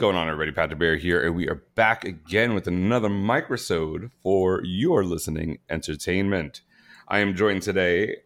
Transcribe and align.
Going 0.00 0.16
on, 0.16 0.30
everybody? 0.30 0.50
Pat 0.50 0.78
Bear 0.78 0.96
here, 0.96 1.22
and 1.22 1.36
we 1.36 1.46
are 1.46 1.62
back 1.74 2.06
again 2.06 2.54
with 2.54 2.66
another 2.66 3.10
microsode 3.10 4.10
for 4.22 4.64
your 4.64 5.04
listening 5.04 5.58
entertainment. 5.68 6.62
I 7.06 7.18
am 7.18 7.36
joined 7.36 7.60
today 7.60 8.16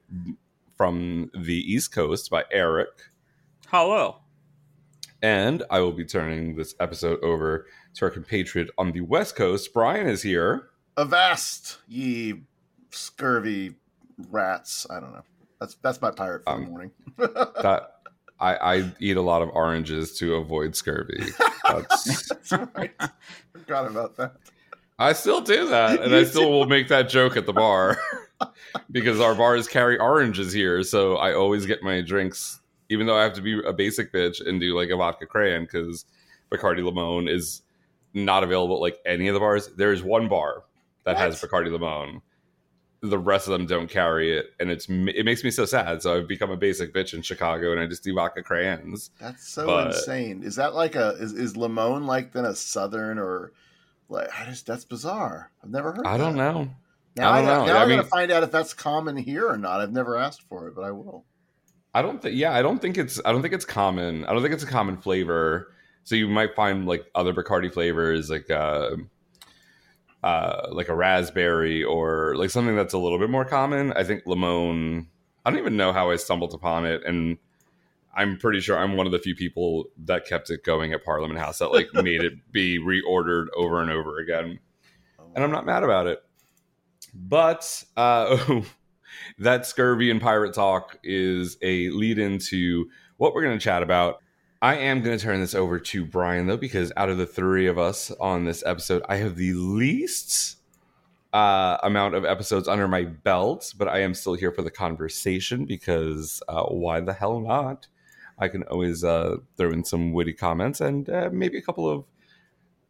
from 0.76 1.32
the 1.36 1.56
East 1.56 1.90
Coast 1.90 2.30
by 2.30 2.44
Eric. 2.52 2.90
Hello. 3.66 4.18
And 5.20 5.64
I 5.68 5.80
will 5.80 5.90
be 5.90 6.04
turning 6.04 6.54
this 6.54 6.76
episode 6.78 7.18
over 7.24 7.66
to 7.94 8.04
our 8.04 8.10
compatriot 8.12 8.70
on 8.78 8.92
the 8.92 9.00
West 9.00 9.34
Coast. 9.34 9.74
Brian 9.74 10.06
is 10.06 10.22
here. 10.22 10.68
Avast, 10.96 11.78
ye 11.88 12.42
scurvy 12.90 13.74
rats. 14.30 14.86
I 14.88 15.00
don't 15.00 15.12
know. 15.12 15.24
That's 15.58 15.74
that's 15.82 16.00
my 16.00 16.12
pirate 16.12 16.44
for 16.44 16.50
um, 16.50 16.64
the 16.66 16.70
morning. 16.70 16.90
that 17.18 17.93
I, 18.40 18.54
I, 18.56 18.92
eat 18.98 19.16
a 19.16 19.22
lot 19.22 19.42
of 19.42 19.50
oranges 19.50 20.18
to 20.18 20.34
avoid 20.34 20.74
scurvy. 20.74 21.24
That's, 21.68 22.28
That's 22.28 22.52
right. 22.52 22.92
Forgot 23.52 23.86
about 23.86 24.16
that. 24.16 24.32
I 24.98 25.12
still 25.12 25.40
do 25.40 25.68
that, 25.68 26.00
and 26.02 26.14
I 26.14 26.24
still 26.24 26.50
will 26.50 26.66
make 26.66 26.88
that 26.88 27.08
joke 27.08 27.36
at 27.36 27.46
the 27.46 27.52
bar 27.52 27.96
because 28.90 29.20
our 29.20 29.34
bars 29.34 29.66
carry 29.66 29.98
oranges 29.98 30.52
here. 30.52 30.82
So 30.82 31.16
I 31.16 31.34
always 31.34 31.66
get 31.66 31.82
my 31.82 32.00
drinks, 32.00 32.60
even 32.88 33.06
though 33.06 33.16
I 33.16 33.22
have 33.24 33.32
to 33.34 33.42
be 33.42 33.60
a 33.64 33.72
basic 33.72 34.12
bitch 34.12 34.44
and 34.46 34.60
do 34.60 34.76
like 34.78 34.90
a 34.90 34.96
vodka 34.96 35.26
cran 35.26 35.62
because 35.62 36.04
Bacardi 36.50 36.84
Limon 36.84 37.28
is 37.28 37.62
not 38.12 38.44
available 38.44 38.76
at 38.76 38.80
like 38.80 38.98
any 39.04 39.26
of 39.26 39.34
the 39.34 39.40
bars. 39.40 39.68
There 39.76 39.92
is 39.92 40.02
one 40.02 40.28
bar 40.28 40.62
that 41.04 41.16
what? 41.16 41.24
has 41.24 41.40
Bacardi 41.40 41.72
Limon 41.72 42.22
the 43.04 43.18
rest 43.18 43.46
of 43.46 43.52
them 43.52 43.66
don't 43.66 43.88
carry 43.88 44.36
it, 44.36 44.54
and 44.58 44.70
it's 44.70 44.88
it 44.88 45.24
makes 45.24 45.44
me 45.44 45.50
so 45.50 45.66
sad. 45.66 46.00
So 46.02 46.16
I've 46.16 46.28
become 46.28 46.50
a 46.50 46.56
basic 46.56 46.94
bitch 46.94 47.12
in 47.12 47.20
Chicago, 47.22 47.70
and 47.70 47.80
I 47.80 47.86
just 47.86 48.02
do 48.02 48.14
vodka 48.14 48.42
crayons. 48.42 49.10
That's 49.20 49.46
so 49.46 49.66
but, 49.66 49.88
insane. 49.88 50.42
Is 50.42 50.56
that 50.56 50.74
like 50.74 50.94
a 50.94 51.10
is 51.20 51.32
is 51.34 51.56
Limon 51.56 52.06
like 52.06 52.32
then 52.32 52.46
a 52.46 52.54
southern 52.54 53.18
or 53.18 53.52
like 54.08 54.28
I 54.38 54.46
just 54.46 54.66
that's 54.66 54.84
bizarre. 54.84 55.50
I've 55.62 55.70
never 55.70 55.92
heard. 55.92 56.06
I 56.06 56.16
don't 56.16 56.34
know. 56.34 56.70
Now 57.16 57.30
I 57.30 57.42
don't 57.42 57.50
I, 57.50 57.56
know. 57.56 57.66
Now 57.66 57.78
I 57.78 57.82
am 57.82 57.88
mean, 57.88 57.98
gonna 57.98 58.08
find 58.08 58.32
out 58.32 58.42
if 58.42 58.50
that's 58.50 58.72
common 58.72 59.16
here 59.16 59.48
or 59.48 59.58
not. 59.58 59.80
I've 59.80 59.92
never 59.92 60.16
asked 60.16 60.42
for 60.48 60.66
it, 60.68 60.74
but 60.74 60.82
I 60.82 60.90
will. 60.90 61.26
I 61.92 62.00
don't 62.00 62.22
think. 62.22 62.36
Yeah, 62.36 62.52
I 62.52 62.62
don't 62.62 62.80
think 62.80 62.96
it's. 62.96 63.20
I 63.24 63.32
don't 63.32 63.42
think 63.42 63.54
it's 63.54 63.66
common. 63.66 64.24
I 64.24 64.32
don't 64.32 64.40
think 64.40 64.54
it's 64.54 64.64
a 64.64 64.68
common 64.68 64.96
flavor. 64.96 65.72
So 66.04 66.14
you 66.14 66.26
might 66.26 66.56
find 66.56 66.86
like 66.86 67.04
other 67.14 67.34
Bacardi 67.34 67.72
flavors, 67.72 68.30
like. 68.30 68.50
uh 68.50 68.96
uh, 70.24 70.68
like 70.72 70.88
a 70.88 70.94
raspberry 70.94 71.84
or 71.84 72.34
like 72.36 72.48
something 72.48 72.74
that's 72.74 72.94
a 72.94 72.98
little 72.98 73.18
bit 73.18 73.28
more 73.28 73.44
common. 73.44 73.92
I 73.92 74.04
think 74.04 74.22
limon. 74.24 75.06
I 75.44 75.50
don't 75.50 75.58
even 75.58 75.76
know 75.76 75.92
how 75.92 76.10
I 76.10 76.16
stumbled 76.16 76.54
upon 76.54 76.86
it, 76.86 77.02
and 77.04 77.36
I'm 78.16 78.38
pretty 78.38 78.60
sure 78.60 78.78
I'm 78.78 78.96
one 78.96 79.04
of 79.04 79.12
the 79.12 79.18
few 79.18 79.34
people 79.34 79.84
that 80.06 80.26
kept 80.26 80.48
it 80.48 80.64
going 80.64 80.94
at 80.94 81.04
Parliament 81.04 81.38
House 81.38 81.58
that 81.58 81.72
like 81.72 81.92
made 81.92 82.24
it 82.24 82.32
be 82.50 82.78
reordered 82.78 83.48
over 83.54 83.82
and 83.82 83.90
over 83.90 84.18
again, 84.18 84.58
and 85.34 85.44
I'm 85.44 85.50
not 85.50 85.66
mad 85.66 85.84
about 85.84 86.06
it. 86.06 86.22
But 87.12 87.84
uh, 87.94 88.62
that 89.38 89.66
scurvy 89.66 90.10
and 90.10 90.22
pirate 90.22 90.54
talk 90.54 90.98
is 91.04 91.58
a 91.60 91.90
lead 91.90 92.18
into 92.18 92.88
what 93.18 93.34
we're 93.34 93.42
going 93.42 93.58
to 93.58 93.62
chat 93.62 93.82
about 93.82 94.22
I 94.64 94.76
am 94.76 95.02
going 95.02 95.18
to 95.18 95.22
turn 95.22 95.40
this 95.40 95.54
over 95.54 95.78
to 95.78 96.06
Brian 96.06 96.46
though, 96.46 96.56
because 96.56 96.90
out 96.96 97.10
of 97.10 97.18
the 97.18 97.26
three 97.26 97.66
of 97.66 97.78
us 97.78 98.10
on 98.12 98.46
this 98.46 98.62
episode, 98.64 99.02
I 99.10 99.16
have 99.16 99.36
the 99.36 99.52
least 99.52 100.56
uh, 101.34 101.76
amount 101.82 102.14
of 102.14 102.24
episodes 102.24 102.66
under 102.66 102.88
my 102.88 103.04
belt, 103.04 103.74
but 103.76 103.88
I 103.88 103.98
am 103.98 104.14
still 104.14 104.32
here 104.32 104.50
for 104.50 104.62
the 104.62 104.70
conversation 104.70 105.66
because 105.66 106.42
uh, 106.48 106.62
why 106.62 107.00
the 107.00 107.12
hell 107.12 107.40
not? 107.40 107.88
I 108.38 108.48
can 108.48 108.62
always 108.62 109.04
uh, 109.04 109.36
throw 109.58 109.68
in 109.68 109.84
some 109.84 110.14
witty 110.14 110.32
comments 110.32 110.80
and 110.80 111.10
uh, 111.10 111.28
maybe 111.30 111.58
a 111.58 111.62
couple 111.62 111.86
of 111.86 112.04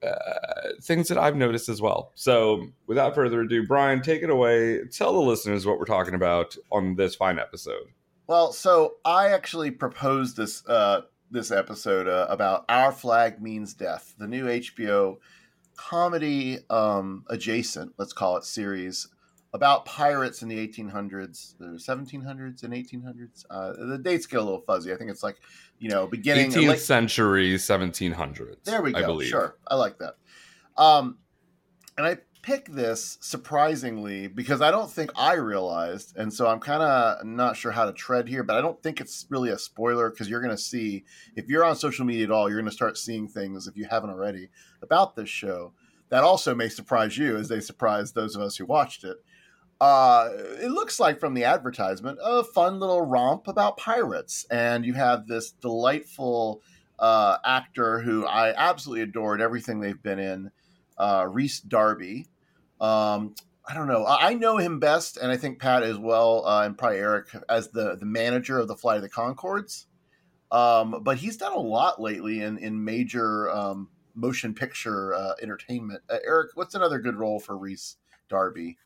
uh, 0.00 0.74
things 0.80 1.08
that 1.08 1.18
I've 1.18 1.34
noticed 1.34 1.68
as 1.68 1.82
well. 1.82 2.12
So, 2.14 2.68
without 2.86 3.16
further 3.16 3.40
ado, 3.40 3.66
Brian, 3.66 4.00
take 4.00 4.22
it 4.22 4.30
away. 4.30 4.84
Tell 4.92 5.12
the 5.12 5.18
listeners 5.18 5.66
what 5.66 5.80
we're 5.80 5.86
talking 5.86 6.14
about 6.14 6.56
on 6.70 6.94
this 6.94 7.16
fine 7.16 7.40
episode. 7.40 7.88
Well, 8.28 8.52
so 8.52 8.94
I 9.04 9.30
actually 9.30 9.72
proposed 9.72 10.36
this 10.36 10.64
uh, 10.68 11.02
this 11.34 11.50
episode 11.50 12.08
uh, 12.08 12.26
about 12.30 12.64
Our 12.68 12.92
Flag 12.92 13.42
Means 13.42 13.74
Death, 13.74 14.14
the 14.16 14.26
new 14.26 14.46
HBO 14.46 15.18
comedy 15.76 16.60
um, 16.70 17.24
adjacent, 17.28 17.92
let's 17.98 18.12
call 18.12 18.36
it 18.36 18.44
series 18.44 19.08
about 19.52 19.84
pirates 19.84 20.42
in 20.42 20.48
the 20.48 20.56
1800s, 20.56 21.58
the 21.58 21.66
1700s 21.66 22.62
and 22.62 22.72
1800s. 22.72 23.44
Uh, 23.50 23.72
the 23.86 23.98
dates 23.98 24.26
get 24.26 24.40
a 24.40 24.42
little 24.42 24.62
fuzzy. 24.62 24.92
I 24.92 24.96
think 24.96 25.10
it's 25.10 25.22
like, 25.22 25.36
you 25.78 25.90
know, 25.90 26.06
beginning 26.06 26.50
18th 26.50 26.68
late... 26.68 26.80
century, 26.80 27.54
1700s. 27.54 28.64
There 28.64 28.80
we 28.80 28.92
go. 28.92 28.98
I 28.98 29.02
believe. 29.02 29.28
Sure, 29.28 29.56
I 29.68 29.74
like 29.74 29.98
that. 29.98 30.14
Um, 30.76 31.18
and 31.98 32.06
I 32.06 32.18
pick 32.44 32.66
this 32.66 33.16
surprisingly 33.22 34.26
because 34.26 34.60
I 34.60 34.70
don't 34.70 34.90
think 34.90 35.10
I 35.16 35.34
realized, 35.34 36.14
and 36.16 36.30
so 36.30 36.46
I'm 36.46 36.60
kind 36.60 36.82
of 36.82 37.24
not 37.24 37.56
sure 37.56 37.72
how 37.72 37.86
to 37.86 37.92
tread 37.92 38.28
here, 38.28 38.42
but 38.42 38.56
I 38.56 38.60
don't 38.60 38.82
think 38.82 39.00
it's 39.00 39.24
really 39.30 39.48
a 39.48 39.58
spoiler 39.58 40.10
because 40.10 40.28
you're 40.28 40.42
going 40.42 40.54
to 40.54 40.62
see 40.62 41.04
if 41.36 41.48
you're 41.48 41.64
on 41.64 41.74
social 41.74 42.04
media 42.04 42.24
at 42.24 42.30
all, 42.30 42.48
you're 42.48 42.58
going 42.58 42.70
to 42.70 42.76
start 42.76 42.98
seeing 42.98 43.28
things 43.28 43.66
if 43.66 43.78
you 43.78 43.86
haven't 43.88 44.10
already 44.10 44.50
about 44.82 45.16
this 45.16 45.30
show 45.30 45.72
that 46.10 46.22
also 46.22 46.54
may 46.54 46.68
surprise 46.68 47.16
you 47.16 47.36
as 47.36 47.48
they 47.48 47.60
surprise 47.60 48.12
those 48.12 48.36
of 48.36 48.42
us 48.42 48.56
who 48.56 48.66
watched 48.66 49.04
it. 49.04 49.16
Uh, 49.80 50.28
it 50.60 50.70
looks 50.70 51.00
like 51.00 51.18
from 51.18 51.34
the 51.34 51.44
advertisement 51.44 52.18
a 52.22 52.44
fun 52.44 52.78
little 52.78 53.02
romp 53.02 53.48
about 53.48 53.76
pirates, 53.76 54.46
and 54.50 54.84
you 54.84 54.92
have 54.92 55.26
this 55.26 55.50
delightful 55.50 56.62
uh, 56.98 57.38
actor 57.44 58.00
who 58.00 58.24
I 58.26 58.54
absolutely 58.54 59.02
adored 59.02 59.40
everything 59.40 59.80
they've 59.80 60.02
been 60.02 60.18
in, 60.18 60.50
uh, 60.96 61.26
Rhys 61.28 61.60
Darby, 61.60 62.28
um, 62.80 63.34
I 63.66 63.74
don't 63.74 63.88
know. 63.88 64.04
I 64.06 64.34
know 64.34 64.58
him 64.58 64.78
best, 64.78 65.16
and 65.16 65.32
I 65.32 65.36
think 65.36 65.58
Pat 65.58 65.82
as 65.82 65.96
well, 65.96 66.46
uh, 66.46 66.64
and 66.64 66.76
probably 66.76 66.98
Eric 66.98 67.28
as 67.48 67.68
the 67.68 67.96
the 67.96 68.06
manager 68.06 68.58
of 68.58 68.68
the 68.68 68.76
Flight 68.76 68.96
of 68.96 69.02
the 69.02 69.08
Conchords. 69.08 69.86
Um, 70.50 71.02
but 71.02 71.16
he's 71.16 71.36
done 71.36 71.52
a 71.52 71.58
lot 71.58 72.00
lately 72.00 72.42
in 72.42 72.58
in 72.58 72.84
major 72.84 73.50
um, 73.50 73.88
motion 74.14 74.54
picture 74.54 75.14
uh, 75.14 75.32
entertainment. 75.42 76.02
Uh, 76.10 76.18
Eric, 76.24 76.50
what's 76.54 76.74
another 76.74 76.98
good 76.98 77.16
role 77.16 77.40
for 77.40 77.56
Rhys 77.56 77.96
Darby? 78.28 78.76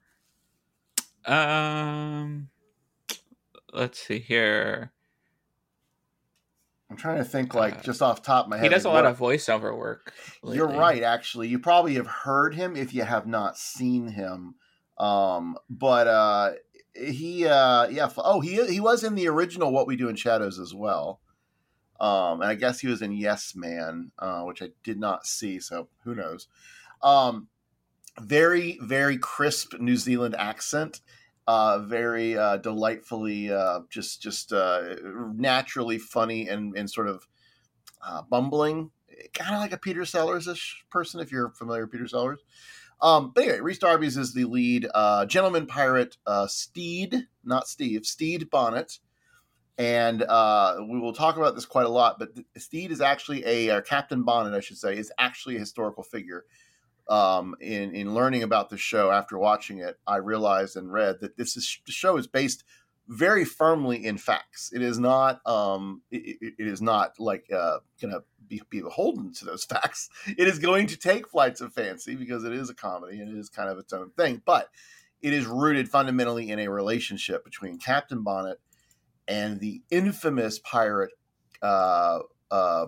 Um, 1.26 2.48
let's 3.72 3.98
see 3.98 4.20
here. 4.20 4.92
I'm 6.90 6.96
trying 6.96 7.18
to 7.18 7.24
think 7.24 7.54
like 7.54 7.78
uh, 7.78 7.82
just 7.82 8.00
off 8.00 8.22
top 8.22 8.46
of 8.46 8.50
my 8.50 8.56
head. 8.56 8.64
He 8.64 8.68
does 8.70 8.84
a 8.86 8.90
lot 8.90 9.04
of 9.04 9.18
voiceover 9.18 9.76
work. 9.76 10.14
Lately. 10.42 10.56
You're 10.56 10.68
right, 10.68 11.02
actually. 11.02 11.48
You 11.48 11.58
probably 11.58 11.94
have 11.94 12.06
heard 12.06 12.54
him 12.54 12.76
if 12.76 12.94
you 12.94 13.02
have 13.02 13.26
not 13.26 13.58
seen 13.58 14.08
him. 14.08 14.54
Um, 14.96 15.58
but 15.68 16.06
uh, 16.06 16.52
he, 16.94 17.46
uh, 17.46 17.88
yeah. 17.88 18.08
Oh, 18.16 18.40
he 18.40 18.66
he 18.66 18.80
was 18.80 19.04
in 19.04 19.14
the 19.14 19.28
original 19.28 19.70
What 19.70 19.86
We 19.86 19.96
Do 19.96 20.08
in 20.08 20.16
Shadows 20.16 20.58
as 20.58 20.74
well. 20.74 21.20
Um, 22.00 22.40
and 22.40 22.50
I 22.50 22.54
guess 22.54 22.80
he 22.80 22.88
was 22.88 23.02
in 23.02 23.12
Yes 23.12 23.54
Man, 23.54 24.12
uh, 24.18 24.42
which 24.42 24.62
I 24.62 24.70
did 24.82 24.98
not 24.98 25.26
see. 25.26 25.60
So 25.60 25.88
who 26.04 26.14
knows? 26.14 26.48
Um, 27.02 27.48
very 28.18 28.78
very 28.82 29.18
crisp 29.18 29.74
New 29.78 29.96
Zealand 29.96 30.34
accent 30.38 31.00
uh, 31.48 31.78
very 31.78 32.36
uh, 32.36 32.58
delightfully 32.58 33.50
uh, 33.50 33.80
just 33.88 34.20
just 34.20 34.52
uh, 34.52 34.96
naturally 35.34 35.98
funny 35.98 36.46
and, 36.46 36.76
and 36.76 36.90
sort 36.90 37.08
of 37.08 37.26
uh, 38.06 38.20
bumbling, 38.28 38.90
kind 39.32 39.54
of 39.54 39.60
like 39.62 39.72
a 39.72 39.78
Peter 39.78 40.04
Sellers 40.04 40.46
ish 40.46 40.84
person 40.90 41.20
if 41.20 41.32
you're 41.32 41.48
familiar 41.48 41.84
with 41.84 41.92
Peter 41.92 42.06
Sellers. 42.06 42.40
Um, 43.00 43.32
but 43.34 43.44
anyway, 43.44 43.60
Rhys 43.60 43.78
Darby's 43.78 44.18
is 44.18 44.34
the 44.34 44.44
lead 44.44 44.86
uh, 44.92 45.24
gentleman 45.24 45.66
pirate, 45.66 46.18
Steed, 46.48 47.26
not 47.42 47.66
Steve, 47.66 48.04
Steed 48.04 48.50
Bonnet. 48.50 48.98
And 49.78 50.20
we 50.20 50.98
will 51.00 51.14
talk 51.14 51.38
about 51.38 51.54
this 51.54 51.64
quite 51.64 51.86
a 51.86 51.90
lot, 51.90 52.18
but 52.18 52.30
Steed 52.58 52.90
is 52.90 53.00
actually 53.00 53.42
a, 53.44 53.80
Captain 53.82 54.22
Bonnet, 54.22 54.54
I 54.54 54.60
should 54.60 54.76
say, 54.76 54.98
is 54.98 55.12
actually 55.18 55.56
a 55.56 55.60
historical 55.60 56.02
figure. 56.02 56.44
Um, 57.08 57.54
in 57.60 57.94
in 57.94 58.12
learning 58.14 58.42
about 58.42 58.68
the 58.70 58.76
show 58.76 59.10
after 59.10 59.38
watching 59.38 59.78
it, 59.78 59.98
I 60.06 60.16
realized 60.16 60.76
and 60.76 60.92
read 60.92 61.20
that 61.20 61.36
this 61.36 61.56
is 61.56 61.78
the 61.86 61.92
show 61.92 62.16
is 62.18 62.26
based 62.26 62.64
very 63.08 63.46
firmly 63.46 64.04
in 64.04 64.18
facts. 64.18 64.70
It 64.74 64.82
is 64.82 64.98
not 64.98 65.40
um, 65.46 66.02
it, 66.10 66.36
it- 66.58 66.66
is 66.66 66.82
not 66.82 67.18
like 67.18 67.50
uh, 67.50 67.78
gonna 68.02 68.20
be, 68.46 68.60
be 68.68 68.82
beholden 68.82 69.32
to 69.34 69.46
those 69.46 69.64
facts. 69.72 70.10
It 70.26 70.46
is 70.48 70.58
going 70.58 70.86
to 70.88 70.98
take 70.98 71.28
flights 71.30 71.62
of 71.62 71.72
fancy 71.72 72.14
because 72.14 72.44
it 72.44 72.52
is 72.52 72.68
a 72.68 72.74
comedy 72.74 73.20
and 73.20 73.34
it 73.34 73.38
is 73.38 73.48
kind 73.48 73.70
of 73.70 73.78
its 73.78 73.92
own 73.94 74.10
thing, 74.10 74.42
but 74.44 74.68
it 75.22 75.32
is 75.32 75.46
rooted 75.46 75.88
fundamentally 75.88 76.50
in 76.50 76.58
a 76.58 76.68
relationship 76.68 77.42
between 77.44 77.78
Captain 77.78 78.22
Bonnet 78.22 78.60
and 79.26 79.58
the 79.60 79.80
infamous 79.90 80.58
pirate. 80.58 81.10
Uh, 81.62 82.20
uh, 82.50 82.86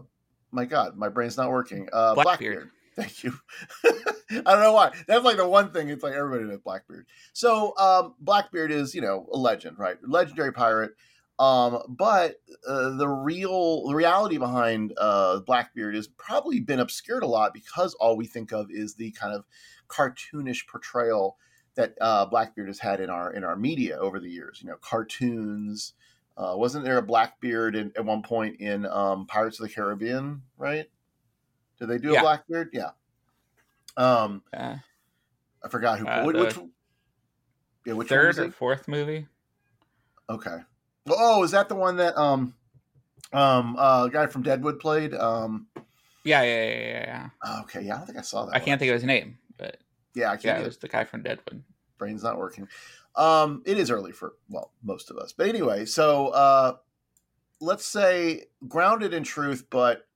my 0.50 0.64
God, 0.66 0.96
my 0.96 1.08
brain's 1.08 1.36
not 1.38 1.50
working. 1.50 1.88
Uh, 1.92 2.14
Blackbeard. 2.14 2.36
Blackbeard. 2.54 2.70
Thank 3.00 3.24
you. 3.24 3.32
I 3.84 4.52
don't 4.52 4.60
know 4.60 4.74
why. 4.74 4.92
That's 5.06 5.24
like 5.24 5.38
the 5.38 5.48
one 5.48 5.72
thing. 5.72 5.88
It's 5.88 6.02
like 6.02 6.12
everybody 6.12 6.44
knows 6.44 6.60
Blackbeard. 6.60 7.06
So 7.32 7.74
um, 7.78 8.14
Blackbeard 8.20 8.70
is, 8.70 8.94
you 8.94 9.00
know, 9.00 9.26
a 9.32 9.38
legend, 9.38 9.78
right? 9.78 9.96
Legendary 10.06 10.52
pirate. 10.52 10.92
Um, 11.38 11.82
but 11.88 12.36
uh, 12.68 12.90
the 12.90 13.08
real 13.08 13.88
the 13.88 13.94
reality 13.94 14.36
behind 14.36 14.92
uh, 14.98 15.40
Blackbeard 15.40 15.94
has 15.94 16.06
probably 16.06 16.60
been 16.60 16.80
obscured 16.80 17.22
a 17.22 17.26
lot 17.26 17.54
because 17.54 17.94
all 17.94 18.18
we 18.18 18.26
think 18.26 18.52
of 18.52 18.70
is 18.70 18.94
the 18.94 19.12
kind 19.12 19.32
of 19.34 19.46
cartoonish 19.88 20.66
portrayal 20.68 21.38
that 21.76 21.94
uh, 22.02 22.26
Blackbeard 22.26 22.68
has 22.68 22.80
had 22.80 23.00
in 23.00 23.08
our 23.08 23.32
in 23.32 23.44
our 23.44 23.56
media 23.56 23.96
over 23.96 24.20
the 24.20 24.28
years. 24.28 24.60
You 24.62 24.68
know, 24.68 24.76
cartoons. 24.82 25.94
Uh, 26.36 26.54
wasn't 26.56 26.84
there 26.84 26.98
a 26.98 27.02
Blackbeard 27.02 27.74
in, 27.74 27.92
at 27.96 28.04
one 28.04 28.22
point 28.22 28.60
in 28.60 28.84
um, 28.86 29.26
Pirates 29.26 29.58
of 29.58 29.66
the 29.66 29.74
Caribbean? 29.74 30.42
Right? 30.58 30.86
Did 31.80 31.88
they 31.88 31.98
do 31.98 32.10
a 32.10 32.14
Yeah. 32.14 32.20
Blackbeard? 32.22 32.70
Yeah. 32.72 32.90
Um, 33.96 34.42
I 34.52 35.68
forgot 35.68 35.98
who. 35.98 36.06
Uh, 36.06 36.24
which, 36.24 36.36
which, 36.36 36.58
yeah, 37.86 37.92
which 37.94 38.08
third 38.08 38.38
or 38.38 38.50
fourth 38.50 38.86
movie. 38.86 39.26
Okay. 40.28 40.58
Well, 41.06 41.16
oh, 41.18 41.42
is 41.42 41.50
that 41.52 41.68
the 41.68 41.74
one 41.74 41.96
that 41.96 42.16
um 42.16 42.54
um 43.32 43.74
uh 43.78 44.08
guy 44.08 44.26
from 44.26 44.42
Deadwood 44.42 44.78
played? 44.78 45.14
Um 45.14 45.66
Yeah, 46.24 46.42
yeah, 46.42 46.64
yeah, 46.64 46.78
yeah. 46.78 47.28
yeah. 47.44 47.60
okay, 47.62 47.82
yeah, 47.82 47.94
I 47.94 47.96
don't 47.98 48.06
think 48.06 48.18
I 48.18 48.22
saw 48.22 48.44
that. 48.44 48.54
I 48.54 48.58
one. 48.58 48.64
can't 48.66 48.78
think 48.78 48.90
of 48.90 48.94
his 48.94 49.04
name, 49.04 49.38
but 49.56 49.78
Yeah, 50.14 50.28
I 50.28 50.34
can't. 50.34 50.44
yeah, 50.44 50.52
either. 50.56 50.62
it 50.62 50.66
was 50.66 50.78
the 50.78 50.88
guy 50.88 51.04
from 51.04 51.22
Deadwood. 51.22 51.62
brain's 51.98 52.22
not 52.22 52.38
working. 52.38 52.68
Um, 53.16 53.62
it 53.66 53.76
is 53.76 53.90
early 53.90 54.12
for 54.12 54.34
well 54.48 54.72
most 54.82 55.10
of 55.10 55.16
us, 55.16 55.32
but 55.32 55.48
anyway. 55.48 55.84
So 55.84 56.28
uh, 56.28 56.76
let's 57.60 57.84
say 57.86 58.44
grounded 58.68 59.12
in 59.14 59.24
truth, 59.24 59.66
but 59.68 60.06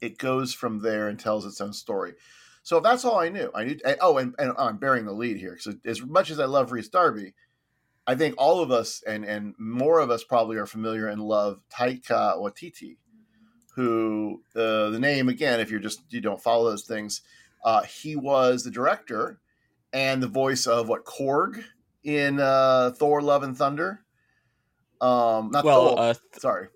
it 0.00 0.18
goes 0.18 0.54
from 0.54 0.80
there 0.80 1.08
and 1.08 1.18
tells 1.18 1.44
its 1.44 1.60
own 1.60 1.72
story. 1.72 2.14
So 2.62 2.76
if 2.76 2.82
that's 2.82 3.04
all 3.04 3.18
I 3.18 3.30
knew, 3.30 3.50
I 3.54 3.64
knew. 3.64 3.78
Oh, 4.00 4.18
and, 4.18 4.34
and 4.38 4.52
I'm 4.58 4.76
bearing 4.76 5.06
the 5.06 5.12
lead 5.12 5.38
here. 5.38 5.56
So 5.58 5.72
as 5.84 6.02
much 6.02 6.30
as 6.30 6.38
I 6.38 6.44
love 6.44 6.70
Rhys 6.70 6.88
Darby, 6.88 7.34
I 8.06 8.14
think 8.14 8.34
all 8.38 8.60
of 8.60 8.70
us 8.70 9.02
and 9.06 9.24
and 9.24 9.54
more 9.58 9.98
of 9.98 10.10
us 10.10 10.24
probably 10.24 10.56
are 10.56 10.66
familiar 10.66 11.08
and 11.08 11.20
love 11.20 11.62
Taika 11.70 12.38
Waititi, 12.38 12.96
who 13.74 14.42
uh, 14.56 14.90
the 14.90 14.98
name 14.98 15.28
again, 15.28 15.60
if 15.60 15.70
you're 15.70 15.78
just 15.80 16.00
you 16.10 16.20
don't 16.20 16.42
follow 16.42 16.70
those 16.70 16.84
things, 16.84 17.20
uh, 17.64 17.82
he 17.82 18.16
was 18.16 18.64
the 18.64 18.70
director 18.70 19.40
and 19.92 20.22
the 20.22 20.28
voice 20.28 20.66
of 20.66 20.88
what 20.88 21.04
Korg 21.04 21.62
in 22.02 22.40
uh, 22.40 22.92
Thor: 22.96 23.20
Love 23.20 23.42
and 23.42 23.56
Thunder. 23.56 24.04
Um, 25.00 25.50
not 25.52 25.64
Well, 25.64 25.96
Thor. 25.96 25.98
uh, 25.98 26.14
sorry, 26.38 26.68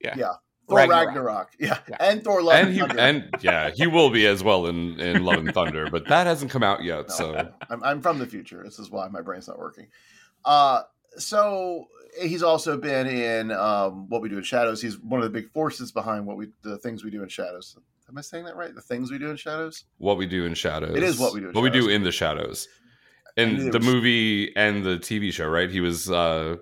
yeah. 0.00 0.14
yeah, 0.16 0.32
Thor 0.70 0.78
Ragnarok. 0.78 1.06
Ragnarok, 1.08 1.48
yeah, 1.58 1.78
Yeah. 1.88 1.96
and 2.00 2.24
Thor: 2.24 2.42
Love 2.42 2.54
and, 2.56 2.66
and 2.68 2.74
he 2.74 2.80
Thunder. 2.80 2.98
and 2.98 3.34
yeah, 3.42 3.70
he 3.70 3.86
will 3.86 4.08
be 4.10 4.26
as 4.26 4.42
well 4.42 4.66
in 4.66 4.98
in 4.98 5.22
Love 5.24 5.38
and 5.38 5.52
Thunder, 5.58 5.90
but 5.90 6.06
that 6.08 6.26
hasn't 6.26 6.50
come 6.50 6.62
out 6.62 6.82
yet. 6.82 7.08
No, 7.08 7.14
So 7.14 7.52
I'm, 7.68 7.82
I'm 7.84 8.00
from 8.00 8.18
the 8.18 8.26
future. 8.26 8.62
This 8.64 8.78
is 8.78 8.90
why 8.90 9.08
my 9.08 9.20
brain's 9.20 9.46
not 9.48 9.58
working. 9.58 9.88
Uh, 10.44 10.82
so 11.18 11.88
he's 12.20 12.42
also 12.42 12.76
been 12.78 13.06
in 13.06 13.50
um, 13.52 14.08
what 14.08 14.22
we 14.22 14.28
do 14.28 14.38
in 14.38 14.42
shadows. 14.44 14.80
He's 14.80 14.98
one 14.98 15.20
of 15.20 15.24
the 15.24 15.30
big 15.38 15.50
forces 15.52 15.92
behind 15.92 16.24
what 16.26 16.36
we 16.36 16.48
the 16.62 16.78
things 16.78 17.04
we 17.04 17.10
do 17.10 17.22
in 17.22 17.28
shadows. 17.28 17.76
Am 18.08 18.16
I 18.18 18.22
saying 18.22 18.44
that 18.46 18.56
right? 18.56 18.74
The 18.74 18.80
things 18.80 19.10
we 19.10 19.18
do 19.18 19.30
in 19.30 19.36
shadows. 19.36 19.84
what 19.98 20.16
we 20.16 20.26
do 20.26 20.44
in 20.46 20.54
shadows. 20.54 20.96
It 20.96 21.02
is 21.02 21.18
what 21.18 21.32
we 21.34 21.40
do 21.40 21.48
in 21.48 21.52
What 21.52 21.62
we 21.62 21.70
do 21.70 21.88
in 21.88 22.02
the 22.02 22.10
shadows. 22.12 22.66
In 23.36 23.70
the 23.70 23.78
was- 23.78 23.86
movie 23.86 24.54
and 24.56 24.84
the 24.84 24.98
TV 24.98 25.32
show, 25.32 25.46
right? 25.48 25.70
He 25.70 25.80
was 25.80 26.10
uh, 26.10 26.56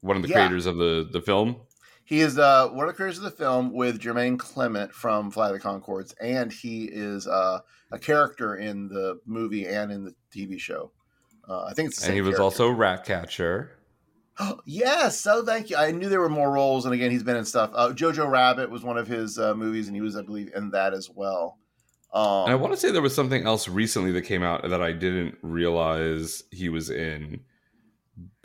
one 0.00 0.16
of 0.16 0.22
the 0.22 0.28
Yeah. 0.28 0.34
creators 0.46 0.66
of 0.66 0.76
the 0.76 1.08
the 1.12 1.20
film. 1.20 1.60
He 2.08 2.20
is 2.20 2.38
uh, 2.38 2.68
one 2.68 2.86
of 2.88 2.94
the 2.94 2.96
creators 2.96 3.18
of 3.18 3.24
the 3.24 3.30
film 3.30 3.70
with 3.74 4.00
Jermaine 4.00 4.38
Clement 4.38 4.90
from 4.94 5.30
Fly 5.30 5.52
the 5.52 5.60
Conchords, 5.60 6.14
and 6.22 6.50
he 6.50 6.84
is 6.86 7.26
uh, 7.26 7.58
a 7.92 7.98
character 7.98 8.56
in 8.56 8.88
the 8.88 9.20
movie 9.26 9.66
and 9.66 9.92
in 9.92 10.04
the 10.04 10.14
TV 10.34 10.58
show. 10.58 10.90
Uh, 11.46 11.64
I 11.64 11.74
think 11.74 11.88
it's 11.90 12.00
the 12.00 12.06
And 12.06 12.14
he 12.14 12.22
was 12.22 12.36
character. 12.36 12.42
also 12.44 12.70
Ratcatcher. 12.70 13.72
yes. 14.64 15.20
So 15.20 15.44
thank 15.44 15.68
you. 15.68 15.76
I 15.76 15.90
knew 15.90 16.08
there 16.08 16.20
were 16.20 16.30
more 16.30 16.50
roles, 16.50 16.86
and 16.86 16.94
again, 16.94 17.10
he's 17.10 17.22
been 17.22 17.36
in 17.36 17.44
stuff. 17.44 17.72
Uh, 17.74 17.90
Jojo 17.90 18.26
Rabbit 18.30 18.70
was 18.70 18.82
one 18.82 18.96
of 18.96 19.06
his 19.06 19.38
uh, 19.38 19.54
movies, 19.54 19.86
and 19.88 19.94
he 19.94 20.00
was, 20.00 20.16
I 20.16 20.22
believe, 20.22 20.50
in 20.56 20.70
that 20.70 20.94
as 20.94 21.10
well. 21.14 21.58
Um, 22.14 22.44
And 22.44 22.52
I 22.52 22.54
want 22.54 22.72
to 22.72 22.78
say 22.78 22.90
there 22.90 23.02
was 23.02 23.14
something 23.14 23.44
else 23.46 23.68
recently 23.68 24.12
that 24.12 24.22
came 24.22 24.42
out 24.42 24.66
that 24.66 24.80
I 24.80 24.92
didn't 24.92 25.36
realize 25.42 26.42
he 26.52 26.70
was 26.70 26.88
in. 26.88 27.40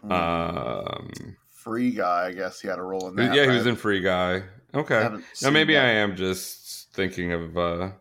mm, 0.03 0.11
Um, 0.11 1.37
Free 1.63 1.91
Guy, 1.91 2.27
I 2.27 2.31
guess 2.33 2.59
he 2.59 2.67
had 2.67 2.79
a 2.79 2.81
role 2.83 3.07
in 3.07 3.15
that. 3.15 3.33
yeah, 3.33 3.43
he 3.43 3.55
was 3.57 3.65
in 3.65 3.75
Free 3.75 4.01
Guy. 4.01 4.43
Okay. 4.75 5.09
Now 5.41 5.49
maybe 5.49 5.73
that. 5.75 5.85
I 5.85 5.89
am 5.89 6.15
just 6.15 6.91
thinking 6.93 7.31
of 7.31 7.57
uh 7.57 7.91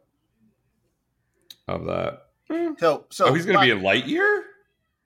of 1.68 1.84
that. 1.86 2.22
Eh. 2.50 2.70
So, 2.78 3.06
so 3.10 3.26
oh, 3.26 3.34
he's 3.34 3.46
going 3.46 3.58
to 3.58 3.62
be 3.64 3.70
in 3.70 3.80
Lightyear. 3.80 4.42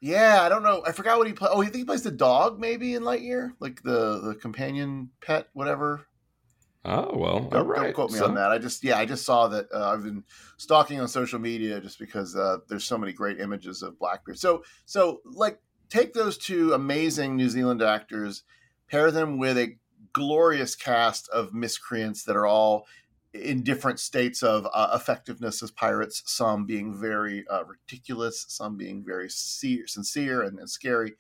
Yeah, 0.00 0.43
I 0.43 0.49
don't 0.49 0.62
know. 0.62 0.82
I 0.87 0.93
forgot 0.93 1.19
what 1.19 1.26
he 1.26 1.32
played. 1.32 1.50
Oh, 1.53 1.61
I 1.61 1.64
think 1.64 1.76
he 1.76 1.85
plays 1.85 2.03
the 2.03 2.11
dog, 2.11 2.61
maybe 2.61 2.94
in 2.94 3.03
Lightyear, 3.03 3.53
like 3.61 3.82
the 3.82 4.20
the 4.20 4.35
companion 4.35 5.11
pet, 5.20 5.49
whatever. 5.52 6.06
Oh 6.85 7.17
well, 7.19 7.41
Don't, 7.41 7.67
all 7.69 7.75
don't 7.75 7.94
quote 7.94 8.12
me 8.12 8.19
So- 8.19 8.26
on 8.26 8.35
that. 8.35 8.52
I 8.52 8.59
just 8.59 8.85
yeah, 8.85 8.97
I 8.99 9.05
just 9.06 9.25
saw 9.25 9.49
that. 9.49 9.67
Uh, 9.75 9.91
I've 9.93 10.05
been 10.05 10.23
stalking 10.56 11.00
on 11.00 11.09
social 11.09 11.38
media 11.38 11.81
just 11.81 11.99
because 11.99 12.37
uh, 12.37 12.59
there's 12.69 12.85
so 12.85 12.97
many 12.97 13.12
great 13.12 13.41
images 13.41 13.82
of 13.82 13.99
Blackbeard. 13.99 14.38
So 14.38 14.62
so 14.85 15.20
like 15.25 15.59
take 15.88 16.15
those 16.15 16.38
two 16.38 16.73
amazing 16.73 17.37
New 17.37 17.49
Zealand 17.49 17.83
actors, 17.83 18.43
pair 18.88 19.11
them 19.11 19.38
with 19.38 19.59
a 19.59 19.76
glorious 20.12 20.75
cast 20.75 21.28
of 21.28 21.52
miscreants 21.52 22.25
that 22.25 22.37
are 22.37 22.47
all 22.47 22.87
in 23.35 23.62
different 23.62 24.00
states 24.00 24.43
of 24.43 24.66
uh, 24.73 24.90
effectiveness 24.95 25.62
as 25.62 25.71
pirates. 25.71 26.23
Some 26.26 26.64
being 26.64 26.95
very 26.95 27.45
uh, 27.49 27.64
ridiculous, 27.64 28.47
some 28.49 28.76
being 28.76 29.05
very 29.05 29.28
se- 29.28 29.87
sincere 29.87 30.43
and, 30.43 30.59
and 30.59 30.71
scary, 30.71 31.14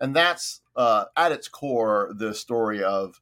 and 0.00 0.16
that's 0.16 0.62
uh, 0.76 1.06
at 1.16 1.32
its 1.32 1.48
core 1.48 2.12
the 2.16 2.34
story 2.34 2.82
of 2.82 3.20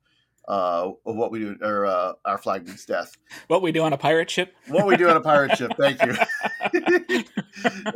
uh, 0.49 0.91
of 1.05 1.17
what 1.17 1.31
we 1.31 1.41
do, 1.41 1.57
or 1.61 1.87
uh, 1.87 2.15
Our 2.25 2.39
Flag 2.39 2.67
Means 2.67 2.87
Death. 2.87 3.17
What 3.49 3.61
we 3.61 3.71
do 3.71 3.83
on 3.83 3.93
a 3.93 3.99
pirate 3.99 4.31
ship? 4.31 4.57
What 4.69 4.87
we 4.87 4.97
do 4.97 5.09
on 5.09 5.17
a 5.17 5.21
pirate 5.21 5.57
ship. 5.57 5.73
Thank 5.79 6.03
you. 6.03 6.15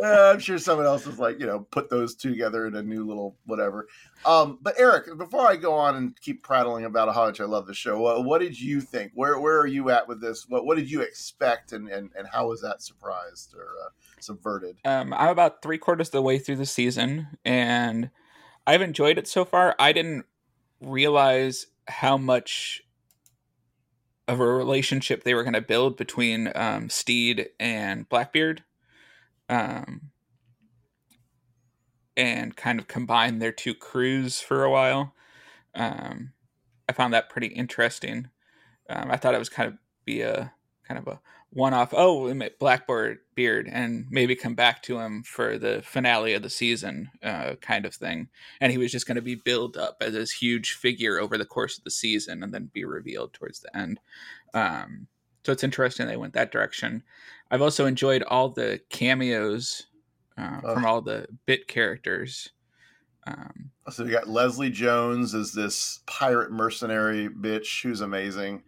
Uh, 0.03 0.33
I'm 0.33 0.41
sure 0.41 0.59
someone 0.59 0.87
else 0.87 1.07
is 1.07 1.21
like 1.21 1.39
you 1.39 1.47
know 1.47 1.61
put 1.61 1.89
those 1.89 2.17
two 2.17 2.31
together 2.31 2.67
in 2.67 2.75
a 2.75 2.83
new 2.83 3.07
little 3.07 3.37
whatever. 3.47 3.87
Um, 4.25 4.59
but 4.61 4.75
Eric, 4.77 5.17
before 5.17 5.47
I 5.47 5.55
go 5.55 5.75
on 5.75 5.95
and 5.95 6.21
keep 6.21 6.43
prattling 6.43 6.85
about 6.85 7.15
how 7.15 7.27
much 7.27 7.41
I 7.41 7.45
love 7.45 7.67
the 7.67 7.75
show, 7.75 8.01
what, 8.01 8.25
what 8.25 8.41
did 8.41 8.61
you 8.61 8.81
think? 8.81 9.13
Where 9.15 9.39
where 9.39 9.61
are 9.61 9.67
you 9.67 9.91
at 9.91 10.09
with 10.09 10.21
this? 10.21 10.49
What 10.49 10.67
what 10.67 10.77
did 10.77 10.91
you 10.91 11.03
expect, 11.03 11.73
and 11.73 11.89
and, 11.89 12.11
and 12.17 12.27
how 12.27 12.49
was 12.49 12.61
that 12.63 12.83
surprised 12.83 13.55
or 13.55 13.69
uh, 13.85 13.91
subverted? 14.19 14.79
Um, 14.85 15.13
I'm 15.13 15.29
about 15.29 15.63
three 15.63 15.79
quarters 15.79 16.09
of 16.09 16.13
the 16.13 16.23
way 16.23 16.39
through 16.39 16.57
the 16.57 16.67
season, 16.67 17.29
and 17.45 18.11
I've 18.67 18.83
enjoyed 18.83 19.19
it 19.19 19.29
so 19.29 19.45
far. 19.45 19.77
I 19.79 19.93
didn't 19.93 20.27
realize 20.81 21.67
how 21.89 22.17
much 22.17 22.83
of 24.29 24.41
a 24.41 24.47
relationship 24.47 25.25
they 25.25 25.35
were 25.35 25.43
going 25.43 25.53
to 25.53 25.61
build 25.61 25.97
between 25.97 26.51
um, 26.55 26.89
Steed 26.89 27.51
and 27.59 28.09
Blackbeard, 28.09 28.63
um, 29.49 30.13
and 32.17 32.57
kind 32.57 32.79
of 32.79 32.87
combine 32.87 33.39
their 33.39 33.53
two 33.53 33.75
crews 33.75 34.41
for 34.41 34.65
a 34.65 34.71
while. 34.71 35.15
Um, 35.75 36.33
I 36.89 36.93
found 36.93 37.15
that 37.15 37.31
pretty 37.31 37.49
interesting. 37.49 38.29
Um, 38.89 39.11
I 39.11 39.17
thought 39.17 39.35
it 39.35 39.39
was 39.39 39.49
kind 39.49 39.69
of 39.69 39.79
be 40.05 40.21
a 40.21 40.53
kind 40.87 40.99
of 40.99 41.07
a 41.07 41.21
one-off. 41.51 41.93
Oh, 41.95 42.33
Blackbeard 42.59 43.19
Beard, 43.35 43.69
and 43.71 44.07
maybe 44.11 44.35
come 44.35 44.55
back 44.55 44.83
to 44.83 44.99
him 44.99 45.23
for 45.23 45.59
the 45.59 45.83
finale 45.85 46.35
of 46.35 46.43
the 46.43 46.51
season, 46.51 47.11
uh, 47.23 47.55
kind 47.61 47.85
of 47.85 47.95
thing. 47.95 48.29
And 48.61 48.73
he 48.73 48.79
was 48.79 48.91
just 48.91 49.07
going 49.07 49.17
to 49.17 49.23
be 49.23 49.35
built 49.35 49.77
up 49.77 49.99
as 50.01 50.15
this 50.15 50.31
huge 50.33 50.73
figure 50.73 51.19
over 51.19 51.37
the 51.37 51.45
course 51.45 51.77
of 51.79 51.85
the 51.85 51.91
season, 51.91 52.43
and 52.43 52.55
then 52.55 52.71
be 52.73 52.85
revealed 52.85 53.33
towards 53.35 53.61
the 53.61 53.77
end. 53.77 54.01
Um, 54.55 55.09
so 55.45 55.53
it's 55.53 55.65
interesting 55.65 56.07
they 56.07 56.17
went 56.17 56.35
that 56.35 56.53
direction. 56.53 57.03
I've 57.51 57.63
also 57.63 57.85
enjoyed 57.85 58.23
all 58.23 58.49
the 58.49 58.81
cameos 58.89 59.87
uh, 60.39 60.61
Ugh. 60.65 60.75
from 60.75 60.85
all 60.87 61.03
the 61.03 61.27
bit 61.45 61.69
characters. 61.69 62.51
Um, 63.27 63.71
So 63.91 64.05
we 64.05 64.11
got 64.11 64.29
Leslie 64.29 64.71
Jones 64.71 65.35
as 65.35 65.53
this 65.53 66.01
pirate 66.07 66.51
mercenary 66.51 67.29
bitch 67.29 67.83
who's 67.83 68.01
amazing. 68.01 68.63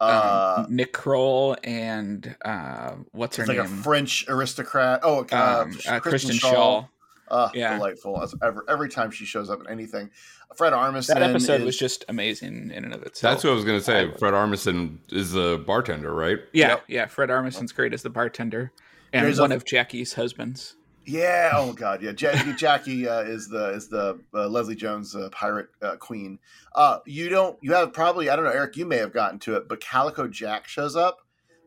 Uh, 0.00 0.64
um, 0.66 0.74
Nick 0.76 0.92
Kroll 0.92 1.56
and 1.64 2.36
uh, 2.44 2.92
what's 3.12 3.36
her 3.36 3.42
it's 3.42 3.48
like 3.48 3.58
a 3.58 3.64
name? 3.64 3.82
French 3.82 4.24
aristocrat. 4.28 5.00
Oh, 5.02 5.26
uh, 5.32 5.64
um, 5.66 5.78
uh, 5.88 6.00
Kristen 6.00 6.36
Schaal. 6.36 6.88
Uh, 7.30 7.50
Yeah. 7.52 7.74
delightful 7.76 8.22
as 8.22 8.34
ever. 8.42 8.64
Every 8.68 8.88
time 8.88 9.10
she 9.10 9.26
shows 9.26 9.50
up 9.50 9.60
in 9.60 9.66
anything, 9.68 10.08
Fred 10.56 10.72
Armisen. 10.72 11.08
That 11.08 11.22
episode 11.22 11.60
is- 11.60 11.66
was 11.66 11.76
just 11.76 12.04
amazing 12.08 12.70
in 12.70 12.84
and 12.84 12.94
of 12.94 13.02
itself. 13.02 13.32
That's 13.34 13.44
what 13.44 13.50
I 13.50 13.54
was 13.54 13.64
gonna 13.66 13.82
say. 13.82 14.10
Fred 14.18 14.32
Armisen 14.32 14.96
is 15.12 15.32
the 15.32 15.62
bartender, 15.66 16.14
right? 16.14 16.38
Yeah, 16.54 16.68
Yep. 16.68 16.84
yeah. 16.88 17.06
Fred 17.06 17.30
Armisen's 17.30 17.72
great 17.72 17.92
as 17.92 18.02
the 18.02 18.08
bartender, 18.08 18.72
and 19.12 19.26
There's 19.26 19.38
a- 19.38 19.42
one 19.42 19.52
of 19.52 19.66
Jackie's 19.66 20.14
husbands. 20.14 20.74
Yeah. 21.08 21.52
Oh 21.54 21.72
God. 21.76 22.02
Yeah. 22.02 22.12
Jackie, 22.12 22.52
Jackie 22.52 23.08
uh, 23.08 23.22
is 23.22 23.48
the 23.48 23.70
is 23.70 23.88
the 23.88 24.20
uh, 24.34 24.48
Leslie 24.48 24.76
Jones 24.76 25.14
uh, 25.16 25.30
pirate 25.30 25.68
uh, 25.82 25.96
queen. 25.96 26.38
Uh, 26.74 26.98
you 27.06 27.28
don't. 27.28 27.58
You 27.62 27.72
have 27.72 27.92
probably. 27.92 28.28
I 28.28 28.36
don't 28.36 28.44
know, 28.44 28.50
Eric. 28.50 28.76
You 28.76 28.86
may 28.86 28.98
have 28.98 29.12
gotten 29.12 29.38
to 29.40 29.56
it, 29.56 29.68
but 29.68 29.80
Calico 29.80 30.28
Jack 30.28 30.68
shows 30.68 30.94
up. 30.94 31.18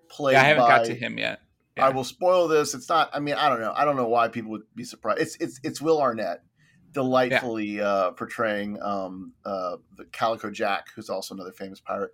Played 0.09 0.33
Yeah, 0.33 0.41
I 0.41 0.45
haven't 0.45 0.63
by, 0.63 0.77
got 0.77 0.85
to 0.85 0.95
him 0.95 1.17
yet. 1.17 1.39
Yeah. 1.77 1.87
I 1.87 1.89
will 1.89 2.03
spoil 2.03 2.47
this. 2.47 2.73
It's 2.73 2.89
not. 2.89 3.09
I 3.13 3.19
mean, 3.19 3.35
I 3.35 3.49
don't 3.49 3.59
know. 3.59 3.73
I 3.75 3.85
don't 3.85 3.95
know 3.95 4.07
why 4.07 4.27
people 4.27 4.51
would 4.51 4.63
be 4.75 4.83
surprised. 4.83 5.21
It's 5.21 5.35
it's 5.37 5.59
it's 5.63 5.81
Will 5.81 6.01
Arnett, 6.01 6.43
delightfully 6.91 7.81
uh, 7.81 8.11
portraying 8.11 8.81
um, 8.81 9.33
uh, 9.45 9.77
the 9.97 10.05
Calico 10.05 10.51
Jack, 10.51 10.87
who's 10.95 11.09
also 11.09 11.33
another 11.33 11.51
famous 11.51 11.79
pirate. 11.79 12.11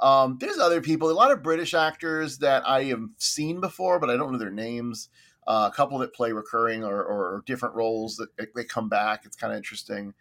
Um, 0.00 0.36
there's 0.38 0.58
other 0.58 0.82
people, 0.82 1.10
a 1.10 1.12
lot 1.12 1.30
of 1.30 1.42
British 1.42 1.72
actors 1.72 2.38
that 2.38 2.68
I 2.68 2.84
have 2.84 3.02
seen 3.16 3.62
before, 3.62 3.98
but 3.98 4.10
I 4.10 4.18
don't 4.18 4.30
know 4.32 4.38
their 4.38 4.50
names. 4.50 5.08
Uh, 5.46 5.70
a 5.72 5.74
couple 5.74 5.98
that 5.98 6.12
play 6.12 6.32
recurring 6.32 6.82
or, 6.82 7.04
or 7.04 7.42
different 7.46 7.74
roles 7.74 8.16
that 8.16 8.28
they 8.54 8.64
come 8.64 8.88
back. 8.88 9.24
It's 9.24 9.36
kind 9.36 9.52
of 9.52 9.56
interesting. 9.56 10.14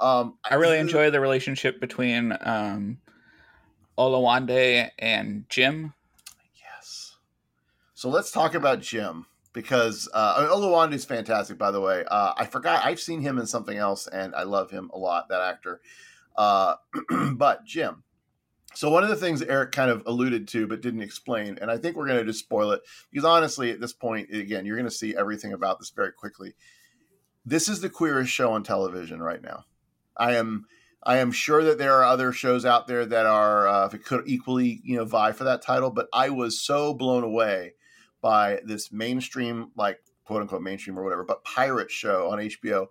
Um, 0.00 0.38
I 0.48 0.56
really 0.56 0.78
enjoy 0.78 1.10
the 1.10 1.20
relationship 1.20 1.80
between 1.80 2.36
um, 2.40 2.98
Oluwande 3.96 4.90
and 4.98 5.44
Jim. 5.48 5.94
Yes. 6.56 7.16
So 7.94 8.08
let's 8.08 8.30
talk 8.30 8.54
about 8.54 8.80
Jim 8.80 9.26
because 9.52 10.08
uh, 10.12 10.48
Oluwande 10.48 10.94
is 10.94 11.04
fantastic. 11.04 11.58
By 11.58 11.70
the 11.70 11.80
way, 11.80 12.04
uh, 12.10 12.34
I 12.36 12.44
forgot 12.46 12.84
I've 12.84 13.00
seen 13.00 13.20
him 13.20 13.38
in 13.38 13.46
something 13.46 13.76
else, 13.76 14.06
and 14.06 14.34
I 14.34 14.42
love 14.42 14.70
him 14.70 14.90
a 14.92 14.98
lot. 14.98 15.28
That 15.28 15.40
actor. 15.40 15.80
Uh, 16.36 16.74
but 17.34 17.64
Jim. 17.64 18.03
So 18.74 18.90
one 18.90 19.02
of 19.04 19.08
the 19.08 19.16
things 19.16 19.40
Eric 19.42 19.72
kind 19.72 19.90
of 19.90 20.02
alluded 20.06 20.48
to 20.48 20.66
but 20.66 20.80
didn't 20.80 21.02
explain, 21.02 21.58
and 21.60 21.70
I 21.70 21.78
think 21.78 21.96
we're 21.96 22.06
going 22.06 22.18
to 22.18 22.24
just 22.24 22.40
spoil 22.40 22.72
it 22.72 22.82
because 23.10 23.24
honestly, 23.24 23.70
at 23.70 23.80
this 23.80 23.92
point, 23.92 24.32
again, 24.32 24.66
you're 24.66 24.76
going 24.76 24.88
to 24.88 24.94
see 24.94 25.16
everything 25.16 25.52
about 25.52 25.78
this 25.78 25.90
very 25.90 26.12
quickly. 26.12 26.54
This 27.46 27.68
is 27.68 27.80
the 27.80 27.90
queerest 27.90 28.32
show 28.32 28.52
on 28.52 28.62
television 28.62 29.22
right 29.22 29.42
now. 29.42 29.64
I 30.16 30.34
am 30.34 30.66
I 31.02 31.18
am 31.18 31.32
sure 31.32 31.62
that 31.64 31.78
there 31.78 31.94
are 31.94 32.04
other 32.04 32.32
shows 32.32 32.64
out 32.64 32.86
there 32.86 33.04
that 33.04 33.26
are 33.26 33.68
uh, 33.68 33.86
if 33.86 33.94
it 33.94 34.04
could 34.04 34.24
equally 34.26 34.80
you 34.82 34.96
know 34.96 35.04
vie 35.04 35.32
for 35.32 35.44
that 35.44 35.62
title, 35.62 35.90
but 35.90 36.08
I 36.12 36.30
was 36.30 36.60
so 36.60 36.94
blown 36.94 37.22
away 37.22 37.74
by 38.20 38.60
this 38.64 38.90
mainstream 38.90 39.70
like 39.76 40.00
quote 40.24 40.42
unquote 40.42 40.62
mainstream 40.62 40.98
or 40.98 41.04
whatever, 41.04 41.24
but 41.24 41.44
pirate 41.44 41.90
show 41.90 42.30
on 42.30 42.38
HBO 42.38 42.86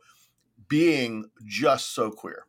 being 0.67 1.25
just 1.45 1.93
so 1.93 2.11
queer 2.11 2.45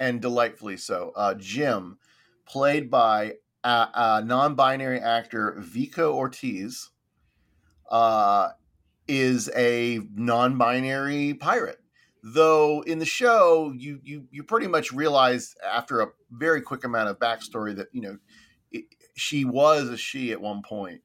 and 0.00 0.20
delightfully 0.20 0.76
so. 0.76 1.12
Uh, 1.16 1.34
Jim, 1.34 1.98
played 2.46 2.90
by 2.90 3.34
a, 3.62 3.88
a 3.94 4.22
non-binary 4.24 5.00
actor 5.00 5.56
Vico 5.58 6.14
Ortiz, 6.14 6.90
uh, 7.90 8.50
is 9.06 9.50
a 9.54 10.00
non-binary 10.14 11.34
pirate. 11.34 11.80
Though 12.22 12.82
in 12.82 13.00
the 13.00 13.04
show 13.04 13.74
you 13.76 14.00
you 14.02 14.26
you 14.30 14.42
pretty 14.44 14.66
much 14.66 14.92
realize 14.92 15.54
after 15.62 16.00
a 16.00 16.08
very 16.30 16.62
quick 16.62 16.82
amount 16.84 17.10
of 17.10 17.18
backstory 17.18 17.76
that 17.76 17.88
you 17.92 18.00
know 18.00 18.18
it, 18.72 18.84
she 19.14 19.44
was 19.44 19.90
a 19.90 19.98
she 19.98 20.32
at 20.32 20.40
one 20.40 20.62
point. 20.62 21.02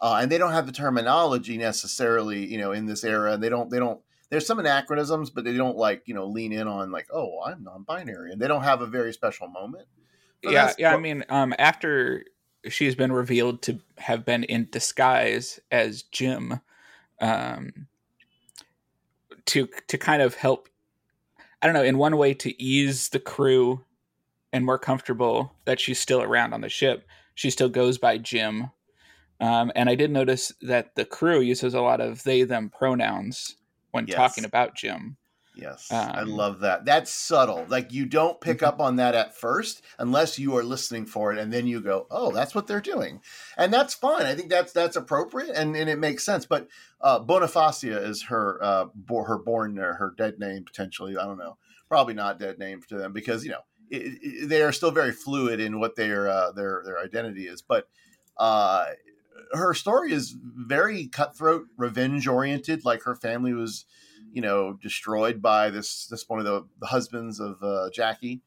Uh, 0.00 0.18
and 0.20 0.30
they 0.30 0.38
don't 0.38 0.52
have 0.52 0.66
the 0.66 0.72
terminology 0.72 1.56
necessarily 1.56 2.44
you 2.44 2.58
know 2.58 2.72
in 2.72 2.84
this 2.84 3.02
era. 3.02 3.38
They 3.38 3.48
don't 3.48 3.70
they 3.70 3.78
don't 3.78 4.00
there's 4.28 4.46
some 4.46 4.58
anachronisms 4.58 5.30
but 5.30 5.44
they 5.44 5.56
don't 5.56 5.78
like 5.78 6.02
you 6.04 6.12
know 6.12 6.26
lean 6.26 6.52
in 6.52 6.68
on 6.68 6.92
like 6.92 7.06
oh 7.10 7.40
i'm 7.46 7.64
non-binary. 7.64 8.32
And 8.32 8.40
they 8.40 8.48
don't 8.48 8.62
have 8.62 8.82
a 8.82 8.86
very 8.86 9.14
special 9.14 9.48
moment 9.48 9.88
Yeah, 10.42 10.72
yeah. 10.78 10.94
I 10.94 10.96
mean, 10.98 11.24
um, 11.28 11.54
after 11.58 12.24
she's 12.68 12.94
been 12.94 13.12
revealed 13.12 13.62
to 13.62 13.78
have 13.98 14.24
been 14.24 14.44
in 14.44 14.68
disguise 14.70 15.60
as 15.70 16.02
Jim, 16.02 16.60
um, 17.20 17.88
to 19.46 19.68
to 19.88 19.98
kind 19.98 20.22
of 20.22 20.34
help, 20.34 20.68
I 21.62 21.66
don't 21.66 21.74
know, 21.74 21.82
in 21.82 21.98
one 21.98 22.16
way 22.16 22.34
to 22.34 22.62
ease 22.62 23.08
the 23.08 23.20
crew 23.20 23.84
and 24.52 24.64
more 24.64 24.78
comfortable 24.78 25.52
that 25.64 25.80
she's 25.80 26.00
still 26.00 26.22
around 26.22 26.52
on 26.54 26.60
the 26.60 26.68
ship. 26.68 27.06
She 27.34 27.50
still 27.50 27.68
goes 27.68 27.98
by 27.98 28.18
Jim, 28.18 28.70
um, 29.40 29.70
and 29.74 29.88
I 29.88 29.94
did 29.94 30.10
notice 30.10 30.52
that 30.62 30.94
the 30.94 31.04
crew 31.04 31.40
uses 31.40 31.74
a 31.74 31.80
lot 31.80 32.00
of 32.00 32.22
they 32.24 32.42
them 32.42 32.70
pronouns 32.70 33.56
when 33.90 34.06
Yes. 34.06 34.16
talking 34.16 34.44
about 34.44 34.74
Jim. 34.74 35.16
Yes, 35.60 36.08
I 36.14 36.22
Um, 36.22 36.22
love 36.22 36.60
that. 36.60 36.84
That's 36.84 37.10
subtle. 37.10 37.66
Like 37.68 37.92
you 37.92 38.06
don't 38.06 38.40
pick 38.40 38.62
Mhm. 38.62 38.68
up 38.68 38.80
on 38.80 38.94
that 38.96 39.16
at 39.16 39.36
first 39.36 39.82
unless 39.98 40.38
you 40.38 40.56
are 40.56 40.62
listening 40.62 41.04
for 41.04 41.32
it, 41.32 41.38
and 41.38 41.52
then 41.52 41.66
you 41.66 41.80
go, 41.80 42.06
"Oh, 42.12 42.30
that's 42.30 42.54
what 42.54 42.68
they're 42.68 42.80
doing," 42.80 43.20
and 43.56 43.72
that's 43.72 43.92
fine. 43.92 44.24
I 44.24 44.36
think 44.36 44.50
that's 44.50 44.72
that's 44.72 44.94
appropriate 44.94 45.50
and, 45.56 45.74
and 45.74 45.90
it 45.90 45.98
makes 45.98 46.24
sense. 46.24 46.46
But 46.46 46.68
uh, 47.00 47.18
Bonifacia 47.24 48.00
is 48.00 48.22
her 48.24 48.62
uh, 48.62 48.84
bo- 48.94 49.24
her 49.24 49.36
born 49.36 49.80
or 49.80 49.94
her 49.94 50.14
dead 50.16 50.38
name 50.38 50.62
potentially. 50.64 51.16
I 51.16 51.24
don't 51.24 51.38
know. 51.38 51.58
Probably 51.88 52.14
not 52.14 52.38
dead 52.38 52.60
name 52.60 52.80
to 52.82 52.96
them 52.96 53.12
because 53.12 53.44
you 53.44 53.50
know 53.50 53.62
it, 53.90 54.18
it, 54.22 54.48
they 54.48 54.62
are 54.62 54.70
still 54.72 54.92
very 54.92 55.12
fluid 55.12 55.58
in 55.58 55.80
what 55.80 55.96
their 55.96 56.28
uh, 56.28 56.52
their 56.52 56.82
their 56.84 57.00
identity 57.00 57.48
is. 57.48 57.62
But 57.62 57.88
uh, 58.36 58.92
her 59.52 59.74
story 59.74 60.12
is 60.12 60.36
very 60.40 61.06
cutthroat, 61.08 61.66
revenge 61.76 62.26
oriented. 62.28 62.84
Like 62.84 63.02
her 63.02 63.14
family 63.16 63.52
was 63.54 63.86
you 64.32 64.42
know 64.42 64.74
destroyed 64.74 65.40
by 65.42 65.70
this 65.70 66.06
this 66.06 66.28
one 66.28 66.38
of 66.38 66.44
the, 66.44 66.66
the 66.80 66.86
husbands 66.86 67.40
of 67.40 67.62
uh, 67.62 67.90
Jackie, 67.92 68.42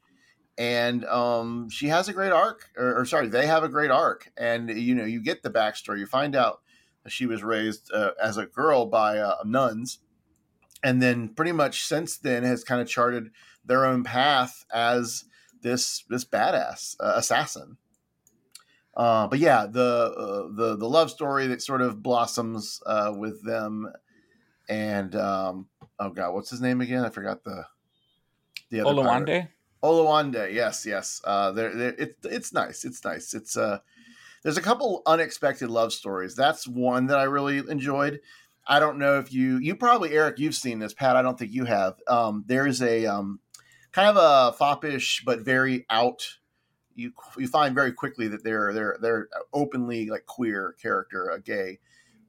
and 0.58 1.06
um, 1.06 1.70
she 1.70 1.88
has 1.88 2.08
a 2.08 2.14
great 2.14 2.32
arc. 2.32 2.70
Or, 2.78 3.02
or 3.02 3.06
sorry, 3.06 3.28
they 3.28 3.48
have 3.48 3.64
a 3.64 3.70
great 3.70 3.92
arc, 3.92 4.32
and 4.38 4.70
you 4.70 4.96
know 4.96 5.06
you 5.06 5.22
get 5.22 5.44
the 5.44 5.50
backstory. 5.50 6.00
You 6.00 6.06
find 6.06 6.36
out 6.36 6.62
that 7.04 7.12
she 7.12 7.26
was 7.26 7.44
raised 7.44 7.92
uh, 7.94 8.12
as 8.22 8.38
a 8.38 8.46
girl 8.46 8.86
by 8.86 9.18
uh, 9.18 9.38
nuns, 9.46 10.00
and 10.84 11.02
then 11.02 11.30
pretty 11.30 11.52
much 11.52 11.84
since 11.84 12.18
then 12.18 12.44
has 12.44 12.64
kind 12.64 12.82
of 12.82 12.88
charted 12.88 13.32
their 13.66 13.86
own 13.86 14.04
path 14.04 14.66
as 14.74 15.26
this 15.62 16.04
this 16.10 16.26
badass 16.26 16.96
uh, 17.00 17.14
assassin. 17.16 17.78
Uh, 18.96 19.28
but 19.28 19.40
yeah, 19.40 19.66
the 19.66 19.82
uh, 19.82 20.56
the 20.56 20.76
the 20.78 20.90
love 20.90 21.10
story 21.10 21.48
that 21.48 21.62
sort 21.62 21.82
of 21.82 22.04
blossoms 22.04 22.82
uh, 22.86 23.14
with 23.16 23.44
them 23.46 23.92
and 24.70 25.16
um, 25.16 25.68
oh 26.00 26.10
god, 26.10 26.34
what's 26.34 26.50
his 26.50 26.62
name 26.62 26.82
again? 26.82 27.04
I 27.04 27.10
forgot 27.10 27.44
the 27.44 27.66
the 28.70 28.82
other 28.82 29.04
pirate. 29.04 29.28
Oluwande. 29.28 29.48
Oluwande, 29.84 30.54
yes, 30.54 30.86
yes. 30.86 31.22
Uh, 31.24 31.52
there, 31.52 31.76
there, 31.76 31.96
it's 31.98 32.26
it's 32.26 32.54
nice. 32.54 32.86
It's 32.86 33.04
nice. 33.04 33.34
It's 33.34 33.58
uh, 33.58 33.80
there's 34.44 34.58
a 34.58 34.62
couple 34.62 35.02
unexpected 35.06 35.70
love 35.70 35.94
stories. 35.94 36.36
That's 36.36 36.68
one 36.68 37.08
that 37.08 37.20
I 37.20 37.24
really 37.24 37.58
enjoyed. 37.58 38.20
I 38.68 38.80
don't 38.80 39.00
know 39.00 39.18
if 39.18 39.34
you, 39.34 39.58
you 39.58 39.76
probably 39.76 40.14
Eric, 40.14 40.40
you've 40.40 40.56
seen 40.56 40.80
this. 40.80 40.94
Pat, 40.94 41.16
I 41.16 41.22
don't 41.22 41.38
think 41.38 41.52
you 41.52 41.66
have. 41.66 41.96
Um, 42.08 42.44
there's 42.48 42.82
a 42.82 43.06
um, 43.06 43.40
kind 43.92 44.10
of 44.10 44.18
a 44.18 44.56
foppish 44.56 45.24
but 45.26 45.42
very 45.42 45.86
out. 45.90 46.38
You 46.94 47.14
you 47.38 47.48
find 47.48 47.74
very 47.74 47.94
quickly 47.94 48.28
that 48.28 48.44
they're 48.44 48.74
they're 48.74 48.98
they're 49.02 49.30
openly 49.54 50.10
like 50.10 50.26
queer 50.26 50.76
character, 50.82 51.30
a 51.30 51.40
gay. 51.40 51.80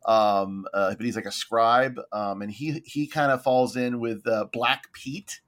Um, 0.06 0.66
uh, 0.74 0.94
but 0.94 1.04
he's 1.04 1.16
like 1.16 1.26
a 1.26 1.32
scribe, 1.32 2.00
um, 2.12 2.42
and 2.42 2.50
he 2.50 2.82
he 2.84 3.06
kind 3.06 3.30
of 3.30 3.42
falls 3.42 3.76
in 3.76 4.00
with 4.00 4.26
uh, 4.26 4.46
Black 4.52 4.92
Pete, 4.92 5.40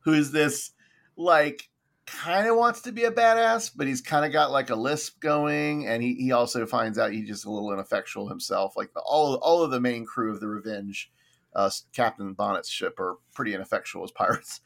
who 0.00 0.12
is 0.12 0.32
this 0.32 0.72
like 1.16 1.68
kind 2.06 2.46
of 2.46 2.56
wants 2.56 2.82
to 2.82 2.92
be 2.92 3.04
a 3.04 3.10
badass, 3.10 3.72
but 3.74 3.86
he's 3.86 4.00
kind 4.00 4.24
of 4.24 4.32
got 4.32 4.52
like 4.52 4.70
a 4.70 4.76
lisp 4.76 5.20
going, 5.20 5.86
and 5.86 6.02
he, 6.02 6.14
he 6.14 6.32
also 6.32 6.64
finds 6.66 6.98
out 6.98 7.12
he's 7.12 7.28
just 7.28 7.44
a 7.44 7.50
little 7.50 7.72
ineffectual 7.72 8.28
himself. 8.28 8.76
Like 8.76 8.92
the, 8.94 9.00
all 9.00 9.34
all 9.36 9.62
of 9.62 9.70
the 9.70 9.80
main 9.80 10.06
crew 10.06 10.30
of 10.32 10.40
the 10.40 10.48
Revenge, 10.48 11.10
uh, 11.54 11.70
Captain 11.92 12.32
Bonnet's 12.32 12.70
ship 12.70 12.98
are 13.00 13.16
pretty 13.34 13.54
ineffectual 13.54 14.04
as 14.04 14.12
pirates. 14.12 14.60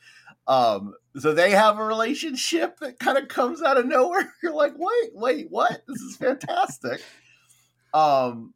Um, 0.46 0.94
so 1.16 1.32
they 1.32 1.52
have 1.52 1.78
a 1.78 1.84
relationship 1.84 2.78
that 2.80 2.98
kind 2.98 3.16
of 3.16 3.28
comes 3.28 3.62
out 3.62 3.78
of 3.78 3.86
nowhere. 3.86 4.32
You're 4.42 4.52
like, 4.52 4.72
wait, 4.76 5.10
wait, 5.14 5.46
what? 5.48 5.82
This 5.86 6.00
is 6.00 6.16
fantastic. 6.16 7.00
um, 7.94 8.52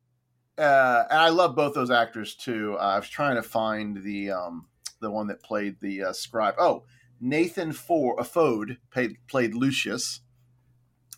uh, 0.59 1.05
and 1.11 1.19
I 1.19 1.29
love 1.31 1.57
both 1.57 1.75
those 1.75 1.91
actors 1.91 2.35
too. 2.35 2.77
Uh, 2.79 2.83
I 2.83 2.97
was 2.99 3.09
trying 3.09 3.37
to 3.37 3.43
find 3.43 4.03
the 4.03 4.31
um, 4.31 4.67
the 5.01 5.11
one 5.11 5.27
that 5.29 5.43
played 5.43 5.77
the 5.81 6.05
uh, 6.05 6.13
scribe. 6.13 6.55
Oh, 6.59 6.85
Nathan 7.21 7.73
For- 7.73 8.19
uh, 8.21 8.25
Foad 8.25 8.79
played, 8.91 9.17
played 9.29 9.55
Lucius, 9.55 10.21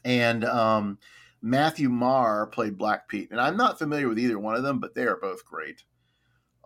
and 0.04 0.44
um, 0.44 0.98
Matthew 1.42 1.88
Maher 1.88 2.46
played 2.46 2.78
Black 2.78 3.08
Pete. 3.08 3.30
And 3.30 3.40
I'm 3.40 3.56
not 3.56 3.78
familiar 3.78 4.08
with 4.08 4.18
either 4.18 4.38
one 4.38 4.54
of 4.56 4.62
them, 4.62 4.80
but 4.80 4.94
they 4.94 5.02
are 5.04 5.16
both 5.20 5.44
great. 5.44 5.84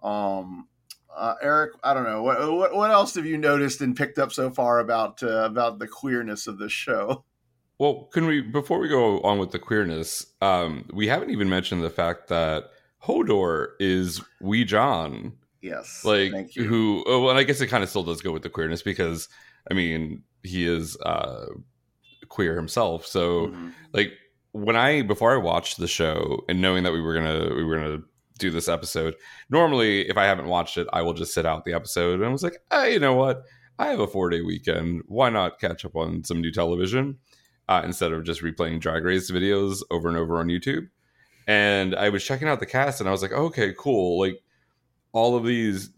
Um, 0.03 0.69
Uh, 1.15 1.35
Eric, 1.43 1.73
I 1.83 1.93
don't 1.93 2.05
know 2.05 2.23
what, 2.23 2.39
what 2.53 2.75
what 2.75 2.91
else 2.93 3.17
have 3.17 3.27
you 3.27 3.37
noticed 3.37 3.81
and 3.81 3.97
picked 3.97 4.19
up 4.19 4.33
so 4.33 4.49
far 4.49 4.79
about 4.79 5.23
uh, 5.25 5.45
about 5.45 5.79
the 5.81 5.89
queerness 5.89 6.47
of 6.47 6.59
this 6.59 6.73
show. 6.73 7.25
Well, 7.81 8.11
can 8.13 8.27
we 8.27 8.43
before 8.43 8.79
we 8.79 8.89
go 8.89 9.21
on 9.23 9.39
with 9.39 9.53
the 9.53 9.59
queerness, 9.59 10.27
um, 10.43 10.85
we 10.93 11.09
haven't 11.09 11.31
even 11.31 11.49
mentioned 11.49 11.83
the 11.83 11.89
fact 11.89 12.29
that 12.29 12.65
Hodor 13.03 13.69
is 13.81 14.21
Wee 14.39 14.65
John, 14.67 15.33
Yes, 15.63 16.05
like 16.05 16.31
thank 16.31 16.57
you. 16.57 16.65
who. 16.65 17.03
Oh, 17.07 17.21
well, 17.23 17.31
and 17.31 17.39
I 17.39 17.43
guess 17.43 17.63
it 17.63 17.69
kind 17.69 17.83
of 17.83 17.89
still 17.89 18.03
does 18.03 18.21
go 18.21 18.33
with 18.33 18.43
the 18.43 18.51
queerness 18.51 18.83
because 18.83 19.31
I 19.71 19.73
mean 19.73 20.23
he 20.43 20.67
is 20.67 20.99
uh, 21.01 21.47
queer 22.29 22.55
himself. 22.55 23.07
So 23.07 23.47
Mhm. 23.47 23.73
like 23.95 24.13
when 24.53 24.77
I 24.77 25.01
before 25.01 25.33
I 25.33 25.39
watched 25.39 25.79
the 25.79 25.89
show 25.89 26.43
and 26.51 26.61
knowing 26.61 26.83
that 26.85 26.93
we 26.93 27.01
were 27.01 27.15
gonna 27.15 27.55
we 27.55 27.65
were 27.65 27.77
gonna 27.77 28.03
do 28.39 28.51
this 28.51 28.69
episode, 28.69 29.15
normally 29.49 30.07
if 30.07 30.19
I 30.19 30.25
haven't 30.27 30.49
watched 30.49 30.77
it, 30.77 30.87
I 30.93 31.01
will 31.01 31.15
just 31.15 31.33
sit 31.33 31.47
out 31.47 31.65
the 31.65 31.73
episode 31.73 32.17
and 32.21 32.27
I 32.27 32.29
was 32.29 32.43
like, 32.43 32.59
hey, 32.71 32.93
you 32.93 33.01
know 33.01 33.15
what? 33.15 33.43
I 33.79 33.87
have 33.87 34.01
a 34.01 34.07
four 34.07 34.29
day 34.29 34.43
weekend. 34.43 35.01
Why 35.07 35.31
not 35.31 35.59
catch 35.59 35.87
up 35.87 35.97
on 35.97 36.25
some 36.25 36.43
new 36.43 36.53
television 36.53 37.17
uh, 37.71 37.83
instead 37.85 38.13
of 38.13 38.25
just 38.25 38.43
replaying 38.43 38.81
Drag 38.81 39.05
Race 39.05 39.31
videos 39.31 39.81
over 39.91 40.09
and 40.09 40.19
over 40.19 40.39
on 40.39 40.49
YouTube? 40.49 40.89
And 41.47 41.95
I 41.95 42.11
was 42.11 42.25
checking 42.25 42.49
out 42.49 42.61
the 42.61 42.67
cast 42.67 43.01
and 43.01 43.09
I 43.09 43.13
was 43.13 43.23
like, 43.23 43.33
okay, 43.33 43.73
cool. 43.79 44.19
Like 44.19 44.43
all 45.13 45.37
of 45.37 45.45
these 45.45 45.91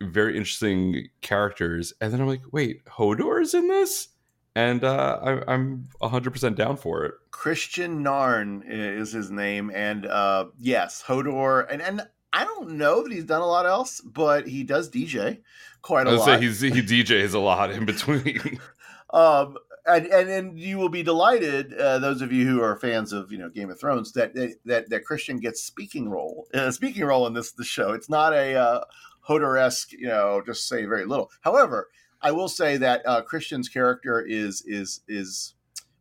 very 0.00 0.36
interesting 0.36 1.08
characters. 1.20 1.92
And 2.00 2.12
then 2.12 2.20
I'm 2.20 2.26
like, 2.26 2.42
wait, 2.52 2.84
Hodor 2.86 3.40
is 3.40 3.54
in 3.54 3.68
this? 3.68 4.08
And 4.54 4.84
uh, 4.84 5.18
I, 5.22 5.52
I'm 5.52 5.88
100% 6.02 6.56
down 6.56 6.76
for 6.76 7.04
it. 7.04 7.14
Kristian 7.30 7.98
Nairn 7.98 8.62
is 8.66 9.10
his 9.12 9.30
name, 9.30 9.70
and 9.74 10.04
uh, 10.04 10.46
yes, 10.58 11.02
Hodor, 11.06 11.66
and 11.70 11.80
and 11.80 12.06
I 12.34 12.44
don't 12.44 12.72
know 12.72 13.02
that 13.02 13.10
he's 13.10 13.24
done 13.24 13.40
a 13.40 13.46
lot 13.46 13.64
else, 13.64 14.02
but 14.02 14.46
he 14.46 14.62
does 14.62 14.90
DJ 14.90 15.38
quite 15.80 16.06
a 16.06 16.10
I 16.10 16.14
lot. 16.14 16.24
say 16.26 16.40
he's, 16.40 16.60
he 16.60 16.70
DJs 16.70 17.32
a 17.32 17.38
lot 17.38 17.70
in 17.70 17.86
between. 17.86 18.60
um, 19.10 19.56
and, 19.86 20.06
and 20.06 20.28
and 20.28 20.58
you 20.58 20.78
will 20.78 20.88
be 20.88 21.02
delighted, 21.02 21.74
uh, 21.74 21.98
those 21.98 22.22
of 22.22 22.32
you 22.32 22.46
who 22.46 22.62
are 22.62 22.76
fans 22.76 23.12
of 23.12 23.32
you 23.32 23.38
know 23.38 23.48
Game 23.48 23.70
of 23.70 23.80
Thrones, 23.80 24.12
that 24.12 24.34
that 24.64 24.90
that 24.90 25.04
Kristian 25.04 25.40
gets 25.40 25.62
speaking 25.62 26.08
role, 26.08 26.46
uh, 26.54 26.70
speaking 26.70 27.04
role 27.04 27.26
in 27.26 27.34
this 27.34 27.52
the 27.52 27.64
show. 27.64 27.92
It's 27.92 28.08
not 28.08 28.32
a 28.32 28.54
uh, 28.54 28.84
Hodor 29.28 29.60
esque, 29.60 29.92
you 29.92 30.08
know, 30.08 30.42
just 30.44 30.68
say 30.68 30.84
very 30.84 31.04
little. 31.04 31.30
However, 31.40 31.88
I 32.20 32.30
will 32.30 32.48
say 32.48 32.76
that 32.76 33.02
uh, 33.06 33.22
Kristian's 33.22 33.68
character 33.68 34.20
is 34.20 34.62
is 34.66 35.00
is 35.08 35.54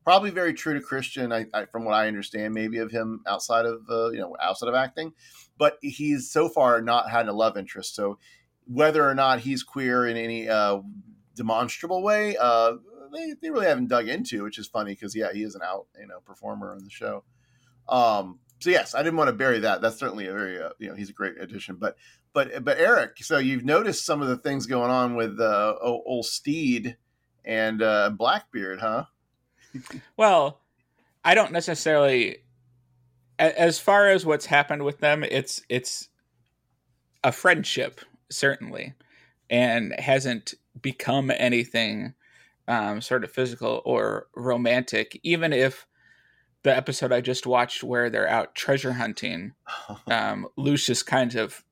probably 0.03 0.29
very 0.29 0.53
true 0.53 0.79
to 0.79 0.85
Kristian. 0.85 1.33
I, 1.33 1.45
I 1.57 1.65
from 1.65 1.83
what 1.85 1.93
I 1.93 2.07
understand, 2.07 2.53
maybe 2.53 2.77
of 2.77 2.91
him 2.91 3.21
outside 3.27 3.65
of 3.65 3.81
uh, 3.89 4.11
you 4.11 4.19
know 4.19 4.35
outside 4.41 4.69
of 4.69 4.75
acting, 4.75 5.13
but 5.57 5.77
he's 5.81 6.31
so 6.31 6.49
far 6.49 6.81
not 6.81 7.09
had 7.09 7.27
a 7.27 7.33
love 7.33 7.57
interest. 7.57 7.95
So 7.95 8.19
whether 8.67 9.07
or 9.07 9.15
not 9.15 9.39
he's 9.39 9.63
queer 9.63 10.05
in 10.05 10.17
any 10.17 10.47
uh, 10.47 10.79
demonstrable 11.35 12.03
way, 12.03 12.37
uh, 12.37 12.73
they, 13.13 13.33
they 13.41 13.49
really 13.49 13.67
haven't 13.67 13.87
dug 13.87 14.07
into, 14.07 14.43
which 14.43 14.57
is 14.57 14.67
funny 14.67 14.93
because 14.93 15.15
yeah, 15.15 15.31
he 15.33 15.43
is 15.43 15.55
an 15.55 15.61
out 15.63 15.87
you 15.99 16.07
know 16.07 16.19
performer 16.25 16.71
on 16.71 16.83
the 16.83 16.89
show. 16.89 17.23
Um, 17.89 18.39
so 18.59 18.69
yes, 18.69 18.93
I 18.93 19.03
didn't 19.03 19.17
want 19.17 19.29
to 19.29 19.33
bury 19.33 19.59
that. 19.59 19.81
That's 19.81 19.97
certainly 19.97 20.27
a 20.27 20.33
very 20.33 20.61
uh, 20.61 20.69
you 20.79 20.89
know 20.89 20.95
he's 20.95 21.09
a 21.09 21.13
great 21.13 21.39
addition. 21.39 21.75
But 21.75 21.97
but 22.33 22.63
but 22.63 22.79
Eric, 22.79 23.17
so 23.23 23.37
you've 23.37 23.65
noticed 23.65 24.05
some 24.05 24.21
of 24.21 24.27
the 24.27 24.37
things 24.37 24.65
going 24.65 24.91
on 24.91 25.15
with 25.15 25.39
uh, 25.39 25.75
old 25.81 26.25
Steed 26.25 26.97
and 27.43 27.81
uh, 27.81 28.11
Blackbeard, 28.11 28.79
huh? 28.79 29.05
Well, 30.17 30.61
I 31.23 31.35
don't 31.35 31.51
necessarily. 31.51 32.37
As 33.39 33.79
far 33.79 34.09
as 34.09 34.23
what's 34.23 34.45
happened 34.45 34.83
with 34.83 34.99
them, 34.99 35.23
it's 35.23 35.63
it's 35.67 36.09
a 37.23 37.31
friendship 37.31 38.01
certainly, 38.29 38.93
and 39.49 39.95
hasn't 39.97 40.53
become 40.79 41.31
anything 41.31 42.13
um, 42.71 43.01
sort 43.01 43.25
of 43.25 43.31
physical 43.31 43.81
or 43.83 44.27
romantic. 44.33 45.19
Even 45.23 45.51
if 45.51 45.85
the 46.63 46.75
episode 46.75 47.11
I 47.11 47.19
just 47.19 47.45
watched, 47.45 47.83
where 47.83 48.09
they're 48.09 48.29
out 48.29 48.55
treasure 48.55 48.93
hunting, 48.93 49.51
um, 50.07 50.47
Lucius 50.55 51.03
kind 51.03 51.35
of 51.35 51.65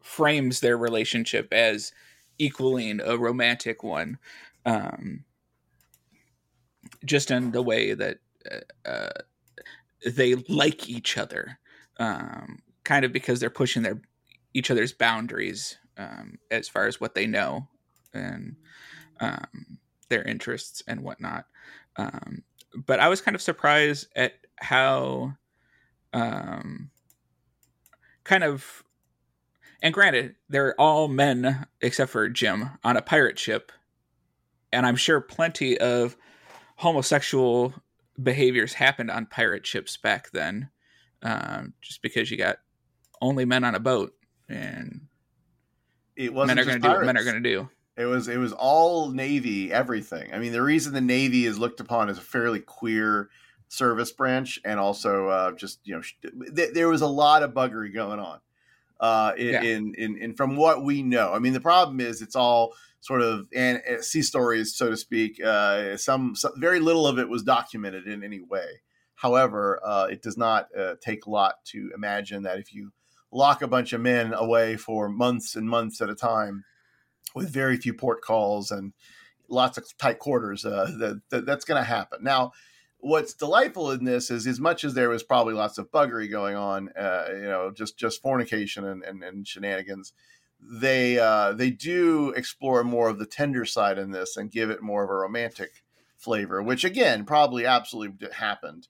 frames 0.00 0.58
their 0.58 0.76
relationship 0.76 1.52
as 1.52 1.92
equaling 2.38 3.00
a 3.00 3.16
romantic 3.16 3.84
one, 3.84 4.18
um, 4.66 5.24
just 7.04 7.30
in 7.30 7.52
the 7.52 7.62
way 7.62 7.94
that 7.94 8.18
uh, 8.50 8.88
uh, 8.88 9.22
they 10.04 10.34
like 10.48 10.88
each 10.88 11.16
other, 11.16 11.60
um, 12.00 12.58
kind 12.82 13.04
of 13.04 13.12
because 13.12 13.38
they're 13.38 13.48
pushing 13.48 13.84
their 13.84 14.00
each 14.54 14.72
other's 14.72 14.92
boundaries 14.92 15.78
um, 15.96 16.38
as 16.50 16.68
far 16.68 16.88
as 16.88 17.00
what 17.00 17.14
they 17.14 17.26
know 17.28 17.68
and 18.12 18.56
um, 19.20 19.78
their 20.08 20.22
interests 20.22 20.82
and 20.86 21.02
whatnot. 21.02 21.46
Um, 21.96 22.42
but 22.86 23.00
I 23.00 23.08
was 23.08 23.20
kind 23.20 23.34
of 23.34 23.42
surprised 23.42 24.08
at 24.14 24.34
how 24.56 25.34
um, 26.12 26.90
kind 28.24 28.44
of 28.44 28.84
and 29.82 29.94
granted 29.94 30.34
they're 30.48 30.78
all 30.80 31.08
men 31.08 31.66
except 31.80 32.10
for 32.10 32.28
jim 32.28 32.70
on 32.84 32.96
a 32.96 33.02
pirate 33.02 33.38
ship 33.38 33.72
and 34.72 34.84
i'm 34.84 34.96
sure 34.96 35.20
plenty 35.20 35.78
of 35.78 36.16
homosexual 36.76 37.72
behaviors 38.22 38.74
happened 38.74 39.10
on 39.10 39.26
pirate 39.26 39.66
ships 39.66 39.96
back 39.96 40.30
then 40.32 40.68
um, 41.22 41.72
just 41.80 42.02
because 42.02 42.30
you 42.30 42.36
got 42.36 42.58
only 43.20 43.44
men 43.44 43.64
on 43.64 43.74
a 43.74 43.80
boat 43.80 44.12
and 44.48 45.06
it 46.16 46.32
wasn't 46.32 46.56
men 46.56 46.58
are 46.58 46.68
going 46.68 46.82
to 46.82 46.88
do 46.88 46.94
what 46.94 47.06
men 47.06 47.16
are 47.16 47.24
going 47.24 47.42
to 47.42 47.48
do 47.48 47.68
It 47.98 48.04
was 48.06 48.28
it 48.28 48.38
was 48.38 48.52
all 48.52 49.10
Navy, 49.10 49.72
everything. 49.72 50.32
I 50.32 50.38
mean, 50.38 50.52
the 50.52 50.62
reason 50.62 50.92
the 50.94 51.00
Navy 51.00 51.46
is 51.46 51.58
looked 51.58 51.80
upon 51.80 52.08
as 52.08 52.16
a 52.16 52.22
fairly 52.22 52.60
queer 52.60 53.28
service 53.66 54.12
branch, 54.12 54.60
and 54.64 54.78
also 54.78 55.28
uh, 55.28 55.52
just 55.52 55.80
you 55.82 55.96
know, 55.96 56.02
th- 56.54 56.72
there 56.74 56.88
was 56.88 57.02
a 57.02 57.08
lot 57.08 57.42
of 57.42 57.52
buggery 57.52 57.92
going 57.92 58.20
on. 58.20 58.38
Uh, 59.00 59.32
in, 59.36 59.48
Yeah. 59.48 59.62
in, 59.62 59.94
in 59.94 60.16
in 60.16 60.34
from 60.34 60.56
what 60.56 60.84
we 60.84 61.02
know, 61.02 61.32
I 61.32 61.40
mean, 61.40 61.52
the 61.54 61.60
problem 61.60 62.00
is 62.00 62.22
it's 62.22 62.36
all 62.36 62.72
sort 63.00 63.20
of 63.20 63.48
and 63.52 63.82
uh, 63.90 64.00
sea 64.00 64.22
stories, 64.22 64.76
so 64.76 64.90
to 64.90 64.96
speak. 64.96 65.42
Uh, 65.42 65.96
some, 65.96 66.36
some 66.36 66.52
very 66.56 66.78
little 66.80 67.06
of 67.06 67.18
it 67.18 67.28
was 67.28 67.42
documented 67.42 68.06
in 68.06 68.22
any 68.22 68.40
way. 68.40 68.80
However, 69.16 69.80
uh, 69.84 70.06
it 70.08 70.22
does 70.22 70.36
not 70.36 70.68
uh, 70.76 70.94
take 71.00 71.26
a 71.26 71.30
lot 71.30 71.64
to 71.66 71.90
imagine 71.96 72.44
that 72.44 72.60
if 72.60 72.72
you 72.72 72.92
lock 73.32 73.62
a 73.62 73.68
bunch 73.68 73.92
of 73.92 74.00
men 74.00 74.32
away 74.32 74.76
for 74.76 75.08
months 75.08 75.56
and 75.56 75.68
months 75.68 76.00
at 76.00 76.08
a 76.08 76.14
time 76.14 76.64
with 77.34 77.50
very 77.50 77.76
few 77.76 77.94
port 77.94 78.22
calls 78.22 78.70
and 78.70 78.92
lots 79.48 79.78
of 79.78 79.84
tight 79.98 80.18
quarters, 80.18 80.64
uh, 80.64 80.90
that, 80.98 81.20
that 81.30 81.46
that's 81.46 81.64
going 81.64 81.80
to 81.80 81.86
happen. 81.88 82.22
Now, 82.22 82.52
what's 82.98 83.34
delightful 83.34 83.90
in 83.92 84.04
this 84.04 84.30
is 84.30 84.46
as 84.46 84.60
much 84.60 84.84
as 84.84 84.94
there 84.94 85.08
was 85.08 85.22
probably 85.22 85.54
lots 85.54 85.78
of 85.78 85.90
buggery 85.90 86.30
going 86.30 86.56
on, 86.56 86.90
uh, 86.90 87.26
you 87.30 87.42
know, 87.42 87.70
just 87.70 87.98
just 87.98 88.22
fornication 88.22 88.84
and, 88.84 89.02
and, 89.04 89.22
and 89.22 89.46
shenanigans. 89.46 90.12
They 90.60 91.18
uh, 91.18 91.52
they 91.52 91.70
do 91.70 92.30
explore 92.30 92.82
more 92.82 93.08
of 93.08 93.18
the 93.18 93.26
tender 93.26 93.64
side 93.64 93.98
in 93.98 94.10
this 94.10 94.36
and 94.36 94.50
give 94.50 94.70
it 94.70 94.82
more 94.82 95.04
of 95.04 95.10
a 95.10 95.14
romantic 95.14 95.84
flavor, 96.16 96.60
which 96.62 96.84
again 96.84 97.24
probably 97.24 97.64
absolutely 97.64 98.28
happened. 98.32 98.88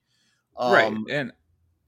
right 0.64 0.92
Um, 0.92 1.04
and 1.10 1.32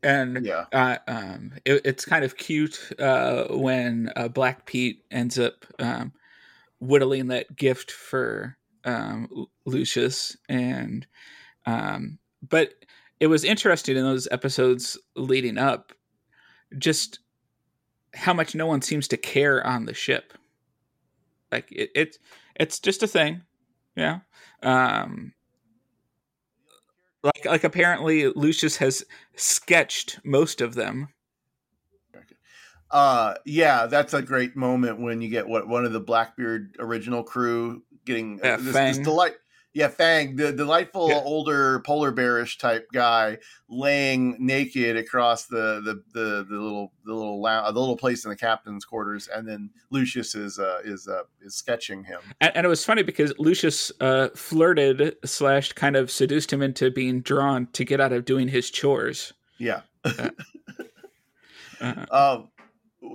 and 0.02 0.46
Yeah. 0.46 0.66
uh, 0.72 0.98
um, 1.08 1.52
it, 1.64 1.82
it's 1.84 2.04
kind 2.04 2.24
of 2.24 2.36
cute 2.36 2.92
uh, 2.98 3.44
when 3.50 4.12
uh, 4.16 4.28
Black 4.28 4.66
Pete 4.66 5.02
ends 5.10 5.38
up 5.38 5.66
um, 5.78 6.12
whittling 6.80 7.28
that 7.28 7.54
gift 7.56 7.90
for 7.90 8.56
um, 8.84 9.46
Lucius, 9.66 10.36
and 10.48 11.06
um, 11.66 12.18
but 12.48 12.74
it 13.20 13.26
was 13.26 13.44
interesting 13.44 13.96
in 13.96 14.02
those 14.02 14.28
episodes 14.30 14.98
leading 15.14 15.58
up, 15.58 15.92
just 16.78 17.20
how 18.14 18.32
much 18.32 18.54
no 18.54 18.66
one 18.66 18.82
seems 18.82 19.06
to 19.08 19.16
care 19.16 19.64
on 19.64 19.84
the 19.84 19.94
ship. 19.94 20.32
Like 21.52 21.70
it, 21.70 21.90
it's 21.94 22.18
it's 22.58 22.80
just 22.80 23.02
a 23.02 23.06
thing, 23.06 23.42
yeah. 23.96 24.20
Um, 24.62 25.32
like 27.22 27.44
like 27.44 27.64
apparently 27.64 28.28
Lucius 28.28 28.76
has 28.78 29.04
sketched 29.36 30.20
most 30.24 30.60
of 30.60 30.74
them. 30.74 31.08
Uh, 32.90 33.34
yeah, 33.44 33.86
that's 33.86 34.14
a 34.14 34.22
great 34.22 34.56
moment 34.56 35.00
when 35.00 35.20
you 35.20 35.28
get 35.28 35.46
what 35.48 35.68
one 35.68 35.84
of 35.84 35.92
the 35.92 36.00
Blackbeard 36.00 36.76
original 36.78 37.22
crew 37.22 37.82
getting 38.04 38.40
uh, 38.42 38.46
Yeah, 38.46 38.56
this, 38.56 38.64
this 38.66 38.74
Fang. 38.74 39.02
delight. 39.02 39.34
Yeah, 39.72 39.86
Fang, 39.86 40.34
the 40.34 40.50
delightful 40.52 41.10
Yeah. 41.10 41.20
older 41.24 41.78
polar 41.86 42.10
bearish 42.10 42.58
type 42.58 42.88
guy, 42.92 43.38
laying 43.68 44.34
naked 44.44 44.96
across 44.96 45.46
the 45.46 45.80
the 45.84 46.02
the, 46.12 46.44
the 46.50 46.56
little 46.58 46.92
the 47.04 47.14
little 47.14 47.40
lou- 47.40 47.72
the 47.72 47.78
little 47.78 47.96
place 47.96 48.24
in 48.24 48.30
the 48.30 48.36
captain's 48.36 48.84
quarters, 48.84 49.28
and 49.32 49.46
then 49.46 49.70
Lucius 49.90 50.34
is 50.34 50.58
uh, 50.58 50.80
is 50.84 51.06
uh, 51.06 51.22
is 51.40 51.54
sketching 51.54 52.02
him. 52.02 52.18
And, 52.40 52.50
and 52.56 52.66
it 52.66 52.68
was 52.68 52.84
funny 52.84 53.04
because 53.04 53.32
Lucius 53.38 53.92
uh, 54.00 54.30
flirted 54.34 55.16
slash 55.24 55.72
kind 55.74 55.94
of 55.94 56.10
seduced 56.10 56.52
him 56.52 56.62
into 56.62 56.90
being 56.90 57.20
drawn 57.20 57.68
to 57.74 57.84
get 57.84 58.00
out 58.00 58.12
of 58.12 58.24
doing 58.24 58.48
his 58.48 58.68
chores. 58.72 59.32
Yeah. 59.58 59.82
Uh, 60.04 60.30
Um, 62.10 62.49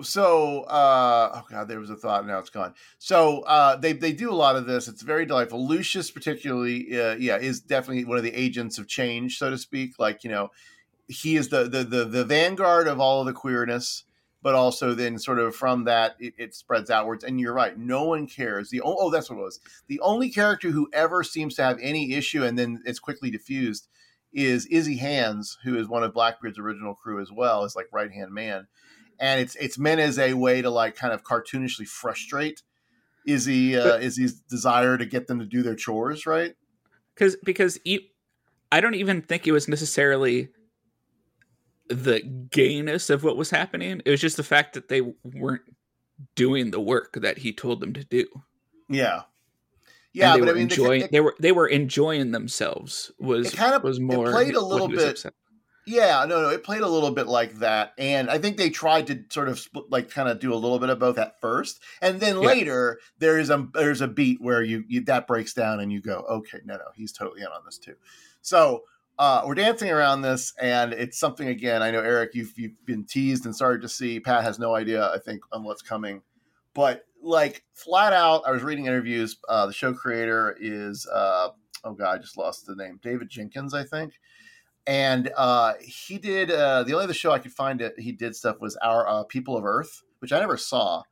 so 0.02 0.62
uh 0.64 1.32
oh 1.36 1.46
god 1.50 1.68
there 1.68 1.80
was 1.80 1.90
a 1.90 1.96
thought 1.96 2.26
now 2.26 2.40
it's 2.40 2.50
gone. 2.50 2.74
So 2.98 3.42
uh 3.42 3.76
they 3.76 3.94
they 3.94 4.14
do 4.14 4.32
a 4.32 4.36
lot 4.36 4.56
of 4.56 4.66
this. 4.66 4.88
It's 4.88 5.02
very 5.02 5.26
delightful. 5.26 5.68
Lucius 5.68 6.12
particularly 6.12 7.00
uh, 7.00 7.16
yeah 7.16 7.38
is 7.38 7.62
definitely 7.62 8.06
one 8.06 8.18
of 8.18 8.24
the 8.24 8.34
agents 8.34 8.78
of 8.78 8.88
change 8.88 9.38
so 9.38 9.50
to 9.50 9.58
speak. 9.58 10.00
Like 10.00 10.24
you 10.24 10.30
know 10.30 10.52
he 11.08 11.36
is 11.36 11.50
the 11.50 11.64
the 11.64 11.84
the, 11.84 12.06
the 12.06 12.26
vanguard 12.26 12.88
of 12.88 13.00
all 13.00 13.22
of 13.22 13.28
the 13.28 13.34
queerness 13.34 14.04
but 14.42 14.54
also 14.54 14.94
then 14.94 15.18
sort 15.18 15.40
of 15.40 15.56
from 15.56 15.86
that 15.86 16.16
it, 16.20 16.34
it 16.38 16.54
spreads 16.54 16.92
outwards. 16.92 17.24
And 17.24 17.40
you're 17.40 17.54
right 17.54 17.78
no 17.78 18.04
one 18.04 18.28
cares. 18.28 18.70
The 18.70 18.82
oh, 18.82 18.96
oh 19.00 19.10
that's 19.10 19.30
what 19.30 19.40
it 19.40 19.44
was. 19.44 19.60
The 19.88 20.00
only 20.02 20.30
character 20.30 20.70
who 20.70 20.90
ever 20.94 21.24
seems 21.24 21.56
to 21.56 21.64
have 21.64 21.80
any 21.82 22.14
issue 22.14 22.44
and 22.44 22.58
then 22.58 22.82
it's 22.86 23.00
quickly 23.00 23.32
diffused 23.32 23.88
is 24.36 24.66
izzy 24.68 24.98
hands 24.98 25.58
who 25.64 25.78
is 25.78 25.88
one 25.88 26.04
of 26.04 26.14
blackbeard's 26.14 26.60
original 26.60 26.94
crew 26.94 27.22
as 27.22 27.32
well 27.32 27.64
as 27.64 27.76
like 27.76 27.88
right 27.92 28.12
hand 28.12 28.32
man 28.32 28.68
and 29.20 29.40
it's 29.42 29.56
it's 29.56 29.78
meant 29.78 30.00
as 30.02 30.18
a 30.20 30.34
way 30.34 30.62
to 30.62 30.70
like 30.70 30.96
kind 30.96 31.14
of 31.14 31.24
cartoonishly 31.24 31.88
frustrate 31.88 32.62
Izzy 33.26 33.76
uh, 33.78 33.98
Izzy's 33.98 34.34
desire 34.42 34.98
to 34.98 35.06
get 35.06 35.28
them 35.28 35.40
to 35.40 35.46
do 35.46 35.64
their 35.64 35.76
chores, 35.76 36.26
right? 36.26 36.56
Because 37.14 37.36
because 37.44 37.80
e- 37.86 38.10
I 38.72 38.82
don't 38.82 38.96
even 38.96 39.22
think 39.22 39.48
it 39.48 39.52
was 39.52 39.68
necessarily 39.68 40.50
the 41.88 42.20
gayness 42.52 43.10
of 43.10 43.24
what 43.24 43.38
was 43.38 43.50
happening. 43.52 44.02
It 44.06 44.10
was 44.12 44.22
just 44.22 44.38
the 44.38 44.44
fact 44.44 44.74
that 44.74 44.88
they 44.90 45.02
weren't 45.24 45.62
doing 46.36 46.72
the 46.72 46.80
work 46.80 47.14
that 47.22 47.40
he 47.40 47.54
told 47.54 47.80
them 47.80 47.94
to 47.94 48.04
do. 48.04 48.26
Yeah, 48.90 49.24
yeah, 50.14 50.34
And 50.34 50.36
they 50.36 50.46
but 50.46 50.46
were 50.48 50.52
I 50.52 50.56
mean, 50.56 50.64
enjoying. 50.64 51.02
it- 51.04 51.12
they 51.12 51.20
were 51.20 51.36
they 51.40 51.52
were 51.52 51.68
enjoying 51.68 52.32
themselves. 52.32 53.12
Was 53.20 53.54
It 53.54 53.58
kind 53.58 53.74
of- 53.76 53.84
was 53.84 53.98
it 53.98 54.02
more 54.04 54.32
played 54.32 54.56
a 54.56 54.62
little 54.62 54.88
bit- 54.88 55.10
upset. 55.10 55.34
Yeah, 55.88 56.26
no, 56.28 56.42
no, 56.42 56.50
it 56.50 56.64
played 56.64 56.82
a 56.82 56.88
little 56.88 57.12
bit 57.12 57.28
like 57.28 57.56
that, 57.60 57.94
and 58.00 58.30
I 58.30 58.40
think 58.40 58.58
they 58.58 58.72
tried 58.72 59.06
to 59.08 59.24
sort 59.30 59.50
of 59.50 59.60
split, 59.60 59.86
like 59.92 60.10
kind 60.10 60.28
of 60.28 60.40
do 60.40 60.52
a 60.52 60.56
little 60.56 60.80
bit 60.80 60.90
of 60.90 60.98
both 60.98 61.20
at 61.20 61.40
first, 61.40 61.80
and 62.02 62.20
then 62.20 62.42
Yeah. 62.42 62.48
later 62.48 63.00
there 63.20 63.38
is 63.38 63.52
a 63.52 63.68
there's 63.74 64.02
a 64.02 64.08
beat 64.08 64.42
where 64.42 64.64
you, 64.64 64.84
you 64.88 65.02
that 65.06 65.28
breaks 65.28 65.54
down 65.54 65.80
and 65.80 65.92
you 65.94 66.02
go, 66.02 66.26
okay, 66.30 66.58
no, 66.66 66.76
no, 66.76 66.86
he's 66.96 67.12
totally 67.12 67.42
in 67.42 67.48
on 67.48 67.62
this 67.66 67.78
too. 67.78 67.96
So 68.42 68.84
uh, 69.20 69.44
we're 69.46 69.54
dancing 69.56 69.92
around 69.92 70.24
this, 70.24 70.54
and 70.60 70.92
it's 70.92 71.20
something 71.20 71.48
again. 71.50 71.84
I 71.84 71.92
know 71.92 72.02
Eric, 72.02 72.32
you've 72.34 72.58
you've 72.58 72.84
been 72.86 73.04
teased 73.06 73.46
and 73.46 73.56
started 73.56 73.82
to 73.84 73.90
see. 73.90 74.20
Pat 74.20 74.44
has 74.44 74.58
no 74.58 74.74
idea, 74.74 75.12
I 75.12 75.20
think, 75.20 75.44
on 75.52 75.64
what's 75.64 75.84
coming, 75.84 76.24
but 76.74 77.06
like 77.22 77.64
flat 77.74 78.12
out, 78.12 78.42
I 78.48 78.52
was 78.52 78.64
reading 78.64 78.88
interviews. 78.88 79.38
Uh, 79.48 79.68
the 79.68 79.74
show 79.74 79.94
creator 79.94 80.58
is 80.60 81.06
uh, 81.08 81.50
oh 81.84 81.94
god, 81.94 82.16
I 82.16 82.18
just 82.18 82.38
lost 82.38 82.66
the 82.66 82.76
name, 82.76 83.00
David 83.04 83.30
Jenkins, 83.30 83.76
I 83.76 83.84
think 83.84 84.14
and 84.88 85.32
uh, 85.36 85.74
he 85.82 86.18
did 86.18 86.52
uh, 86.52 86.84
the 86.84 86.94
only 86.94 87.06
other 87.06 87.14
show 87.14 87.32
I 87.32 87.40
could 87.40 87.54
find 87.54 87.80
that 87.80 88.00
he 88.00 88.12
did 88.12 88.36
stuff 88.36 88.60
was 88.60 88.76
our 88.78 89.08
uh, 89.08 89.24
People 89.24 89.58
of 89.58 89.66
Earth, 89.66 90.04
which 90.20 90.32
I 90.32 90.40
never 90.40 90.58
saw. 90.58 91.04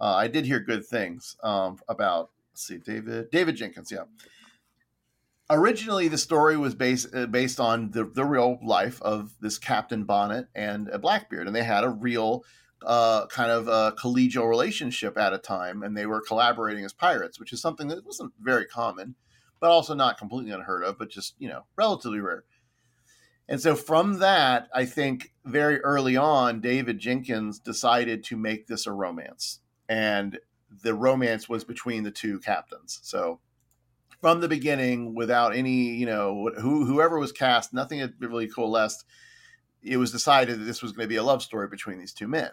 Uh, 0.00 0.14
I 0.16 0.28
did 0.28 0.44
hear 0.44 0.60
good 0.60 0.84
things 0.84 1.36
um, 1.42 1.78
about. 1.88 2.30
Let's 2.52 2.66
see, 2.66 2.78
David 2.78 3.30
David 3.30 3.56
Jenkins, 3.56 3.90
yeah. 3.90 4.04
Originally, 5.48 6.08
the 6.08 6.18
story 6.18 6.56
was 6.56 6.74
based 6.74 7.14
uh, 7.14 7.26
based 7.26 7.60
on 7.60 7.90
the, 7.90 8.04
the 8.04 8.24
real 8.24 8.58
life 8.62 9.00
of 9.02 9.32
this 9.40 9.58
Captain 9.58 10.04
Bonnet 10.04 10.48
and 10.54 10.90
Blackbeard, 11.00 11.46
and 11.46 11.56
they 11.56 11.62
had 11.62 11.84
a 11.84 11.88
real 11.88 12.44
uh, 12.84 13.26
kind 13.28 13.50
of 13.50 13.96
collegial 13.96 14.48
relationship 14.48 15.16
at 15.16 15.32
a 15.32 15.38
time, 15.38 15.82
and 15.82 15.96
they 15.96 16.04
were 16.04 16.20
collaborating 16.20 16.84
as 16.84 16.92
pirates, 16.92 17.40
which 17.40 17.52
is 17.52 17.62
something 17.62 17.88
that 17.88 18.04
wasn't 18.04 18.32
very 18.40 18.66
common, 18.66 19.14
but 19.60 19.70
also 19.70 19.94
not 19.94 20.18
completely 20.18 20.50
unheard 20.50 20.84
of, 20.84 20.98
but 20.98 21.08
just 21.08 21.34
you 21.38 21.48
know 21.48 21.62
relatively 21.76 22.20
rare. 22.20 22.44
And 23.48 23.60
so 23.60 23.74
from 23.74 24.18
that, 24.20 24.68
I 24.74 24.84
think 24.84 25.32
very 25.44 25.80
early 25.80 26.16
on, 26.16 26.60
David 26.60 26.98
Jenkins 26.98 27.58
decided 27.58 28.24
to 28.24 28.36
make 28.36 28.66
this 28.66 28.86
a 28.86 28.92
romance. 28.92 29.60
And 29.88 30.38
the 30.82 30.94
romance 30.94 31.48
was 31.48 31.64
between 31.64 32.02
the 32.02 32.10
two 32.10 32.38
captains. 32.40 33.00
So 33.02 33.40
from 34.20 34.40
the 34.40 34.48
beginning, 34.48 35.14
without 35.14 35.54
any, 35.54 35.90
you 35.90 36.06
know, 36.06 36.50
who, 36.60 36.86
whoever 36.86 37.18
was 37.18 37.32
cast, 37.32 37.74
nothing 37.74 37.98
had 37.98 38.14
really 38.20 38.46
coalesced. 38.46 39.04
It 39.82 39.96
was 39.96 40.12
decided 40.12 40.60
that 40.60 40.64
this 40.64 40.80
was 40.80 40.92
going 40.92 41.04
to 41.04 41.08
be 41.08 41.16
a 41.16 41.24
love 41.24 41.42
story 41.42 41.66
between 41.66 41.98
these 41.98 42.12
two 42.12 42.28
men. 42.28 42.50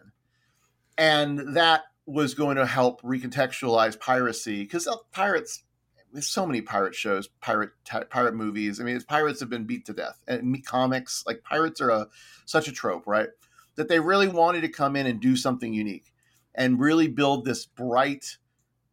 And 0.98 1.56
that 1.56 1.84
was 2.08 2.34
going 2.34 2.58
to 2.58 2.66
help 2.66 3.02
recontextualize 3.04 4.00
piracy 4.00 4.64
because 4.64 4.88
uh, 4.88 4.96
pirates 5.12 5.64
there's 6.12 6.28
so 6.28 6.46
many 6.46 6.62
pirate 6.62 6.96
shows, 6.96 7.28
pirate 7.42 7.72
t- 7.86 8.00
pirate 8.10 8.36
movies. 8.36 8.80
I 8.80 8.84
mean, 8.84 9.00
pirates 9.02 9.40
have 9.40 9.50
been 9.50 9.66
beat 9.66 9.86
to 9.86 9.94
death, 9.94 10.24
and 10.28 10.66
comics 10.66 11.24
like 11.28 11.44
pirates 11.44 11.82
are 11.82 11.90
a 11.90 12.08
such 12.46 12.68
a 12.68 12.72
trope, 12.72 13.06
right? 13.08 13.30
That 13.76 13.88
they 13.88 14.00
really 14.00 14.28
wanted 14.28 14.62
to 14.62 14.70
come 14.70 14.96
in 14.96 15.06
and 15.06 15.20
do 15.20 15.36
something 15.36 15.74
unique, 15.74 16.12
and 16.56 16.80
really 16.80 17.08
build 17.08 17.46
this 17.46 17.66
bright 17.66 18.38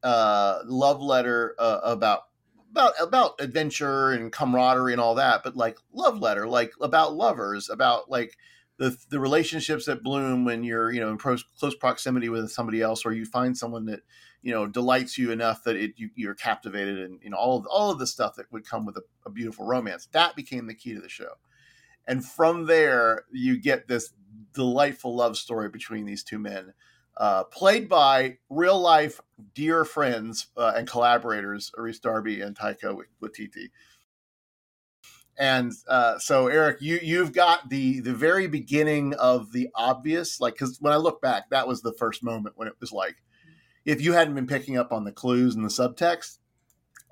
uh, 0.02 0.60
love 0.66 1.00
letter 1.00 1.54
uh, 1.58 1.80
about 1.82 2.24
about 2.70 2.92
about 3.00 3.40
adventure 3.40 4.12
and 4.12 4.30
camaraderie 4.30 4.92
and 4.92 5.00
all 5.00 5.14
that, 5.14 5.42
but 5.42 5.56
like 5.56 5.78
love 5.92 6.18
letter, 6.18 6.46
like 6.46 6.72
about 6.80 7.14
lovers, 7.14 7.70
about 7.70 8.10
like 8.10 8.36
the 8.78 8.96
the 9.10 9.18
relationships 9.18 9.86
that 9.86 10.02
bloom 10.02 10.44
when 10.44 10.62
you're 10.62 10.92
you 10.92 11.00
know 11.00 11.10
in 11.10 11.16
pros, 11.16 11.42
close 11.58 11.74
proximity 11.74 12.28
with 12.28 12.50
somebody 12.50 12.82
else, 12.82 13.04
or 13.06 13.12
you 13.12 13.24
find 13.24 13.56
someone 13.56 13.86
that 13.86 14.00
you 14.46 14.52
know 14.52 14.68
delights 14.68 15.18
you 15.18 15.32
enough 15.32 15.64
that 15.64 15.74
it 15.74 15.94
you, 15.96 16.08
you're 16.14 16.32
captivated 16.32 17.00
and 17.00 17.18
you 17.20 17.30
know 17.30 17.36
all 17.36 17.58
of 17.58 17.66
all 17.66 17.90
of 17.90 17.98
the 17.98 18.06
stuff 18.06 18.36
that 18.36 18.46
would 18.52 18.64
come 18.64 18.86
with 18.86 18.96
a, 18.96 19.02
a 19.26 19.30
beautiful 19.30 19.66
romance. 19.66 20.06
That 20.12 20.36
became 20.36 20.68
the 20.68 20.74
key 20.74 20.94
to 20.94 21.00
the 21.00 21.08
show. 21.08 21.32
And 22.06 22.24
from 22.24 22.66
there 22.66 23.24
you 23.32 23.58
get 23.58 23.88
this 23.88 24.12
delightful 24.54 25.16
love 25.16 25.36
story 25.36 25.68
between 25.68 26.06
these 26.06 26.22
two 26.22 26.38
men 26.38 26.74
uh, 27.16 27.42
played 27.42 27.88
by 27.88 28.38
real 28.48 28.80
life 28.80 29.20
dear 29.52 29.84
friends 29.84 30.46
uh, 30.56 30.74
and 30.76 30.88
collaborators 30.88 31.72
Aris 31.76 31.98
Darby 31.98 32.40
and 32.40 32.56
Taika 32.56 32.96
Waititi. 33.20 33.70
And 35.36 35.72
uh, 35.88 36.20
so 36.20 36.46
Eric 36.46 36.76
you 36.80 37.00
you've 37.02 37.32
got 37.32 37.68
the 37.68 37.98
the 37.98 38.14
very 38.14 38.46
beginning 38.46 39.12
of 39.14 39.50
the 39.50 39.70
obvious 39.74 40.40
like 40.40 40.54
because 40.54 40.80
when 40.80 40.92
I 40.92 40.98
look 40.98 41.20
back 41.20 41.50
that 41.50 41.66
was 41.66 41.82
the 41.82 41.92
first 41.94 42.22
moment 42.22 42.56
when 42.56 42.68
it 42.68 42.74
was 42.78 42.92
like 42.92 43.16
if 43.86 44.02
you 44.02 44.12
hadn't 44.12 44.34
been 44.34 44.46
picking 44.46 44.76
up 44.76 44.92
on 44.92 45.04
the 45.04 45.12
clues 45.12 45.54
and 45.54 45.64
the 45.64 45.68
subtext, 45.68 46.38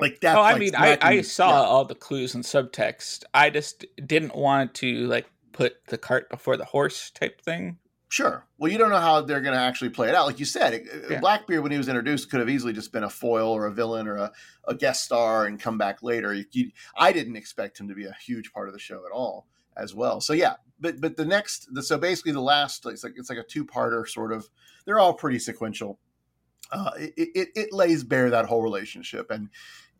like 0.01 0.21
that. 0.21 0.37
Oh, 0.37 0.41
I 0.41 0.53
like, 0.53 0.61
mean, 0.61 0.75
I, 0.75 0.99
I 1.01 1.21
saw 1.23 1.49
yeah. 1.49 1.69
all 1.69 1.85
the 1.85 1.95
clues 1.95 2.35
and 2.35 2.45
subtext. 2.45 3.25
I 3.33 3.49
just 3.49 3.87
didn't 4.05 4.35
want 4.35 4.75
to 4.75 5.07
like 5.07 5.27
put 5.53 5.87
the 5.87 5.97
cart 5.97 6.29
before 6.29 6.57
the 6.57 6.65
horse 6.65 7.11
type 7.11 7.41
thing. 7.41 7.79
Sure. 8.09 8.47
Well, 8.59 8.71
you 8.71 8.79
don't 8.79 8.91
know 8.91 9.01
how 9.01 9.23
they're 9.23 9.41
going 9.41 9.55
to 9.55 9.61
actually 9.61 9.91
play 9.91 10.09
it 10.09 10.15
out. 10.15 10.27
Like 10.27 10.39
you 10.39 10.45
said, 10.45 10.75
it- 10.75 10.89
uh, 10.93 11.15
Yeah. 11.15 11.21
Blackbeard, 11.21 11.63
when 11.63 11.73
he 11.73 11.79
was 11.79 11.89
introduced, 11.89 12.31
could 12.31 12.41
have 12.41 12.51
easily 12.51 12.73
just 12.73 12.93
been 12.93 13.03
a 13.03 13.11
foil 13.11 13.49
or 13.49 13.67
a 13.67 13.73
villain 13.73 14.07
or 14.07 14.17
a, 14.17 14.33
a 14.69 14.75
guest 14.75 15.05
star 15.05 15.47
and 15.47 15.61
come 15.61 15.79
back 15.79 16.03
later. 16.03 16.35
You, 16.35 16.45
you, 16.53 16.71
I 16.97 17.13
didn't 17.13 17.37
expect 17.37 17.81
him 17.81 17.89
to 17.89 17.95
be 17.95 18.05
a 18.05 18.15
huge 18.25 18.53
part 18.53 18.69
of 18.69 18.75
the 18.75 18.79
show 18.79 19.05
at 19.07 19.13
all, 19.13 19.47
as 19.77 19.95
well. 19.95 20.21
So 20.21 20.33
yeah, 20.33 20.55
but 20.79 21.01
but 21.01 21.17
the 21.17 21.25
next, 21.25 21.73
the, 21.73 21.83
so 21.83 21.99
basically 21.99 22.33
the 22.33 22.41
last, 22.41 22.87
it's 22.87 23.03
like 23.03 23.15
it's 23.17 23.31
like 23.31 23.39
a 23.39 23.43
two 23.45 23.65
parter 23.65 24.07
sort 24.07 24.33
of. 24.33 24.49
They're 24.87 25.01
all 25.01 25.15
pretty 25.15 25.39
sequential. 25.41 25.99
Uh, 26.71 26.91
it, 26.97 27.15
it 27.17 27.49
it 27.55 27.73
lays 27.73 28.05
bare 28.05 28.31
that 28.31 28.47
whole 28.47 28.63
relationship 28.63 29.31
and 29.31 29.49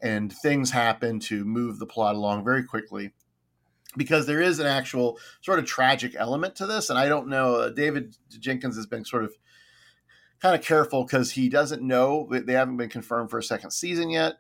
and 0.01 0.33
things 0.33 0.71
happen 0.71 1.21
to 1.21 1.45
move 1.45 1.79
the 1.79 1.87
plot 1.87 2.15
along 2.15 2.45
very 2.45 2.65
quickly 2.65 3.13
because 3.97 4.27
there 4.27 4.43
is 4.43 4.59
an 4.59 4.67
actual 4.67 5.19
sort 5.41 5.59
of 5.59 5.65
tragic 5.65 6.15
element 6.17 6.57
to 6.57 6.67
this. 6.67 6.91
And 6.91 6.99
i 6.99 7.09
don't 7.09 7.29
know 7.29 7.57
uh, 7.57 7.71
david 7.71 8.17
jenkins 8.39 8.77
has 8.77 8.87
been 8.87 9.05
sort 9.05 9.25
of 9.25 9.35
kind 10.41 10.55
of 10.55 10.65
careful 10.65 11.05
because 11.05 11.33
he 11.33 11.49
doesn't 11.49 11.83
know 11.83 12.29
they 12.31 12.53
haven't 12.53 12.77
been 12.77 12.89
confirmed 12.89 13.31
for 13.31 13.39
a 13.39 13.43
second 13.43 13.71
season 13.71 14.11
yet. 14.11 14.35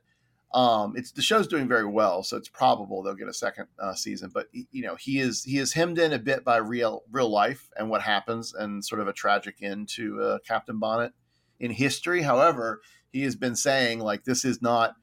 Um 0.52 0.94
it's 0.96 1.12
the 1.12 1.22
show's 1.22 1.46
doing 1.46 1.66
very 1.66 1.86
well 1.86 2.22
so 2.22 2.36
it's 2.36 2.48
probable 2.48 3.02
they'll 3.02 3.14
get 3.14 3.28
a 3.28 3.34
second 3.34 3.66
uh, 3.78 3.94
season 3.94 4.30
but 4.32 4.48
you 4.52 4.82
know 4.82 4.96
he 4.96 5.18
is 5.18 5.44
he 5.44 5.58
is 5.58 5.72
hemmed 5.72 5.98
in 5.98 6.12
a 6.12 6.18
bit 6.18 6.44
by 6.44 6.58
real 6.58 7.02
real 7.10 7.30
life 7.30 7.70
and 7.76 7.90
what 7.90 8.02
happens 8.02 8.54
and 8.54 8.84
sort 8.84 9.00
of 9.00 9.08
a 9.08 9.12
tragic 9.12 9.56
end 9.62 9.88
to 9.88 10.20
uh, 10.20 10.38
captain 10.46 10.78
bonnet 10.78 11.12
in 11.64 11.70
history. 11.70 12.22
However 12.22 12.82
he 13.10 13.22
has 13.22 13.36
been 13.36 13.56
saying 13.56 14.00
like 14.00 14.24
this 14.24 14.44
is 14.44 14.60
not 14.60 14.96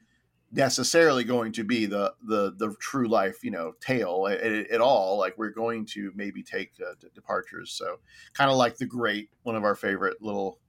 necessarily 0.51 1.23
going 1.23 1.51
to 1.53 1.63
be 1.63 1.85
the 1.85 2.13
the 2.21 2.53
the 2.57 2.75
true 2.79 3.07
life 3.07 3.43
you 3.43 3.51
know 3.51 3.73
tale 3.81 4.27
at, 4.29 4.41
at 4.41 4.81
all. 4.81 5.17
Like 5.17 5.37
we're 5.37 5.49
going 5.49 5.85
to 5.87 6.11
maybe 6.15 6.43
take 6.43 6.73
uh, 6.85 6.93
departures. 7.15 7.71
So 7.71 7.99
kind 8.33 8.51
of 8.51 8.57
like 8.57 8.77
the 8.77 8.85
great 8.85 9.29
one 9.43 9.55
of 9.55 9.63
our 9.63 9.75
favorite 9.75 10.21
little 10.21 10.59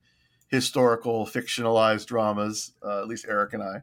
historical 0.48 1.26
fictionalized 1.26 2.06
dramas 2.06 2.74
uh, 2.84 3.00
at 3.00 3.08
least 3.08 3.24
eric 3.26 3.54
and 3.54 3.62
i 3.62 3.82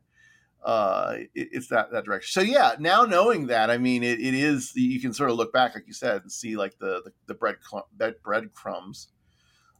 uh 0.63 1.15
it, 1.33 1.49
it's 1.51 1.67
that 1.69 1.91
that 1.91 2.05
direction. 2.05 2.31
So 2.31 2.47
yeah 2.47 2.75
now 2.77 3.05
knowing 3.05 3.47
that 3.47 3.71
i 3.71 3.79
mean 3.79 4.03
it, 4.03 4.19
it 4.19 4.35
is 4.35 4.73
you 4.75 5.01
can 5.01 5.11
sort 5.11 5.31
of 5.31 5.35
look 5.35 5.51
back 5.51 5.73
like 5.73 5.87
you 5.87 5.93
said 5.93 6.21
and 6.21 6.31
see 6.31 6.55
like 6.55 6.77
the 6.77 7.01
the, 7.03 7.11
the 7.25 7.33
bread 7.33 7.55
bed 7.97 8.15
breadcrumbs 8.23 9.07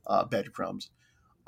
uh 0.08 0.26
breadcrumbs 0.26 0.90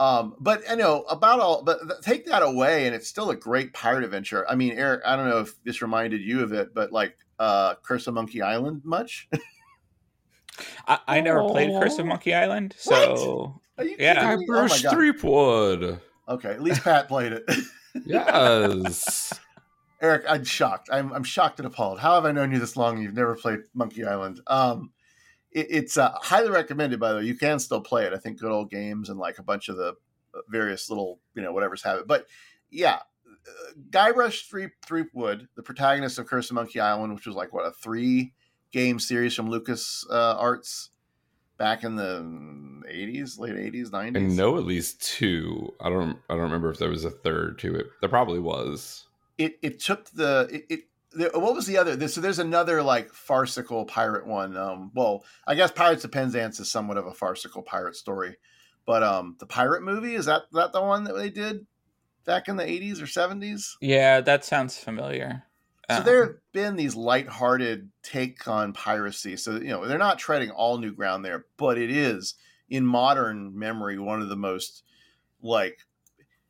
um, 0.02 0.36
but 0.40 0.64
I 0.68 0.74
know 0.74 1.04
about 1.04 1.40
all, 1.40 1.62
but 1.64 1.78
take 2.02 2.26
that 2.26 2.42
away, 2.42 2.88
and 2.88 2.96
it's 2.96 3.08
still 3.08 3.30
a 3.30 3.36
great 3.36 3.72
pirate 3.74 4.04
adventure. 4.04 4.50
I 4.50 4.56
mean, 4.56 4.72
Eric, 4.74 5.02
I 5.06 5.16
don't 5.16 5.30
know 5.30 5.38
if 5.40 5.64
this 5.64 5.82
reminded 5.84 6.22
you 6.22 6.42
of 6.42 6.54
it, 6.54 6.74
but 6.74 6.92
like 6.92 7.16
uh, 7.38 7.76
Curse 7.84 8.08
of 8.08 8.16
Monkey 8.16 8.42
Island 8.42 8.82
much? 8.84 9.30
I, 10.88 11.00
I 11.08 11.22
never 11.22 11.48
played 11.48 11.70
Curse 11.70 12.00
of 12.00 12.08
Monkey 12.08 12.34
Island, 12.34 12.74
so 12.80 13.62
Are 13.78 13.84
you 13.84 13.96
Yeah. 14.00 14.16
kidding 14.36 14.40
me? 14.40 14.46
Oh 14.50 14.68
my 14.68 14.78
Threepwood. 14.78 16.00
Okay, 16.28 16.50
at 16.50 16.64
least 16.64 16.84
Pat 16.84 17.08
played 17.08 17.34
it. 17.34 17.44
Yes. 17.48 17.54
okay, 17.54 17.60
at 17.94 18.04
least 18.04 18.04
Pat 18.04 18.28
played 18.28 18.74
it. 18.74 19.34
yes. 19.34 19.40
Eric, 20.02 20.24
I'm 20.28 20.44
shocked. 20.44 20.90
I'm, 20.92 21.14
I'm 21.14 21.24
shocked 21.24 21.60
and 21.60 21.68
appalled. 21.68 22.00
How 22.00 22.16
have 22.16 22.26
I 22.26 22.32
known 22.32 22.52
you 22.52 22.58
this 22.58 22.76
long? 22.76 22.96
and 22.96 23.04
You've 23.04 23.14
never 23.14 23.36
played 23.36 23.60
Monkey 23.76 24.04
Island. 24.04 24.40
Um, 24.48 24.92
it, 25.52 25.68
it's 25.70 25.98
uh, 25.98 26.12
highly 26.22 26.50
recommended, 26.50 27.00
by 27.00 27.12
the 27.12 27.18
way. 27.20 27.26
You 27.26 27.36
can 27.36 27.60
still 27.60 27.82
play 27.82 28.06
it. 28.06 28.14
I 28.14 28.18
think 28.18 28.40
Good 28.40 28.52
Old 28.52 28.70
Games 28.70 29.10
and 29.10 29.20
like 29.20 29.40
a 29.40 29.44
bunch 29.44 29.70
of 29.70 29.78
the 29.78 29.96
various 30.50 30.90
little, 30.90 31.20
you 31.36 31.42
know, 31.42 31.52
whatever's 31.52 31.84
have 31.84 32.00
it. 32.00 32.08
But 32.08 32.26
yeah, 32.70 33.00
uh, 33.28 33.74
Guybrush 33.90 34.50
Three 34.50 34.70
Threepwood, 34.86 35.48
the 35.56 35.64
protagonist 35.64 36.20
of 36.20 36.28
Curse 36.28 36.50
of 36.50 36.56
Monkey 36.56 36.80
Island, 36.80 37.14
which 37.14 37.28
was 37.28 37.36
like 37.36 37.54
what 37.54 37.66
a 37.66 37.72
three 37.72 38.34
game 38.72 39.00
series 39.00 39.36
from 39.36 39.50
Lucas 39.50 40.06
uh, 40.10 40.36
Arts 40.38 40.90
back 41.58 41.84
in 41.84 41.96
the 41.96 42.22
80s, 42.90 43.38
late 43.38 43.54
80s, 43.54 43.90
90s. 43.90 44.18
I 44.18 44.20
know 44.20 44.58
at 44.58 44.66
least 44.66 45.02
two. 45.02 45.74
I 45.80 45.90
don't. 45.90 46.18
I 46.30 46.34
don't 46.34 46.44
remember 46.44 46.72
if 46.72 46.80
there 46.80 46.90
was 46.90 47.06
a 47.06 47.12
third 47.12 47.60
to 47.60 47.76
it. 47.76 47.88
There 48.00 48.10
probably 48.10 48.40
was. 48.40 49.06
it 49.38 49.60
it 49.62 49.80
took 49.80 50.10
the 50.12 50.64
it, 50.70 50.84
what 51.16 51.56
was 51.56 51.66
the 51.66 51.78
other 51.78 51.96
this, 51.96 52.14
so 52.14 52.22
there's 52.22 52.40
another 52.40 52.82
like 52.82 53.12
farcical 53.14 53.86
pirate 53.86 54.26
one 54.26 54.56
um 54.56 54.92
well 54.94 55.24
i 55.46 55.56
guess 55.56 55.72
pirates 55.72 56.04
of 56.04 56.12
penzance 56.12 56.60
is 56.60 56.72
somewhat 56.72 56.98
of 56.98 57.06
a 57.06 57.14
farcical 57.14 57.62
pirate 57.62 57.96
story 57.96 58.38
but 58.86 59.04
um 59.04 59.36
the 59.40 59.46
pirate 59.46 59.84
movie 59.84 60.16
is 60.16 60.26
that 60.26 60.44
that 60.54 60.72
the 60.72 60.82
one 60.82 61.04
that 61.04 61.14
they 61.14 61.30
did 61.30 61.66
back 62.26 62.48
in 62.48 62.56
the 62.56 62.64
80s 62.64 63.02
or 63.02 63.06
70s 63.06 63.72
Yeah, 63.82 64.22
that 64.22 64.46
sounds 64.46 64.78
familiar. 64.78 65.44
so 65.90 65.98
Um, 65.98 66.04
there 66.06 66.26
have 66.26 66.36
been 66.54 66.76
these 66.76 66.96
lighthearted 66.96 67.90
take 68.04 68.48
on 68.48 68.74
piracy 68.74 69.36
so 69.38 69.54
you 69.56 69.70
know 69.70 69.86
they're 69.88 69.98
not 69.98 70.20
treading 70.20 70.52
all 70.52 70.78
new 70.78 70.94
ground 70.94 71.26
there 71.26 71.46
but 71.58 71.78
it 71.78 71.92
is 71.92 72.36
in 72.70 72.86
modern 72.86 73.58
memory 73.58 73.98
one 74.00 74.22
of 74.22 74.30
the 74.30 74.36
most 74.38 74.84
like 75.42 75.80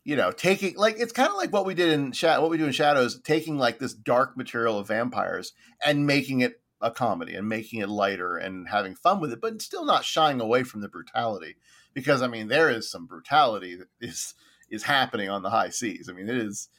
you 0.03 0.15
know 0.15 0.31
taking 0.31 0.75
like 0.75 0.95
it's 0.99 1.11
kind 1.11 1.29
of 1.29 1.35
like 1.35 1.53
what 1.53 1.65
we 1.65 1.73
did 1.73 1.91
in 1.91 2.11
Sha- 2.11 2.41
what 2.41 2.49
we 2.49 2.57
do 2.57 2.65
in 2.65 2.71
shadows 2.71 3.19
taking 3.21 3.57
like 3.57 3.79
this 3.79 3.93
dark 3.93 4.35
material 4.37 4.79
of 4.79 4.87
vampires 4.87 5.53
and 5.85 6.07
making 6.07 6.41
it 6.41 6.61
a 6.81 6.89
comedy 6.89 7.35
and 7.35 7.47
making 7.47 7.79
it 7.79 7.89
lighter 7.89 8.37
and 8.37 8.69
having 8.69 8.95
fun 8.95 9.19
with 9.19 9.31
it 9.31 9.41
but 9.41 9.61
still 9.61 9.85
not 9.85 10.03
shying 10.03 10.41
away 10.41 10.63
from 10.63 10.81
the 10.81 10.89
brutality 10.89 11.55
because 11.93 12.21
i 12.21 12.27
mean 12.27 12.47
there 12.47 12.69
is 12.69 12.89
some 12.89 13.05
brutality 13.05 13.75
that 13.75 13.87
is 13.99 14.33
is 14.69 14.83
happening 14.83 15.29
on 15.29 15.43
the 15.43 15.49
high 15.51 15.69
seas 15.69 16.09
i 16.09 16.13
mean 16.13 16.27
it 16.27 16.37
is 16.37 16.69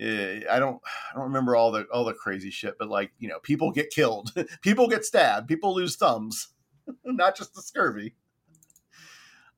eh, 0.00 0.40
I 0.50 0.58
don't 0.58 0.80
I 1.10 1.14
don't 1.14 1.24
remember 1.24 1.56
all 1.56 1.70
the 1.72 1.84
all 1.92 2.04
the 2.04 2.14
crazy 2.14 2.50
shit, 2.50 2.76
but 2.78 2.88
like 2.88 3.12
you 3.18 3.28
know, 3.28 3.38
people 3.40 3.70
get 3.70 3.90
killed, 3.90 4.32
people 4.62 4.88
get 4.88 5.04
stabbed, 5.04 5.48
people 5.48 5.74
lose 5.74 5.96
thumbs, 5.96 6.48
not 7.04 7.36
just 7.36 7.54
the 7.54 7.62
scurvy. 7.62 8.14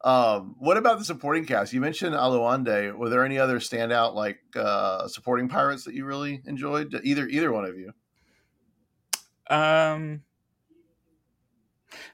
Um, 0.02 0.56
what 0.58 0.76
about 0.78 0.98
the 0.98 1.04
supporting 1.04 1.44
cast? 1.44 1.72
You 1.72 1.80
mentioned 1.80 2.14
Oluwande. 2.14 2.96
Were 2.96 3.10
there 3.10 3.24
any 3.24 3.38
other 3.38 3.58
standout 3.58 4.14
like 4.14 4.38
uh, 4.56 5.06
supporting 5.08 5.48
pirates 5.48 5.84
that 5.84 5.94
you 5.94 6.04
really 6.06 6.40
enjoyed? 6.46 6.98
Either 7.04 7.26
either 7.28 7.52
one 7.52 7.64
of 7.66 7.76
you. 7.78 7.92
Um, 9.54 10.22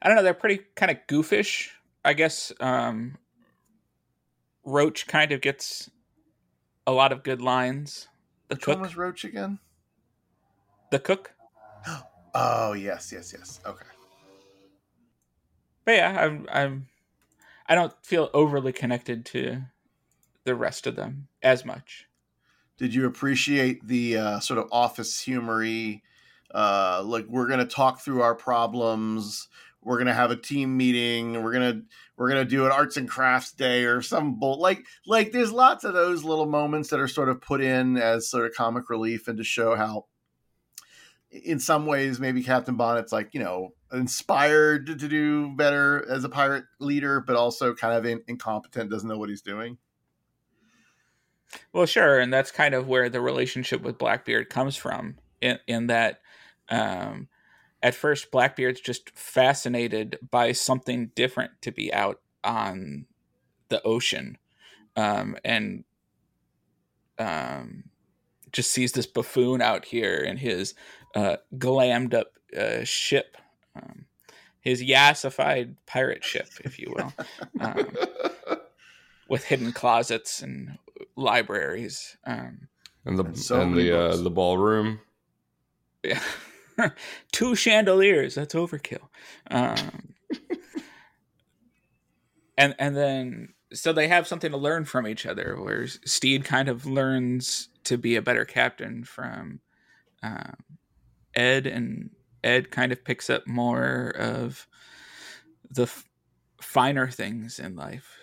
I 0.02 0.08
don't 0.08 0.16
know. 0.16 0.22
They're 0.22 0.34
pretty 0.34 0.62
kind 0.74 0.90
of 0.90 0.98
goofish, 1.06 1.68
I 2.04 2.14
guess. 2.14 2.52
Um, 2.60 3.18
Roach 4.64 5.06
kind 5.06 5.30
of 5.30 5.40
gets 5.40 5.88
a 6.86 6.92
lot 6.92 7.12
of 7.12 7.22
good 7.22 7.40
lines. 7.40 8.08
The 8.48 8.56
Which 8.56 8.64
cook, 8.64 8.80
was 8.80 8.96
Roach 8.96 9.24
again? 9.24 9.58
the 10.90 10.98
cook. 10.98 11.32
Oh 12.38 12.74
yes, 12.74 13.12
yes, 13.14 13.32
yes. 13.34 13.60
Okay. 13.64 13.86
But 15.86 15.94
yeah, 15.94 16.20
I'm, 16.20 16.46
I'm, 16.52 16.86
I 17.68 17.74
don't 17.74 17.92
feel 18.02 18.30
overly 18.32 18.72
connected 18.72 19.24
to 19.26 19.62
the 20.44 20.54
rest 20.54 20.86
of 20.86 20.96
them 20.96 21.28
as 21.42 21.64
much. 21.64 22.06
Did 22.78 22.94
you 22.94 23.06
appreciate 23.06 23.86
the 23.86 24.16
uh, 24.16 24.40
sort 24.40 24.58
of 24.58 24.68
office 24.70 25.20
humory? 25.20 26.02
Uh, 26.54 27.02
like 27.04 27.26
we're 27.28 27.48
gonna 27.48 27.66
talk 27.66 28.00
through 28.00 28.22
our 28.22 28.34
problems. 28.34 29.48
We're 29.82 29.98
gonna 29.98 30.14
have 30.14 30.30
a 30.30 30.36
team 30.36 30.76
meeting. 30.76 31.42
We're 31.42 31.52
gonna 31.52 31.82
we're 32.16 32.28
gonna 32.28 32.44
do 32.44 32.66
an 32.66 32.72
arts 32.72 32.96
and 32.96 33.08
crafts 33.08 33.52
day 33.52 33.84
or 33.84 34.02
some 34.02 34.38
bull. 34.38 34.60
Like 34.60 34.84
like 35.06 35.32
there's 35.32 35.52
lots 35.52 35.84
of 35.84 35.94
those 35.94 36.22
little 36.22 36.46
moments 36.46 36.90
that 36.90 37.00
are 37.00 37.08
sort 37.08 37.28
of 37.28 37.40
put 37.40 37.60
in 37.60 37.96
as 37.96 38.28
sort 38.28 38.46
of 38.46 38.54
comic 38.54 38.90
relief 38.90 39.26
and 39.28 39.38
to 39.38 39.44
show 39.44 39.74
how, 39.74 40.06
in 41.44 41.58
some 41.60 41.86
ways, 41.86 42.20
maybe 42.20 42.42
Captain 42.42 42.76
Bonnet's 42.76 43.12
like 43.12 43.30
you 43.32 43.40
know 43.40 43.70
inspired 43.92 44.86
to 44.86 45.08
do 45.08 45.54
better 45.56 46.04
as 46.08 46.24
a 46.24 46.28
pirate 46.28 46.64
leader, 46.80 47.20
but 47.20 47.36
also 47.36 47.74
kind 47.74 47.94
of 47.94 48.04
in, 48.04 48.22
incompetent, 48.26 48.90
doesn't 48.90 49.08
know 49.08 49.18
what 49.18 49.28
he's 49.28 49.42
doing. 49.42 49.78
Well, 51.72 51.86
sure, 51.86 52.18
and 52.18 52.32
that's 52.32 52.50
kind 52.50 52.74
of 52.74 52.88
where 52.88 53.08
the 53.08 53.20
relationship 53.20 53.82
with 53.82 53.98
Blackbeard 53.98 54.50
comes 54.50 54.76
from. 54.76 55.16
In 55.40 55.58
in 55.66 55.86
that, 55.88 56.20
um, 56.68 57.28
at 57.82 57.94
first 57.94 58.30
Blackbeard's 58.30 58.80
just 58.80 59.10
fascinated 59.10 60.18
by 60.30 60.52
something 60.52 61.10
different 61.14 61.52
to 61.62 61.72
be 61.72 61.92
out 61.92 62.20
on 62.42 63.06
the 63.68 63.82
ocean, 63.82 64.38
um, 64.96 65.36
and 65.44 65.84
um, 67.18 67.84
just 68.52 68.70
sees 68.70 68.92
this 68.92 69.06
buffoon 69.06 69.60
out 69.60 69.84
here 69.84 70.16
in 70.16 70.36
his 70.38 70.74
uh, 71.16 71.36
glammed 71.56 72.14
up 72.14 72.32
uh, 72.56 72.84
ship, 72.84 73.36
um, 73.74 74.04
his 74.60 74.82
yassified 74.82 75.74
pirate 75.86 76.22
ship, 76.22 76.48
if 76.64 76.78
you 76.78 76.92
will, 76.94 77.12
um, 77.60 77.86
with 79.28 79.44
hidden 79.44 79.72
closets 79.72 80.42
and 80.42 80.78
libraries. 81.16 82.16
Um, 82.26 82.68
and 83.04 83.18
the 83.18 83.24
And 83.24 83.38
so 83.38 83.60
and 83.60 83.74
the 83.74 83.98
uh, 83.98 84.16
the 84.16 84.30
ballroom. 84.30 85.00
yeah. 86.04 86.20
Two 87.32 87.54
chandeliers. 87.54 88.34
That's 88.34 88.54
overkill. 88.54 89.08
Um, 89.50 90.14
and 92.58 92.74
and 92.78 92.94
then 92.94 93.54
so 93.72 93.92
they 93.92 94.08
have 94.08 94.26
something 94.26 94.50
to 94.50 94.58
learn 94.58 94.84
from 94.84 95.06
each 95.06 95.24
other. 95.24 95.56
Where 95.58 95.86
Steed 95.86 96.44
kind 96.44 96.68
of 96.68 96.84
learns 96.84 97.70
to 97.84 97.96
be 97.96 98.16
a 98.16 98.22
better 98.22 98.44
captain 98.44 99.04
from 99.04 99.60
um, 100.22 100.56
Ed, 101.36 101.66
and 101.66 102.10
Ed 102.42 102.70
kind 102.70 102.90
of 102.92 103.04
picks 103.04 103.30
up 103.30 103.46
more 103.46 104.08
of 104.16 104.66
the 105.70 105.82
f- 105.82 106.08
finer 106.60 107.08
things 107.08 107.58
in 107.58 107.76
life. 107.76 108.16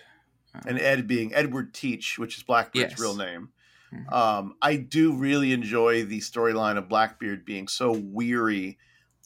Um, 0.54 0.62
and 0.66 0.78
Ed 0.80 1.06
being 1.06 1.32
Edward 1.34 1.72
Teach, 1.72 2.18
which 2.18 2.36
is 2.36 2.42
Blackbeard's 2.42 2.92
Yes. 2.92 3.00
real 3.00 3.16
name. 3.16 3.50
Mhm. 3.92 4.12
Um, 4.12 4.54
I 4.60 4.76
do 4.76 5.14
really 5.16 5.52
enjoy 5.52 6.04
the 6.04 6.20
storyline 6.20 6.76
of 6.76 6.88
Blackbeard 6.88 7.44
being 7.44 7.68
so 7.68 7.92
weary 7.92 8.78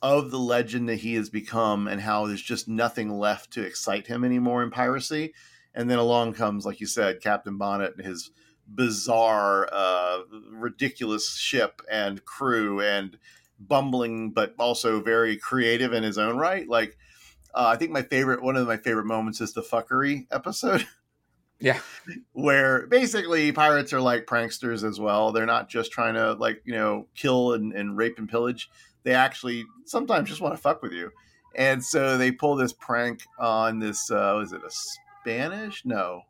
of 0.02 0.30
the 0.30 0.38
legend 0.38 0.88
that 0.88 0.96
he 0.96 1.14
has 1.14 1.28
become 1.30 1.88
and 1.88 2.00
how 2.00 2.26
there's 2.26 2.42
just 2.42 2.68
nothing 2.68 3.10
left 3.10 3.50
to 3.52 3.62
excite 3.62 4.06
him 4.06 4.24
anymore 4.24 4.62
in 4.62 4.70
piracy. 4.70 5.34
And 5.74 5.90
then 5.90 5.98
along 5.98 6.34
comes, 6.34 6.64
like 6.66 6.80
you 6.80 6.86
said, 6.86 7.20
Captain 7.20 7.56
Bonnet 7.56 7.94
and 7.96 8.06
his 8.06 8.30
bizarre, 8.66 9.68
uh, 9.72 10.20
ridiculous 10.50 11.36
ship 11.36 11.80
and 11.90 12.24
crew 12.24 12.80
and 12.80 13.18
bumbling, 13.58 14.30
but 14.30 14.54
also 14.58 15.00
very 15.00 15.36
creative 15.36 15.92
in 15.92 16.02
his 16.02 16.18
own 16.18 16.36
right. 16.36 16.68
Like, 16.68 16.96
uh, 17.54 17.66
I 17.66 17.76
think 17.76 17.90
my 17.90 18.02
favorite, 18.02 18.42
one 18.42 18.56
of 18.56 18.66
my 18.66 18.76
favorite 18.76 19.06
moments 19.06 19.40
is 19.40 19.52
the 19.52 19.62
fuckery 19.62 20.26
episode. 20.30 20.86
Yeah. 21.60 21.80
Where 22.32 22.86
basically 22.86 23.50
pirates 23.52 23.92
are 23.92 24.00
like 24.00 24.26
pranksters 24.26 24.88
as 24.88 25.00
well. 25.00 25.32
They're 25.32 25.46
not 25.46 25.68
just 25.68 25.90
trying 25.90 26.14
to 26.14 26.34
like, 26.34 26.62
you 26.64 26.72
know, 26.72 27.08
kill 27.16 27.54
and, 27.54 27.72
and 27.72 27.96
rape 27.96 28.18
and 28.18 28.28
pillage. 28.28 28.70
They 29.02 29.12
actually 29.12 29.64
sometimes 29.84 30.28
just 30.28 30.40
want 30.40 30.54
to 30.54 30.60
fuck 30.60 30.82
with 30.82 30.92
you. 30.92 31.10
And 31.56 31.84
so 31.84 32.16
they 32.16 32.30
pull 32.30 32.54
this 32.54 32.72
prank 32.72 33.22
on 33.40 33.80
this 33.80 34.08
uh 34.10 34.34
was 34.38 34.52
it 34.52 34.60
a 34.64 34.70
Spanish? 35.20 35.84
No. 35.84 36.22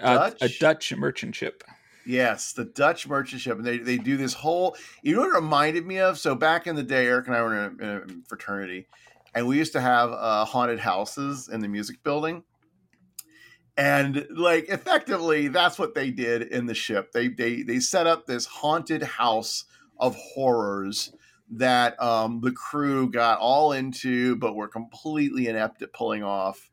uh, 0.00 0.30
a 0.36 0.38
Dutch? 0.38 0.58
Dutch 0.60 0.94
merchant 0.94 1.34
ship. 1.34 1.64
Yes, 2.04 2.52
the 2.52 2.64
Dutch 2.64 3.06
merchant 3.06 3.40
ship, 3.40 3.56
and 3.56 3.66
they, 3.66 3.78
they 3.78 3.96
do 3.96 4.16
this 4.16 4.34
whole. 4.34 4.76
You 5.02 5.14
know 5.14 5.22
what 5.22 5.30
it 5.30 5.34
reminded 5.34 5.86
me 5.86 5.98
of? 5.98 6.18
So 6.18 6.34
back 6.34 6.66
in 6.66 6.74
the 6.74 6.82
day, 6.82 7.06
Eric 7.06 7.28
and 7.28 7.36
I 7.36 7.42
were 7.42 7.66
in 7.66 7.80
a, 7.80 7.84
in 7.84 8.10
a 8.24 8.28
fraternity, 8.28 8.86
and 9.34 9.46
we 9.46 9.58
used 9.58 9.72
to 9.74 9.80
have 9.80 10.10
uh, 10.10 10.44
haunted 10.44 10.80
houses 10.80 11.48
in 11.48 11.60
the 11.60 11.68
music 11.68 12.02
building, 12.02 12.42
and 13.76 14.26
like 14.34 14.68
effectively, 14.68 15.48
that's 15.48 15.78
what 15.78 15.94
they 15.94 16.10
did 16.10 16.42
in 16.42 16.66
the 16.66 16.74
ship. 16.74 17.12
They 17.12 17.28
they 17.28 17.62
they 17.62 17.78
set 17.78 18.06
up 18.08 18.26
this 18.26 18.46
haunted 18.46 19.02
house 19.02 19.64
of 19.98 20.16
horrors 20.16 21.12
that 21.50 22.02
um, 22.02 22.40
the 22.40 22.52
crew 22.52 23.10
got 23.10 23.38
all 23.38 23.72
into, 23.72 24.34
but 24.36 24.56
were 24.56 24.68
completely 24.68 25.46
inept 25.46 25.82
at 25.82 25.92
pulling 25.92 26.24
off 26.24 26.70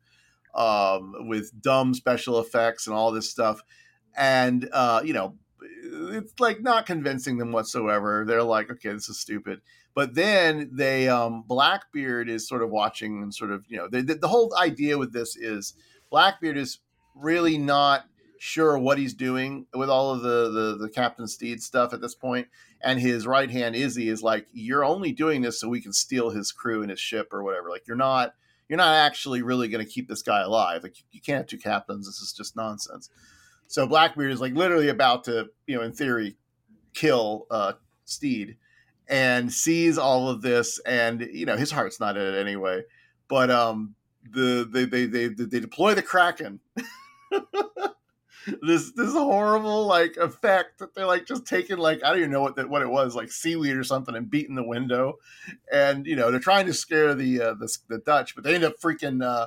um, 0.54 1.28
with 1.28 1.60
dumb 1.60 1.94
special 1.94 2.40
effects 2.40 2.86
and 2.86 2.96
all 2.96 3.12
this 3.12 3.30
stuff 3.30 3.62
and 4.16 4.68
uh, 4.72 5.02
you 5.04 5.12
know, 5.12 5.36
it's 5.62 6.38
like 6.38 6.60
not 6.62 6.86
convincing 6.86 7.38
them 7.38 7.52
whatsoever. 7.52 8.24
They're 8.26 8.42
like, 8.42 8.70
okay, 8.70 8.92
this 8.92 9.08
is 9.08 9.18
stupid. 9.18 9.60
But 9.94 10.14
then 10.14 10.70
they, 10.72 11.08
um, 11.08 11.42
Blackbeard 11.46 12.28
is 12.28 12.48
sort 12.48 12.62
of 12.62 12.70
watching 12.70 13.22
and 13.22 13.34
sort 13.34 13.50
of, 13.50 13.64
you 13.68 13.76
know, 13.76 13.88
the, 13.88 14.02
the, 14.02 14.14
the 14.14 14.28
whole 14.28 14.56
idea 14.56 14.96
with 14.98 15.12
this 15.12 15.36
is 15.36 15.74
Blackbeard 16.10 16.56
is 16.56 16.78
really 17.14 17.58
not 17.58 18.04
sure 18.38 18.78
what 18.78 18.98
he's 18.98 19.14
doing 19.14 19.66
with 19.74 19.90
all 19.90 20.12
of 20.12 20.22
the 20.22 20.50
the, 20.50 20.76
the 20.78 20.88
Captain 20.88 21.26
Steed 21.26 21.62
stuff 21.62 21.92
at 21.92 22.00
this 22.00 22.14
point, 22.14 22.48
and 22.80 22.98
his 22.98 23.26
right 23.26 23.50
hand 23.50 23.76
Izzy 23.76 24.08
is 24.08 24.22
like, 24.22 24.46
"You're 24.52 24.84
only 24.84 25.12
doing 25.12 25.42
this 25.42 25.60
so 25.60 25.68
we 25.68 25.82
can 25.82 25.92
steal 25.92 26.30
his 26.30 26.50
crew 26.50 26.80
and 26.80 26.90
his 26.90 27.00
ship 27.00 27.32
or 27.32 27.42
whatever. 27.42 27.70
Like 27.70 27.86
you're 27.86 27.96
not." 27.96 28.34
You're 28.68 28.76
not 28.76 28.94
actually 28.94 29.42
really 29.42 29.66
going 29.66 29.84
to 29.84 29.92
keep 29.92 30.06
this 30.06 30.22
guy 30.22 30.42
alive. 30.42 30.84
Like 30.84 30.96
you, 31.00 31.04
you 31.10 31.20
can't 31.20 31.38
have 31.38 31.48
two 31.48 31.58
captains. 31.58 32.06
This 32.06 32.20
is 32.20 32.32
just 32.32 32.54
nonsense. 32.54 33.10
So 33.70 33.86
Blackbeard 33.86 34.32
is 34.32 34.40
like 34.40 34.54
literally 34.54 34.88
about 34.88 35.22
to, 35.24 35.48
you 35.68 35.76
know, 35.76 35.82
in 35.82 35.92
theory, 35.92 36.36
kill 36.92 37.46
uh, 37.52 37.74
Steed, 38.04 38.56
and 39.06 39.52
sees 39.52 39.96
all 39.96 40.28
of 40.28 40.42
this, 40.42 40.80
and 40.80 41.20
you 41.20 41.46
know 41.46 41.56
his 41.56 41.70
heart's 41.70 42.00
not 42.00 42.16
in 42.16 42.34
it 42.34 42.36
anyway. 42.36 42.82
But 43.28 43.48
um, 43.48 43.94
the 44.28 44.68
they 44.68 44.86
they 44.86 45.06
they 45.06 45.28
they 45.28 45.60
deploy 45.60 45.94
the 45.94 46.02
Kraken. 46.02 46.58
this 48.60 48.90
this 48.90 49.12
horrible 49.12 49.86
like 49.86 50.16
effect 50.16 50.80
that 50.80 50.92
they're 50.96 51.06
like 51.06 51.24
just 51.24 51.46
taking 51.46 51.78
like 51.78 52.02
I 52.02 52.08
don't 52.08 52.18
even 52.18 52.32
know 52.32 52.42
what 52.42 52.56
that 52.56 52.68
what 52.68 52.82
it 52.82 52.90
was 52.90 53.14
like 53.14 53.30
seaweed 53.30 53.76
or 53.76 53.84
something 53.84 54.16
and 54.16 54.28
beating 54.28 54.56
the 54.56 54.66
window, 54.66 55.18
and 55.72 56.06
you 56.06 56.16
know 56.16 56.32
they're 56.32 56.40
trying 56.40 56.66
to 56.66 56.74
scare 56.74 57.14
the 57.14 57.40
uh, 57.40 57.54
the, 57.54 57.78
the 57.88 57.98
Dutch, 57.98 58.34
but 58.34 58.42
they 58.42 58.56
end 58.56 58.64
up 58.64 58.80
freaking 58.80 59.22
uh, 59.22 59.46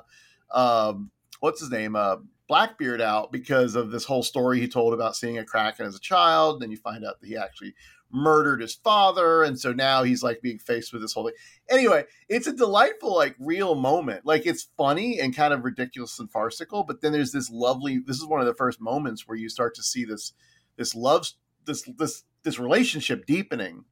um, 0.57 1.11
what's 1.41 1.59
his 1.59 1.69
name 1.69 1.97
uh, 1.97 2.15
Blackbeard 2.47 3.01
out 3.01 3.31
because 3.31 3.75
of 3.75 3.91
this 3.91 4.05
whole 4.05 4.23
story 4.23 4.59
he 4.59 4.67
told 4.67 4.93
about 4.93 5.15
seeing 5.15 5.37
a 5.37 5.45
kraken 5.45 5.85
as 5.85 5.95
a 5.95 5.99
child. 5.99 6.61
Then 6.61 6.71
you 6.71 6.77
find 6.77 7.05
out 7.05 7.19
that 7.19 7.27
he 7.27 7.37
actually 7.37 7.73
murdered 8.15 8.61
his 8.61 8.75
father 8.75 9.41
and 9.41 9.59
so 9.59 9.73
now 9.73 10.03
he's 10.03 10.21
like 10.21 10.39
being 10.39 10.59
faced 10.59 10.93
with 10.93 11.01
this 11.01 11.13
whole 11.13 11.25
thing. 11.25 11.33
Anyway 11.67 12.03
it's 12.29 12.45
a 12.45 12.53
delightful 12.53 13.15
like 13.15 13.35
real 13.39 13.73
moment. 13.73 14.23
Like 14.23 14.45
it's 14.45 14.69
funny 14.77 15.19
and 15.19 15.35
kind 15.35 15.51
of 15.51 15.63
ridiculous 15.63 16.19
and 16.19 16.29
farcical 16.29 16.83
but 16.83 17.01
then 17.01 17.11
there's 17.11 17.31
this 17.31 17.49
lovely 17.49 17.97
this 18.05 18.17
is 18.17 18.27
one 18.27 18.39
of 18.39 18.45
the 18.45 18.53
first 18.53 18.79
moments 18.79 19.27
where 19.27 19.37
you 19.37 19.49
start 19.49 19.73
to 19.75 19.83
see 19.83 20.05
this 20.05 20.33
this 20.77 20.93
love 20.93 21.27
this 21.65 21.89
this 21.97 22.23
this 22.43 22.59
relationship 22.59 23.25
deepening 23.25 23.85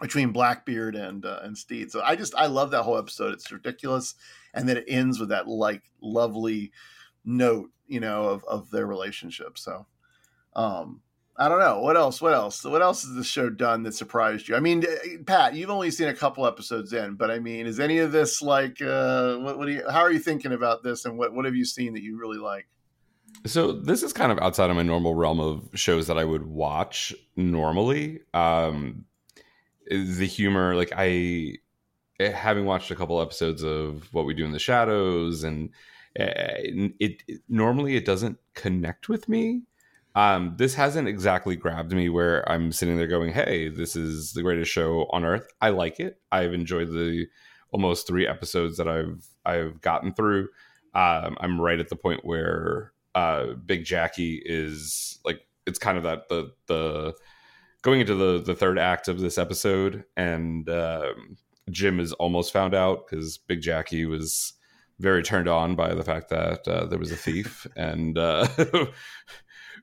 between 0.00 0.32
blackbeard 0.32 0.96
and 0.96 1.26
uh, 1.26 1.40
and 1.42 1.58
steed. 1.58 1.90
So 1.90 2.00
i 2.00 2.16
just 2.16 2.34
i 2.36 2.46
love 2.46 2.70
that 2.70 2.84
whole 2.84 2.96
episode. 2.96 3.34
It's 3.34 3.52
ridiculous 3.52 4.14
and 4.54 4.66
then 4.66 4.78
it 4.78 4.84
ends 4.88 5.20
with 5.20 5.28
that 5.28 5.48
like 5.48 5.82
lovely 6.00 6.72
note 7.24 7.70
you 7.86 8.00
know 8.00 8.24
of 8.24 8.44
of 8.44 8.70
their 8.70 8.86
relationship 8.86 9.58
so 9.58 9.86
um 10.56 11.00
I 11.40 11.48
don't 11.48 11.58
know 11.58 11.80
what 11.80 11.96
else. 11.96 12.20
What 12.20 12.34
else? 12.34 12.62
What 12.64 12.82
else 12.82 13.02
has 13.02 13.14
this 13.14 13.26
show 13.26 13.48
done 13.48 13.82
that 13.84 13.94
surprised 13.94 14.46
you? 14.46 14.56
I 14.56 14.60
mean, 14.60 14.84
eh, 14.86 15.16
Pat, 15.24 15.54
you've 15.54 15.70
only 15.70 15.90
seen 15.90 16.08
a 16.08 16.14
couple 16.14 16.46
episodes 16.46 16.92
in, 16.92 17.14
but 17.14 17.30
I 17.30 17.38
mean, 17.38 17.66
is 17.66 17.80
any 17.80 17.96
of 17.98 18.12
this 18.12 18.42
like? 18.42 18.82
Uh, 18.82 19.36
what, 19.38 19.56
what 19.56 19.64
do 19.66 19.72
you? 19.72 19.88
How 19.88 20.00
are 20.00 20.12
you 20.12 20.18
thinking 20.18 20.52
about 20.52 20.82
this, 20.82 21.06
and 21.06 21.16
what 21.16 21.32
what 21.32 21.46
have 21.46 21.56
you 21.56 21.64
seen 21.64 21.94
that 21.94 22.02
you 22.02 22.18
really 22.18 22.36
like? 22.36 22.68
So 23.46 23.72
this 23.72 24.02
is 24.02 24.12
kind 24.12 24.30
of 24.30 24.38
outside 24.38 24.68
of 24.68 24.76
my 24.76 24.82
normal 24.82 25.14
realm 25.14 25.40
of 25.40 25.70
shows 25.72 26.08
that 26.08 26.18
I 26.18 26.24
would 26.24 26.44
watch 26.44 27.14
normally. 27.36 28.20
Um, 28.34 29.06
the 29.88 30.26
humor, 30.26 30.76
like 30.76 30.92
I, 30.94 31.54
eh, 32.18 32.32
having 32.32 32.66
watched 32.66 32.90
a 32.90 32.96
couple 32.96 33.18
episodes 33.18 33.62
of 33.62 34.12
What 34.12 34.26
We 34.26 34.34
Do 34.34 34.44
in 34.44 34.52
the 34.52 34.58
Shadows, 34.58 35.42
and 35.42 35.70
it, 36.16 36.94
it 37.28 37.40
normally 37.48 37.96
it 37.96 38.04
doesn't 38.04 38.38
connect 38.54 39.08
with 39.08 39.28
me 39.28 39.62
um, 40.14 40.54
this 40.56 40.74
hasn't 40.74 41.08
exactly 41.08 41.56
grabbed 41.56 41.92
me 41.92 42.08
where 42.08 42.48
I'm 42.50 42.72
sitting 42.72 42.96
there 42.96 43.06
going, 43.06 43.32
"Hey, 43.32 43.68
this 43.68 43.94
is 43.94 44.32
the 44.32 44.42
greatest 44.42 44.70
show 44.70 45.06
on 45.10 45.24
earth." 45.24 45.46
I 45.60 45.70
like 45.70 46.00
it. 46.00 46.20
I've 46.32 46.52
enjoyed 46.52 46.88
the 46.88 47.26
almost 47.70 48.06
three 48.06 48.26
episodes 48.26 48.76
that 48.78 48.88
I've 48.88 49.24
I've 49.44 49.80
gotten 49.80 50.12
through. 50.12 50.48
Um, 50.94 51.36
I'm 51.40 51.60
right 51.60 51.78
at 51.78 51.88
the 51.88 51.96
point 51.96 52.24
where 52.24 52.92
uh, 53.14 53.54
Big 53.66 53.84
Jackie 53.84 54.42
is 54.44 55.20
like 55.24 55.46
it's 55.66 55.78
kind 55.78 55.96
of 55.96 56.04
that 56.04 56.28
the 56.28 56.52
the 56.66 57.14
going 57.82 58.00
into 58.00 58.16
the 58.16 58.42
the 58.42 58.56
third 58.56 58.78
act 58.80 59.06
of 59.06 59.20
this 59.20 59.38
episode, 59.38 60.04
and 60.16 60.68
um, 60.68 61.36
Jim 61.70 62.00
is 62.00 62.12
almost 62.14 62.52
found 62.52 62.74
out 62.74 63.06
because 63.06 63.38
Big 63.38 63.60
Jackie 63.60 64.06
was 64.06 64.54
very 65.00 65.22
turned 65.22 65.48
on 65.48 65.74
by 65.74 65.94
the 65.94 66.04
fact 66.04 66.28
that 66.28 66.68
uh, 66.68 66.86
there 66.86 66.98
was 66.98 67.10
a 67.12 67.16
thief 67.16 67.66
and. 67.76 68.16
Uh, 68.18 68.46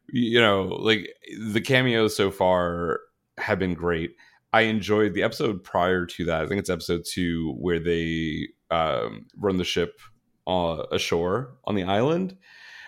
you 0.10 0.40
know, 0.40 0.64
like 0.64 1.10
the 1.52 1.62
cameos 1.62 2.16
so 2.16 2.32
far 2.32 3.02
have 3.38 3.60
been 3.60 3.74
great. 3.74 4.16
I 4.54 4.62
enjoyed 4.62 5.14
the 5.14 5.24
episode 5.24 5.64
prior 5.64 6.06
to 6.06 6.26
that. 6.26 6.42
I 6.42 6.48
think 6.48 6.60
it's 6.60 6.70
episode 6.70 7.04
two 7.06 7.54
where 7.60 7.80
they 7.80 8.48
um, 8.72 9.26
run 9.36 9.58
the 9.58 9.64
ship 9.64 10.00
uh, 10.48 10.84
ashore 10.92 11.58
on 11.66 11.76
the 11.76 11.84
island. 11.84 12.38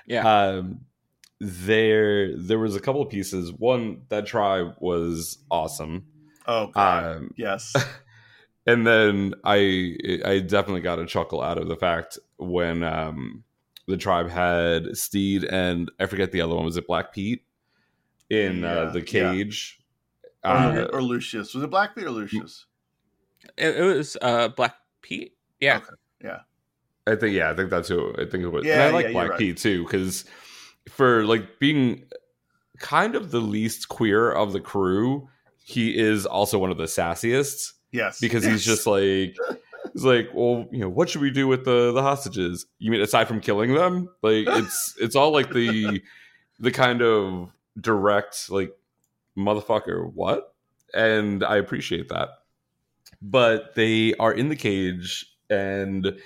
Yeah. 0.08 0.48
Um, 0.48 0.82
there, 1.42 2.36
there 2.38 2.60
was 2.60 2.76
a 2.76 2.80
couple 2.80 3.02
of 3.02 3.10
pieces. 3.10 3.52
One 3.52 4.04
that 4.10 4.26
try 4.26 4.72
was 4.80 5.38
awesome. 5.52 6.06
Oh. 6.48 6.72
Um, 6.76 7.34
yes. 7.38 7.76
and 8.70 8.86
then 8.86 9.34
I, 9.44 9.98
I 10.24 10.40
definitely 10.40 10.82
got 10.82 11.00
a 11.00 11.06
chuckle 11.06 11.42
out 11.42 11.58
of 11.58 11.68
the 11.68 11.76
fact 11.76 12.20
when 12.38 12.84
um, 12.84 13.44
the 13.88 13.98
tribe 13.98 14.30
had 14.30 14.96
Steed 14.96 15.44
and 15.44 15.92
I 16.00 16.06
forget 16.06 16.32
the 16.32 16.42
other 16.42 16.56
one. 16.56 16.66
Was 16.66 16.78
it 16.78 16.88
Black 16.88 17.12
Pete 17.14 17.44
in 18.30 18.64
uh, 18.64 18.68
yeah, 18.68 18.80
uh, 18.82 18.92
the 18.92 19.02
cage? 19.02 19.80
Yeah. 20.44 20.76
Or, 20.76 20.80
uh, 20.80 20.86
or, 20.94 21.02
Lucius? 21.02 21.54
Was 21.54 21.64
it 21.64 21.70
Black 21.70 21.96
Pete 21.96 22.06
or 22.06 22.12
Lucius? 22.12 22.66
It, 23.58 23.78
it 23.78 23.84
was 23.84 24.16
uh, 24.22 24.50
Black 24.50 24.76
Pete. 25.02 25.34
Yeah. 25.60 25.78
Okay. 25.78 25.96
Yeah. 26.24 26.40
I 27.08 27.16
think 27.16 27.36
yeah, 27.36 27.50
I 27.50 27.56
think 27.56 27.72
that's 27.72 27.88
who 27.88 28.14
I 28.14 28.26
think 28.26 28.44
it 28.44 28.50
was. 28.50 28.66
Yeah, 28.66 28.74
and 28.74 28.84
I 28.84 28.90
like 28.92 29.06
yeah, 29.08 29.12
Black 29.14 29.30
right. 29.32 29.40
Pete 29.40 29.58
too 29.58 29.84
because 29.84 30.26
for 30.88 31.26
like 31.26 31.58
being 31.58 32.04
kind 32.78 33.16
of 33.16 33.32
the 33.32 33.42
least 33.42 33.90
queer 33.90 34.32
of 34.32 34.54
the 34.54 34.62
crew, 34.62 35.28
he 35.64 35.98
is 35.98 36.28
also 36.28 36.60
one 36.60 36.70
of 36.70 36.78
the 36.78 36.84
sassiest. 36.84 37.74
Yes, 37.92 38.20
because 38.20 38.44
yes. 38.44 38.54
he's 38.54 38.66
just 38.66 38.88
like 38.88 39.36
He's 39.94 40.04
like, 40.04 40.30
well, 40.34 40.68
you 40.72 40.80
know, 40.80 40.90
what 40.90 41.10
should 41.10 41.22
we 41.22 41.32
do 41.32 41.48
with 41.48 41.66
the 41.66 41.92
the 41.92 42.02
hostages? 42.02 42.66
You 42.80 42.92
mean 42.92 43.02
aside 43.02 43.28
from 43.28 43.42
killing 43.42 43.74
them? 43.74 44.10
Like 44.22 44.46
it's 44.48 44.96
it's 45.02 45.16
all 45.16 45.32
like 45.32 45.52
the 45.52 46.02
the 46.60 46.72
kind 46.72 47.02
of 47.02 47.50
direct 47.80 48.50
like 48.50 48.76
motherfucker 49.38 50.12
what? 50.14 50.54
And 50.94 51.44
I 51.44 51.58
appreciate 51.58 52.10
that. 52.10 52.30
But 53.22 53.76
they 53.76 54.14
are 54.16 54.34
in 54.34 54.50
the 54.50 54.56
cage 54.56 55.26
and 55.50 56.18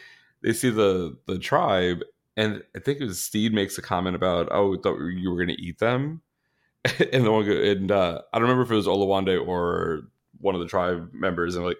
they 0.41 0.53
see 0.53 0.69
the 0.69 1.17
the 1.27 1.39
tribe 1.39 2.03
and 2.35 2.63
I 2.75 2.79
think 2.79 2.99
it 2.99 3.05
was 3.05 3.21
Steed 3.21 3.53
makes 3.53 3.77
a 3.77 3.81
comment 3.81 4.15
about, 4.15 4.47
"Oh, 4.51 4.75
thought 4.77 4.97
you 4.99 5.29
were 5.29 5.37
going 5.37 5.55
to 5.55 5.61
eat 5.61 5.77
them," 5.77 6.21
and 7.11 7.25
the 7.25 7.31
one 7.31 7.47
and 7.47 7.91
uh, 7.91 8.21
I 8.33 8.39
don't 8.39 8.43
remember 8.43 8.63
if 8.63 8.71
it 8.71 8.75
was 8.75 8.87
Oluwande 8.87 9.45
or 9.45 10.07
one 10.43 10.55
of 10.55 10.61
the 10.61 10.67
tribe 10.67 11.09
members, 11.13 11.55
and 11.55 11.65
like, 11.65 11.77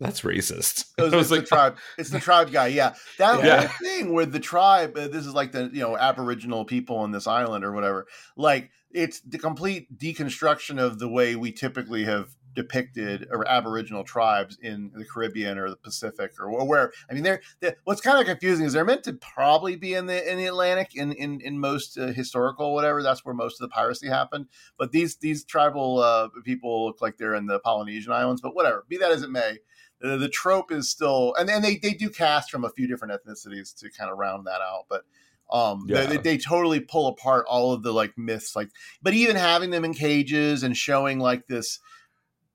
that's 0.00 0.20
racist. 0.20 0.86
It 0.96 1.02
was, 1.02 1.12
was 1.14 1.30
like, 1.30 1.40
the 1.40 1.46
tribe. 1.46 1.76
It's 1.98 2.10
the 2.10 2.20
tribe 2.20 2.52
guy. 2.52 2.68
Yeah, 2.68 2.94
that 3.18 3.44
yeah. 3.44 3.66
whole 3.66 3.68
thing 3.82 4.14
with 4.14 4.32
the 4.32 4.40
tribe. 4.40 4.96
Uh, 4.96 5.08
this 5.08 5.26
is 5.26 5.34
like 5.34 5.52
the 5.52 5.70
you 5.72 5.80
know 5.80 5.96
Aboriginal 5.96 6.64
people 6.64 6.96
on 6.98 7.10
this 7.10 7.26
island 7.26 7.64
or 7.64 7.72
whatever. 7.72 8.06
Like 8.36 8.70
it's 8.90 9.20
the 9.20 9.38
complete 9.38 9.98
deconstruction 9.98 10.80
of 10.80 10.98
the 10.98 11.08
way 11.08 11.36
we 11.36 11.52
typically 11.52 12.04
have 12.04 12.28
depicted 12.58 13.24
or 13.30 13.46
Aboriginal 13.46 14.02
tribes 14.02 14.58
in 14.60 14.90
the 14.96 15.04
Caribbean 15.04 15.58
or 15.58 15.70
the 15.70 15.76
Pacific 15.76 16.32
or, 16.40 16.66
where. 16.66 16.92
I 17.08 17.14
mean, 17.14 17.22
they're, 17.22 17.40
they're, 17.60 17.76
what's 17.84 18.00
kind 18.00 18.18
of 18.18 18.26
confusing 18.26 18.66
is 18.66 18.72
they're 18.72 18.84
meant 18.84 19.04
to 19.04 19.12
probably 19.12 19.76
be 19.76 19.94
in 19.94 20.06
the 20.06 20.30
in 20.30 20.38
the 20.38 20.46
Atlantic 20.46 20.96
in 20.96 21.12
in, 21.12 21.40
in 21.40 21.60
most 21.60 21.96
uh, 21.96 22.08
historical 22.08 22.74
whatever. 22.74 23.00
That's 23.00 23.24
where 23.24 23.34
most 23.34 23.60
of 23.60 23.68
the 23.68 23.72
piracy 23.72 24.08
happened. 24.08 24.46
But 24.76 24.90
these 24.90 25.16
these 25.18 25.44
tribal 25.44 26.00
uh, 26.00 26.28
people 26.44 26.86
look 26.86 27.00
like 27.00 27.16
they're 27.16 27.36
in 27.36 27.46
the 27.46 27.60
Polynesian 27.60 28.12
islands. 28.12 28.40
But 28.40 28.56
whatever, 28.56 28.84
be 28.88 28.96
that 28.96 29.12
as 29.12 29.22
it 29.22 29.30
may 29.30 29.58
the, 30.00 30.16
the 30.16 30.28
trope 30.28 30.70
is 30.70 30.88
still, 30.88 31.34
and, 31.36 31.50
and 31.50 31.64
they, 31.64 31.76
they 31.76 31.92
do 31.92 32.08
cast 32.08 32.52
from 32.52 32.64
a 32.64 32.70
few 32.70 32.86
different 32.86 33.14
ethnicities 33.14 33.76
to 33.78 33.90
kind 33.90 34.12
of 34.12 34.18
round 34.18 34.46
that 34.46 34.60
out. 34.60 34.84
But 34.88 35.04
um 35.50 35.86
yeah. 35.88 36.04
they, 36.04 36.16
they, 36.18 36.38
totally 36.38 36.78
pull 36.78 37.06
apart 37.06 37.46
all 37.48 37.72
of 37.72 37.82
the 37.82 37.92
like 37.92 38.12
myths 38.18 38.54
like 38.54 38.68
but 39.00 39.14
even 39.14 39.34
having 39.34 39.70
them 39.70 39.84
in 39.84 39.94
cages 39.94 40.62
and 40.62 40.76
showing 40.76 41.18
like 41.18 41.46
this 41.46 41.80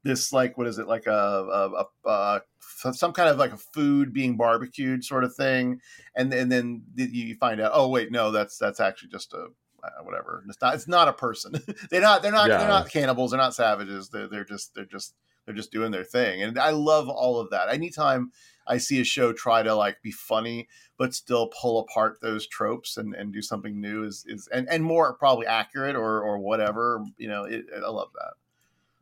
this 0.04 0.34
like 0.34 0.58
what 0.58 0.68
is 0.68 0.80
it 0.80 0.88
like 0.88 1.08
a, 1.08 1.12
a, 1.12 1.86
a, 2.10 2.10
a 2.10 2.94
some 2.94 3.14
kind 3.14 3.30
of 3.30 3.38
like 3.38 3.54
a 3.54 3.58
food 3.58 4.14
being 4.14 4.36
barbecued 4.36 5.04
sort 5.04 5.24
of 5.24 5.34
thing 5.36 5.80
and, 6.16 6.34
and 6.34 6.52
then 6.52 6.84
you 6.96 7.36
find 7.36 7.62
out 7.62 7.72
oh 7.74 7.88
wait 7.88 8.12
no 8.12 8.32
that's 8.32 8.58
that's 8.58 8.80
actually 8.80 9.10
just 9.10 9.34
a 9.34 9.48
uh, 9.84 10.04
whatever. 10.04 10.44
It's 10.48 10.62
not 10.62 10.76
it's 10.76 10.88
not 10.88 11.08
a 11.08 11.14
person. 11.14 11.54
They're 11.90 12.02
not 12.02 12.22
they're 12.22 12.32
not 12.32 12.48
yeah. 12.48 12.58
they're 12.58 12.68
not 12.68 12.90
cannibals 12.90 13.32
they're 13.32 13.38
not 13.38 13.54
savages 13.54 14.10
they're, 14.10 14.28
they're 14.28 14.46
just 14.46 14.74
they're 14.74 14.86
just 14.86 15.14
they're 15.46 15.54
just 15.56 15.72
doing 15.72 15.92
their 15.92 16.06
thing 16.06 16.42
and 16.42 16.58
i 16.58 16.70
love 16.70 17.10
all 17.10 17.40
of 17.40 17.50
that. 17.50 17.70
Anytime 17.70 18.32
i 18.66 18.78
see 18.78 19.02
a 19.02 19.04
show 19.04 19.34
try 19.34 19.62
to 19.62 19.76
like 19.76 20.02
be 20.02 20.12
funny 20.12 20.68
but 20.98 21.14
still 21.14 21.52
pull 21.62 21.80
apart 21.80 22.22
those 22.22 22.48
tropes 22.48 22.96
and, 22.96 23.14
and 23.14 23.34
do 23.34 23.42
something 23.42 23.82
new 23.82 24.06
is 24.06 24.24
is 24.28 24.48
and, 24.54 24.70
and 24.70 24.84
more 24.84 25.14
probably 25.16 25.46
accurate 25.46 25.98
or 25.98 26.22
or 26.22 26.40
whatever 26.40 27.04
you 27.18 27.28
know 27.28 27.44
it, 27.44 27.66
i 27.76 27.90
love 27.90 28.10
that 28.14 28.34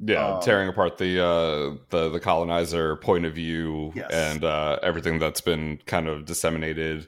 yeah, 0.04 0.36
um, 0.36 0.42
tearing 0.42 0.68
apart 0.68 0.98
the 0.98 1.24
uh, 1.24 1.76
the 1.90 2.10
the 2.10 2.20
colonizer 2.20 2.96
point 2.96 3.26
of 3.26 3.36
view 3.36 3.92
yes. 3.96 4.10
and 4.12 4.44
uh, 4.44 4.80
everything 4.82 5.20
that's 5.20 5.42
been 5.42 5.80
kind 5.86 6.08
of 6.08 6.26
disseminated 6.26 7.08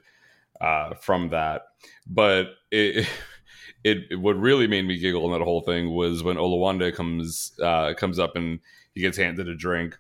uh, 0.62 0.94
from 0.96 1.30
that. 1.30 1.64
But 2.06 2.50
it, 2.72 2.98
it, 2.98 3.10
it 4.12 4.20
what 4.20 4.38
really 4.38 4.68
made 4.68 4.86
me 4.86 5.00
giggle 5.00 5.26
in 5.26 5.38
that 5.38 5.44
whole 5.44 5.62
thing 5.62 5.92
was 5.92 6.24
when 6.24 6.38
Oluwande 6.38 6.94
comes 6.94 7.54
uh, 7.62 7.94
comes 7.96 8.20
up 8.20 8.36
and 8.36 8.60
he 8.94 9.02
gets 9.02 9.18
handed 9.18 9.48
a 9.48 9.56
drink. 9.56 9.98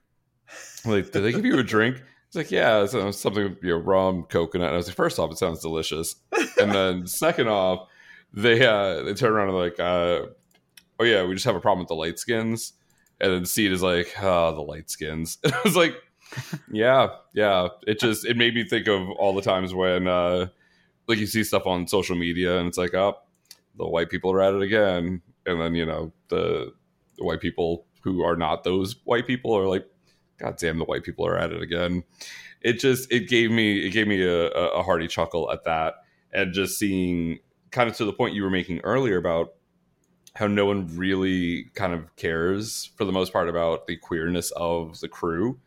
Like, 0.85 1.11
did 1.11 1.21
they 1.21 1.31
give 1.31 1.45
you 1.45 1.57
a 1.57 1.63
drink? 1.63 2.01
It's 2.27 2.35
like, 2.35 2.51
yeah, 2.51 2.85
so 2.85 3.09
something 3.11 3.57
you 3.61 3.69
know, 3.69 3.77
rum, 3.77 4.23
coconut. 4.23 4.67
And 4.67 4.73
I 4.75 4.77
was 4.77 4.87
like, 4.87 4.95
first 4.95 5.17
off, 5.17 5.31
it 5.31 5.37
sounds 5.37 5.61
delicious, 5.61 6.15
and 6.59 6.71
then 6.71 7.07
second 7.07 7.47
off, 7.47 7.87
they 8.33 8.65
uh, 8.65 9.03
they 9.03 9.13
turn 9.13 9.31
around 9.31 9.49
and 9.49 9.57
like, 9.57 9.79
uh, 9.79 10.27
oh 10.99 11.03
yeah, 11.03 11.23
we 11.23 11.33
just 11.33 11.45
have 11.45 11.55
a 11.55 11.59
problem 11.59 11.79
with 11.79 11.89
the 11.89 11.95
light 11.95 12.19
skins. 12.19 12.73
And 13.19 13.31
then 13.31 13.45
Steed 13.45 13.71
is 13.71 13.81
like, 13.81 14.13
oh, 14.21 14.53
the 14.53 14.61
light 14.61 14.89
skins. 14.89 15.37
And 15.43 15.53
I 15.53 15.59
was 15.63 15.75
like, 15.75 15.95
yeah, 16.71 17.09
yeah. 17.33 17.69
It 17.87 17.99
just 17.99 18.25
it 18.25 18.37
made 18.37 18.55
me 18.55 18.63
think 18.67 18.87
of 18.87 19.09
all 19.11 19.33
the 19.33 19.41
times 19.41 19.73
when 19.73 20.07
uh 20.07 20.47
like 21.07 21.17
you 21.17 21.27
see 21.27 21.43
stuff 21.43 21.65
on 21.65 21.87
social 21.87 22.15
media 22.15 22.57
and 22.57 22.67
it's 22.67 22.77
like, 22.77 22.93
oh, 22.93 23.17
the 23.77 23.87
white 23.87 24.09
people 24.09 24.31
are 24.31 24.41
at 24.41 24.53
it 24.53 24.61
again. 24.61 25.21
And 25.45 25.59
then, 25.59 25.75
you 25.75 25.85
know, 25.85 26.13
the, 26.29 26.73
the 27.17 27.25
white 27.25 27.41
people 27.41 27.85
who 28.01 28.23
are 28.23 28.35
not 28.35 28.63
those 28.63 28.95
white 29.03 29.27
people 29.27 29.53
are 29.57 29.67
like, 29.67 29.85
God 30.37 30.57
damn, 30.57 30.79
the 30.79 30.85
white 30.85 31.03
people 31.03 31.25
are 31.25 31.37
at 31.37 31.51
it 31.51 31.61
again. 31.61 32.03
It 32.61 32.79
just 32.79 33.11
it 33.11 33.27
gave 33.27 33.51
me 33.51 33.85
it 33.85 33.91
gave 33.91 34.07
me 34.07 34.21
a, 34.23 34.47
a 34.49 34.83
hearty 34.83 35.07
chuckle 35.07 35.51
at 35.51 35.65
that. 35.65 35.95
And 36.31 36.53
just 36.53 36.79
seeing 36.79 37.39
kind 37.71 37.89
of 37.89 37.95
to 37.97 38.05
the 38.05 38.13
point 38.13 38.33
you 38.33 38.43
were 38.43 38.49
making 38.49 38.79
earlier 38.83 39.17
about 39.17 39.53
how 40.35 40.47
no 40.47 40.65
one 40.65 40.87
really 40.95 41.65
kind 41.75 41.93
of 41.93 42.15
cares 42.15 42.91
for 42.95 43.05
the 43.05 43.11
most 43.11 43.31
part 43.31 43.49
about 43.49 43.87
the 43.87 43.97
queerness 43.97 44.51
of 44.51 44.99
the 44.99 45.07
crew. 45.07 45.59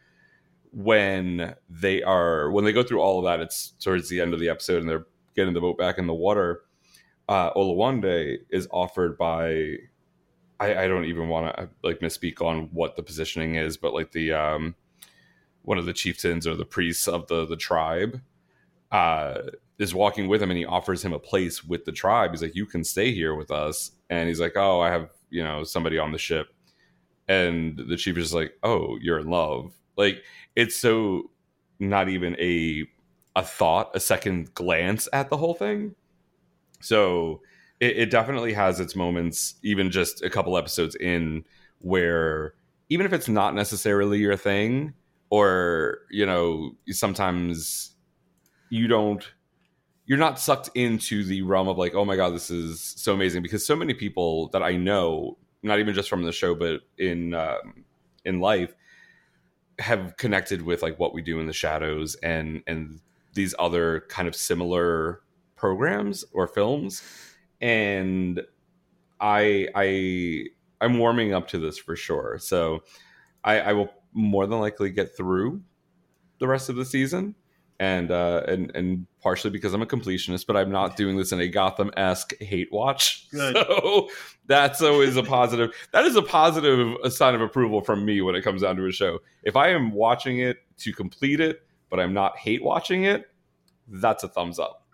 When 0.73 1.55
they 1.71 2.03
are 2.03 2.51
when 2.51 2.64
they 2.64 2.73
go 2.73 2.83
through 2.83 3.01
all 3.01 3.19
of 3.19 3.25
that 3.25 3.41
it's 3.41 3.73
towards 3.81 4.09
the 4.09 4.21
end 4.21 4.35
of 4.35 4.41
the 4.41 4.49
episode 4.49 4.81
and 4.81 4.89
they're 4.89 5.07
getting 5.35 5.55
the 5.55 5.61
boat 5.61 5.79
back 5.79 5.97
in 5.99 6.07
the 6.07 6.14
water 6.14 6.62
uh 7.29 7.53
oluwande 7.55 8.39
is 8.51 8.69
offered 8.71 9.17
by 9.17 9.77
i 10.61 10.85
i 10.85 10.89
don't 10.89 11.05
even 11.05 11.29
want 11.29 11.55
to 11.57 11.69
like 11.83 12.01
misspeak 12.01 12.41
on 12.41 12.69
what 12.73 12.97
the 12.97 13.03
positioning 13.03 13.55
is 13.55 13.77
but 13.77 13.95
like 13.95 14.12
the 14.12 14.33
um 14.33 14.75
one 15.62 15.79
of 15.79 15.87
the 15.87 15.93
chieftains 15.93 16.47
or 16.47 16.55
the 16.55 16.64
priests 16.64 17.09
of 17.09 17.27
the 17.29 17.47
the 17.47 17.57
tribe 17.57 18.21
uh 18.93 19.43
is 19.78 19.95
walking 19.95 20.26
with 20.26 20.43
him 20.43 20.51
and 20.51 20.59
he 20.59 20.64
offers 20.64 21.05
him 21.05 21.12
a 21.12 21.18
place 21.18 21.62
with 21.62 21.84
the 21.84 21.93
tribe. 21.93 22.30
He's 22.30 22.43
like 22.43 22.55
you 22.55 22.66
can 22.66 22.84
stay 22.84 23.12
here 23.12 23.34
with 23.34 23.51
us. 23.51 23.93
And 24.09 24.28
he's 24.28 24.41
like 24.41 24.57
oh 24.57 24.80
i 24.80 24.91
have 24.91 25.11
you 25.30 25.43
know 25.43 25.64
somebody 25.64 25.99
on 25.99 26.12
the 26.12 26.18
ship. 26.18 26.49
And 27.28 27.76
the 27.89 27.97
chief 27.97 28.16
is 28.16 28.32
like 28.32 28.53
oh 28.62 28.99
you're 29.01 29.18
in 29.18 29.28
love. 29.28 29.74
Like 29.97 30.22
it's 30.55 30.76
so 30.76 31.30
not 31.78 32.09
even 32.09 32.37
a 32.41 32.87
a 33.34 33.43
thought 33.43 33.91
a 33.95 34.01
second 34.01 34.55
glance 34.55 35.09
at 35.12 35.28
the 35.30 35.37
whole 35.37 35.55
thing. 35.55 35.95
So 36.80 37.43
it, 37.80 37.99
it 37.99 38.11
definitely 38.11 38.53
has 38.55 38.80
its 38.80 38.97
moments 38.97 39.55
even 39.62 39.91
just 39.91 40.22
a 40.22 40.30
couple 40.30 40.57
episodes 40.57 40.95
in 40.97 41.45
where 41.80 42.55
even 42.89 43.07
if 43.07 43.12
it's 43.12 43.28
not 43.28 43.55
necessarily 43.55 44.18
your 44.18 44.37
thing 44.37 44.95
or 45.30 45.99
you 46.11 46.24
know 46.24 46.72
sometimes 46.91 47.95
you 48.69 48.89
don't 48.89 49.33
you're 50.07 50.19
not 50.19 50.39
sucked 50.39 50.71
into 50.75 51.25
the 51.25 51.43
realm 51.43 51.69
of 51.69 51.79
like 51.79 51.95
oh 51.95 52.05
my 52.05 52.17
god 52.17 52.31
this 52.35 52.51
is 52.51 52.81
so 52.81 53.12
amazing. 53.12 53.43
Because 53.43 53.67
so 53.67 53.77
many 53.77 53.95
people 53.95 54.49
that 54.49 54.62
i 54.62 54.77
know 54.77 55.37
not 55.62 55.79
even 55.79 55.95
just 55.95 56.09
from 56.09 56.23
the 56.23 56.33
show 56.33 56.55
but 56.55 56.81
in 56.99 57.35
um, 57.35 57.85
in 58.25 58.41
life 58.41 58.75
have 59.79 60.17
connected 60.17 60.62
with 60.62 60.83
like 60.83 60.99
what 60.99 61.12
we 61.12 61.23
do 61.23 61.39
in 61.41 61.47
the 61.47 61.53
shadows 61.53 62.14
and 62.17 62.62
and 62.67 63.01
these 63.35 63.55
other 63.59 64.05
kind 64.09 64.27
of 64.27 64.35
similar 64.35 65.21
programs 65.55 66.25
or 66.33 66.47
films. 66.47 67.03
And 67.61 68.43
i 69.21 69.67
i 69.75 70.45
i'm 70.81 70.99
warming 70.99 71.33
up 71.33 71.49
to 71.49 71.59
this 71.59 71.79
for 71.79 71.97
sure. 71.97 72.39
So 72.39 72.83
i 73.45 73.61
i 73.61 73.73
will 73.73 73.91
more 74.12 74.47
than 74.47 74.61
likely 74.61 74.91
get 74.91 75.17
through 75.17 75.62
the 76.39 76.49
rest 76.49 76.69
of 76.69 76.77
the 76.77 76.85
season 76.85 77.35
and 77.79 78.11
uh 78.11 78.43
and 78.49 78.70
and 78.74 79.07
partially 79.20 79.51
because 79.51 79.74
i'm 79.74 79.83
a 79.83 79.87
completionist 79.87 80.47
but 80.47 80.57
i'm 80.57 80.70
not 80.70 80.97
doing 80.97 81.16
this 81.16 81.31
in 81.33 81.41
a 81.41 81.49
gotham-esque 81.49 82.33
hate 82.41 82.72
watch 82.72 83.29
Good. 83.31 83.57
so 83.68 84.09
that's 84.47 84.81
always 84.81 85.16
a 85.16 85.22
positive 85.22 85.70
that 85.93 86.05
is 86.07 86.16
a 86.16 86.22
positive 86.22 86.97
a 87.05 87.11
sign 87.11 87.35
of 87.35 87.41
approval 87.41 87.83
from 87.83 88.05
me 88.05 88.20
when 88.22 88.35
it 88.35 88.43
comes 88.43 88.62
down 88.62 88.77
to 88.77 88.87
a 88.87 88.93
show 88.93 89.18
if 89.43 89.57
i 89.57 89.68
am 89.68 89.93
watching 89.93 90.41
it 90.41 90.59
to 90.79 90.93
complete 90.93 91.41
it 91.41 91.66
but 91.91 92.01
i'm 92.01 92.14
not 92.14 92.39
hate 92.39 92.62
watching 92.62 93.05
it 93.05 93.27
that's 93.89 94.24
a 94.24 94.29
thumbs 94.29 94.59
up 94.59 94.87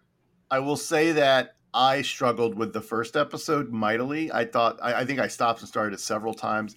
I 0.52 0.58
will 0.58 0.76
say 0.76 1.12
that 1.12 1.56
I 1.72 2.02
struggled 2.02 2.58
with 2.58 2.74
the 2.74 2.82
first 2.82 3.16
episode 3.16 3.72
mightily. 3.72 4.30
I 4.30 4.44
thought 4.44 4.78
I, 4.82 5.00
I 5.00 5.04
think 5.06 5.18
I 5.18 5.26
stopped 5.26 5.60
and 5.60 5.68
started 5.68 5.94
it 5.94 6.00
several 6.00 6.34
times. 6.34 6.76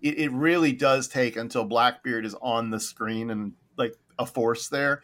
It, 0.00 0.16
it 0.16 0.30
really 0.30 0.70
does 0.70 1.08
take 1.08 1.36
until 1.36 1.64
Blackbeard 1.64 2.24
is 2.24 2.36
on 2.40 2.70
the 2.70 2.78
screen 2.78 3.30
and 3.30 3.54
like 3.76 3.96
a 4.16 4.24
force 4.24 4.68
there. 4.68 5.02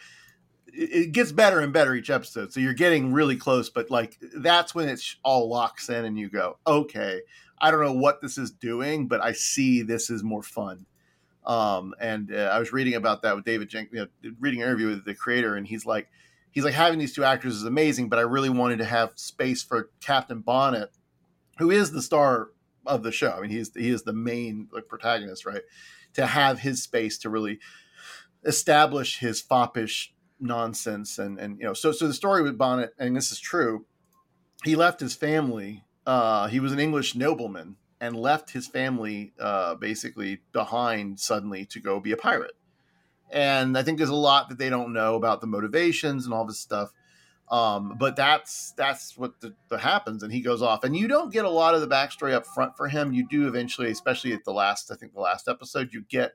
It, 0.73 1.13
gets 1.13 1.33
better 1.33 1.61
and 1.61 1.73
better 1.73 1.95
each 1.95 2.11
episode, 2.11 2.53
so 2.53 2.61
you're 2.61 2.73
getting 2.73 3.13
really 3.13 3.37
close. 3.37 3.69
But 3.69 3.91
like 3.91 4.19
that's 4.37 4.75
when 4.75 4.89
it 4.89 5.03
all 5.23 5.49
locks 5.49 5.89
in, 5.89 6.05
and 6.05 6.19
you 6.19 6.29
go, 6.29 6.59
okay, 6.67 7.21
I 7.61 7.71
don't 7.71 7.83
know 7.83 7.93
what 7.93 8.21
this 8.21 8.39
is 8.39 8.51
doing, 8.51 9.07
but 9.07 9.23
I 9.23 9.33
see 9.33 9.83
this 9.83 10.11
is 10.11 10.23
more 10.23 10.43
fun. 10.43 10.87
Um, 11.45 11.95
and 12.01 12.33
uh, 12.35 12.51
I 12.53 12.59
was 12.59 12.73
reading 12.73 12.95
about 12.95 13.23
that 13.23 13.35
with 13.35 13.45
David 13.45 13.69
Jenkins, 13.69 14.09
you 14.23 14.31
know, 14.31 14.35
reading 14.41 14.63
an 14.63 14.69
interview 14.69 14.89
with 14.89 15.05
the 15.05 15.15
creator, 15.15 15.57
and 15.57 15.67
he's 15.67 15.85
like, 15.85 16.09
he's 16.51 16.65
like 16.65 16.75
having 16.75 16.99
these 16.99 17.15
two 17.15 17.25
actors 17.25 17.57
is 17.57 17.65
amazing, 17.65 18.09
but 18.09 18.19
I 18.19 18.23
really 18.23 18.51
wanted 18.51 18.79
to 18.79 18.85
have 18.85 19.13
space 19.17 19.63
for 19.63 19.91
Captain 20.01 20.41
Bonnet, 20.41 20.91
who 21.59 21.71
is 21.71 21.93
the 21.93 22.03
star 22.03 22.51
of 22.87 23.03
the 23.03 23.13
show. 23.13 23.33
I 23.33 23.41
mean, 23.41 23.51
he's 23.51 23.73
he 23.75 23.91
is 23.91 24.05
the 24.05 24.13
main 24.13 24.69
like 24.73 24.89
protagonist, 24.89 25.45
right? 25.45 25.63
To 26.15 26.27
have 26.27 26.61
his 26.61 26.83
space 26.83 27.19
to 27.19 27.31
really 27.31 27.59
establish 28.45 29.19
his 29.19 29.41
foppish 29.41 30.13
nonsense 30.43 31.19
and 31.19 31.39
and 31.39 31.59
you 31.59 31.65
know, 31.65 31.75
so 31.75 31.93
so 31.93 32.07
the 32.07 32.15
story 32.15 32.43
with 32.43 32.59
Bonnet, 32.59 32.95
and 32.99 33.17
this 33.17 33.33
is 33.33 33.39
true, 33.39 33.87
he 34.65 34.77
left 34.77 35.01
his 35.01 35.15
family. 35.15 35.85
Uh, 36.07 36.49
he 36.49 36.61
was 36.61 36.73
an 36.73 36.81
English 36.81 37.15
nobleman 37.15 37.77
and 38.01 38.17
left 38.17 38.51
his 38.51 38.67
family 38.67 39.33
uh, 39.39 39.77
basically 39.77 40.41
behind 40.53 41.21
suddenly 41.21 41.65
to 41.65 41.79
go 41.79 42.01
be 42.01 42.11
a 42.11 42.17
pirate 42.17 42.57
and 43.33 43.79
I 43.79 43.83
think 43.83 43.99
there's 43.99 44.11
a 44.11 44.15
lot 44.15 44.51
that 44.51 44.59
they 44.59 44.69
don't 44.69 44.93
know 44.93 45.15
about 45.15 45.41
the 45.41 45.47
motivations 45.47 46.27
and 46.27 46.35
all 46.35 46.45
this 46.45 46.61
stuff. 46.61 46.93
Um, 47.51 47.97
but 47.99 48.17
that's 48.17 48.73
that's 48.77 49.19
what 49.19 49.41
the, 49.41 49.55
the 49.69 49.79
happens, 49.79 50.23
and 50.23 50.33
he 50.33 50.41
goes 50.41 50.63
off, 50.63 50.85
and 50.85 50.97
you 50.97 51.07
don't 51.07 51.33
get 51.33 51.45
a 51.45 51.51
lot 51.51 51.75
of 51.75 51.83
the 51.83 51.87
backstory 51.87 52.33
up 52.33 52.47
front 52.47 52.77
for 52.79 52.89
him. 52.89 53.13
You 53.13 53.27
do 53.29 53.47
eventually, 53.47 53.91
especially 53.91 54.33
at 54.33 54.45
the 54.45 54.53
last, 54.53 54.91
I 54.91 54.95
think 54.95 55.13
the 55.13 55.21
last 55.21 55.49
episode, 55.49 55.93
you 55.93 56.03
get 56.09 56.33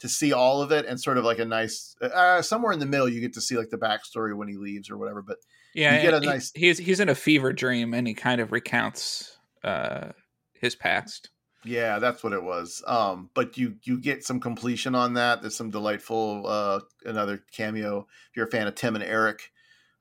to 0.00 0.08
see 0.08 0.32
all 0.32 0.62
of 0.62 0.72
it, 0.72 0.86
and 0.86 1.00
sort 1.00 1.18
of 1.18 1.24
like 1.24 1.38
a 1.38 1.44
nice 1.44 1.94
uh, 2.02 2.42
somewhere 2.42 2.72
in 2.72 2.78
the 2.78 2.86
middle, 2.86 3.08
you 3.08 3.20
get 3.20 3.34
to 3.34 3.40
see 3.40 3.56
like 3.56 3.70
the 3.70 3.78
backstory 3.78 4.36
when 4.36 4.48
he 4.48 4.56
leaves 4.56 4.90
or 4.90 4.96
whatever. 4.98 5.22
But 5.22 5.36
Yeah, 5.74 5.96
You 5.96 6.02
get 6.02 6.14
a 6.14 6.20
he- 6.20 6.26
nice- 6.26 6.52
he's 6.54 6.78
he's 6.78 7.00
in 7.00 7.08
a 7.08 7.14
fever 7.14 7.52
dream 7.52 7.94
and 7.94 8.06
he 8.06 8.14
kind 8.14 8.40
of 8.40 8.52
recounts 8.52 9.38
uh 9.64 10.12
his 10.54 10.74
past. 10.74 11.30
Yeah, 11.64 11.98
that's 11.98 12.24
what 12.24 12.32
it 12.32 12.42
was. 12.42 12.82
Um, 12.86 13.28
but 13.34 13.58
you 13.58 13.76
you 13.84 14.00
get 14.00 14.24
some 14.24 14.40
completion 14.40 14.94
on 14.94 15.14
that. 15.14 15.42
There's 15.42 15.56
some 15.56 15.70
delightful 15.70 16.46
uh, 16.46 16.80
another 17.04 17.42
cameo. 17.52 18.06
If 18.30 18.36
you're 18.36 18.46
a 18.46 18.50
fan 18.50 18.66
of 18.66 18.74
Tim 18.74 18.94
and 18.94 19.04
Eric, 19.04 19.50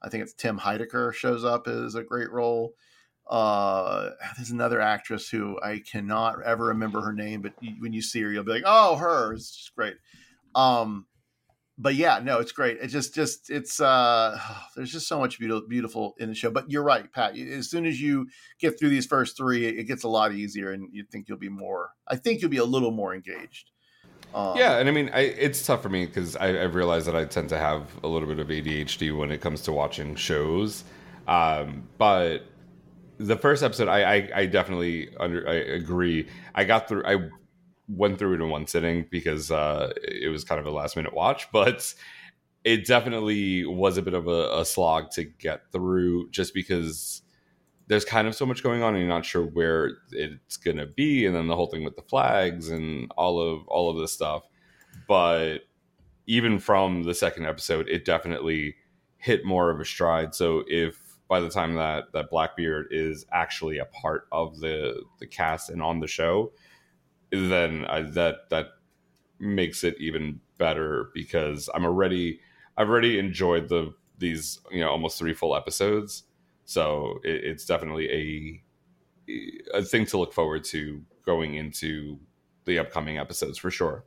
I 0.01 0.07
think 0.07 0.23
it's 0.23 0.33
Tim 0.33 0.57
Heidecker 0.59 1.13
shows 1.13 1.43
up 1.43 1.67
as 1.67 1.95
a 1.95 2.03
great 2.03 2.31
role. 2.31 2.75
Uh, 3.29 4.09
there's 4.37 4.49
another 4.49 4.81
actress 4.81 5.29
who 5.29 5.59
I 5.61 5.79
cannot 5.79 6.41
ever 6.43 6.65
remember 6.65 7.01
her 7.01 7.13
name, 7.13 7.41
but 7.41 7.53
when 7.79 7.93
you 7.93 8.01
see 8.01 8.21
her, 8.21 8.31
you'll 8.31 8.43
be 8.43 8.53
like, 8.53 8.63
"Oh, 8.65 8.95
her!" 8.95 9.33
It's 9.33 9.71
great. 9.75 9.97
Um, 10.55 11.05
but 11.77 11.95
yeah, 11.95 12.19
no, 12.21 12.39
it's 12.39 12.51
great. 12.51 12.77
It 12.81 12.87
just 12.87 13.13
just 13.13 13.49
it's 13.49 13.79
uh, 13.79 14.39
there's 14.75 14.91
just 14.91 15.07
so 15.07 15.19
much 15.19 15.39
beautiful 15.39 15.67
beautiful 15.67 16.15
in 16.19 16.29
the 16.29 16.35
show. 16.35 16.49
But 16.49 16.69
you're 16.71 16.83
right, 16.83 17.11
Pat. 17.11 17.37
As 17.37 17.69
soon 17.69 17.85
as 17.85 18.01
you 18.01 18.27
get 18.59 18.79
through 18.79 18.89
these 18.89 19.05
first 19.05 19.37
three, 19.37 19.65
it 19.65 19.83
gets 19.83 20.03
a 20.03 20.09
lot 20.09 20.33
easier, 20.33 20.71
and 20.71 20.89
you 20.91 21.03
think 21.03 21.29
you'll 21.29 21.37
be 21.37 21.49
more. 21.49 21.91
I 22.07 22.15
think 22.15 22.41
you'll 22.41 22.51
be 22.51 22.57
a 22.57 22.65
little 22.65 22.91
more 22.91 23.13
engaged. 23.13 23.71
Um, 24.33 24.57
yeah, 24.57 24.77
and 24.77 24.87
I 24.87 24.91
mean, 24.91 25.09
I, 25.13 25.21
it's 25.21 25.65
tough 25.65 25.81
for 25.81 25.89
me 25.89 26.05
because 26.05 26.35
I've 26.35 26.75
realized 26.75 27.07
that 27.07 27.15
I 27.15 27.25
tend 27.25 27.49
to 27.49 27.57
have 27.57 27.87
a 28.03 28.07
little 28.07 28.27
bit 28.27 28.39
of 28.39 28.47
ADHD 28.47 29.17
when 29.17 29.31
it 29.31 29.41
comes 29.41 29.61
to 29.61 29.71
watching 29.71 30.15
shows. 30.15 30.83
Um, 31.27 31.87
but 31.97 32.45
the 33.19 33.35
first 33.35 33.63
episode, 33.63 33.87
I, 33.87 34.15
I, 34.15 34.29
I 34.35 34.45
definitely 34.45 35.09
under, 35.19 35.47
I 35.47 35.53
agree. 35.53 36.27
I 36.55 36.63
got 36.63 36.87
through. 36.87 37.03
I 37.05 37.29
went 37.87 38.19
through 38.19 38.35
it 38.35 38.41
in 38.41 38.49
one 38.49 38.67
sitting 38.67 39.05
because 39.09 39.51
uh, 39.51 39.93
it 40.03 40.29
was 40.29 40.43
kind 40.43 40.59
of 40.59 40.65
a 40.65 40.71
last 40.71 40.95
minute 40.95 41.13
watch, 41.13 41.47
but 41.53 41.93
it 42.63 42.85
definitely 42.85 43.65
was 43.65 43.97
a 43.97 44.01
bit 44.01 44.13
of 44.13 44.27
a, 44.27 44.59
a 44.59 44.65
slog 44.65 45.11
to 45.11 45.23
get 45.23 45.71
through, 45.71 46.29
just 46.29 46.53
because 46.53 47.21
there's 47.87 48.05
kind 48.05 48.27
of 48.27 48.35
so 48.35 48.45
much 48.45 48.61
going 48.61 48.83
on 48.83 48.93
and 48.93 49.03
you're 49.03 49.13
not 49.13 49.25
sure 49.25 49.43
where 49.43 49.97
it's 50.11 50.57
gonna 50.57 50.85
be 50.85 51.25
and 51.25 51.35
then 51.35 51.47
the 51.47 51.55
whole 51.55 51.65
thing 51.65 51.83
with 51.83 51.95
the 51.95 52.03
flags 52.03 52.69
and 52.69 53.11
all 53.17 53.41
of 53.41 53.67
all 53.67 53.89
of 53.89 53.97
this 53.97 54.13
stuff 54.13 54.43
but 55.07 55.61
even 56.27 56.59
from 56.59 57.01
the 57.01 57.15
second 57.15 57.47
episode 57.47 57.89
it 57.89 58.05
definitely 58.05 58.75
hit 59.19 59.45
more 59.45 59.69
of 59.69 59.79
a 59.79 59.85
stride. 59.85 60.33
So 60.33 60.63
if 60.67 61.08
by 61.29 61.39
the 61.39 61.49
time 61.49 61.75
that 61.75 62.11
that 62.11 62.29
Blackbeard 62.29 62.87
is 62.91 63.25
actually 63.31 63.77
a 63.77 63.85
part 63.85 64.27
of 64.31 64.59
the 64.59 65.03
the 65.19 65.27
cast 65.27 65.69
and 65.69 65.81
on 65.81 66.01
the 66.01 66.07
show, 66.07 66.51
then 67.31 67.85
I, 67.85 68.01
that 68.01 68.49
that 68.49 68.71
makes 69.39 69.85
it 69.85 69.95
even 69.99 70.41
better 70.57 71.11
because 71.13 71.69
I'm 71.73 71.85
already 71.85 72.41
I've 72.75 72.89
already 72.89 73.19
enjoyed 73.19 73.69
the 73.69 73.93
these 74.17 74.59
you 74.71 74.81
know 74.81 74.89
almost 74.89 75.17
three 75.17 75.33
full 75.33 75.55
episodes, 75.55 76.23
so 76.65 77.19
it, 77.23 77.43
it's 77.45 77.65
definitely 77.65 78.11
a 78.11 79.77
a 79.77 79.83
thing 79.83 80.07
to 80.07 80.17
look 80.17 80.33
forward 80.33 80.63
to 80.65 81.05
going 81.23 81.53
into 81.53 82.19
the 82.65 82.79
upcoming 82.79 83.19
episodes 83.19 83.59
for 83.59 83.69
sure. 83.69 84.03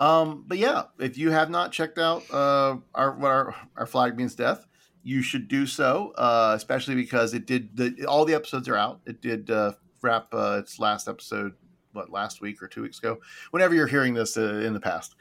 Um, 0.00 0.44
but 0.48 0.58
yeah, 0.58 0.84
if 0.98 1.16
you 1.16 1.30
have 1.30 1.50
not 1.50 1.70
checked 1.70 1.98
out 1.98 2.28
uh, 2.32 2.78
our 2.96 3.12
what 3.12 3.30
our, 3.30 3.54
our 3.76 3.86
flag 3.86 4.16
means 4.16 4.34
death, 4.34 4.66
you 5.04 5.22
should 5.22 5.46
do 5.46 5.66
so, 5.66 6.12
uh, 6.16 6.54
especially 6.56 6.94
because 6.94 7.34
it 7.34 7.46
did 7.46 7.76
the, 7.76 8.06
all 8.06 8.24
the 8.24 8.34
episodes 8.34 8.68
are 8.68 8.76
out. 8.76 9.00
It 9.06 9.20
did 9.20 9.50
uh, 9.50 9.72
wrap 10.02 10.28
uh, 10.32 10.56
its 10.60 10.80
last 10.80 11.06
episode 11.06 11.52
what 11.92 12.10
last 12.10 12.40
week 12.40 12.62
or 12.62 12.66
two 12.66 12.82
weeks 12.82 12.98
ago, 12.98 13.18
whenever 13.52 13.74
you're 13.74 13.86
hearing 13.86 14.14
this 14.14 14.36
uh, 14.36 14.62
in 14.64 14.74
the 14.74 14.80
past. 14.80 15.14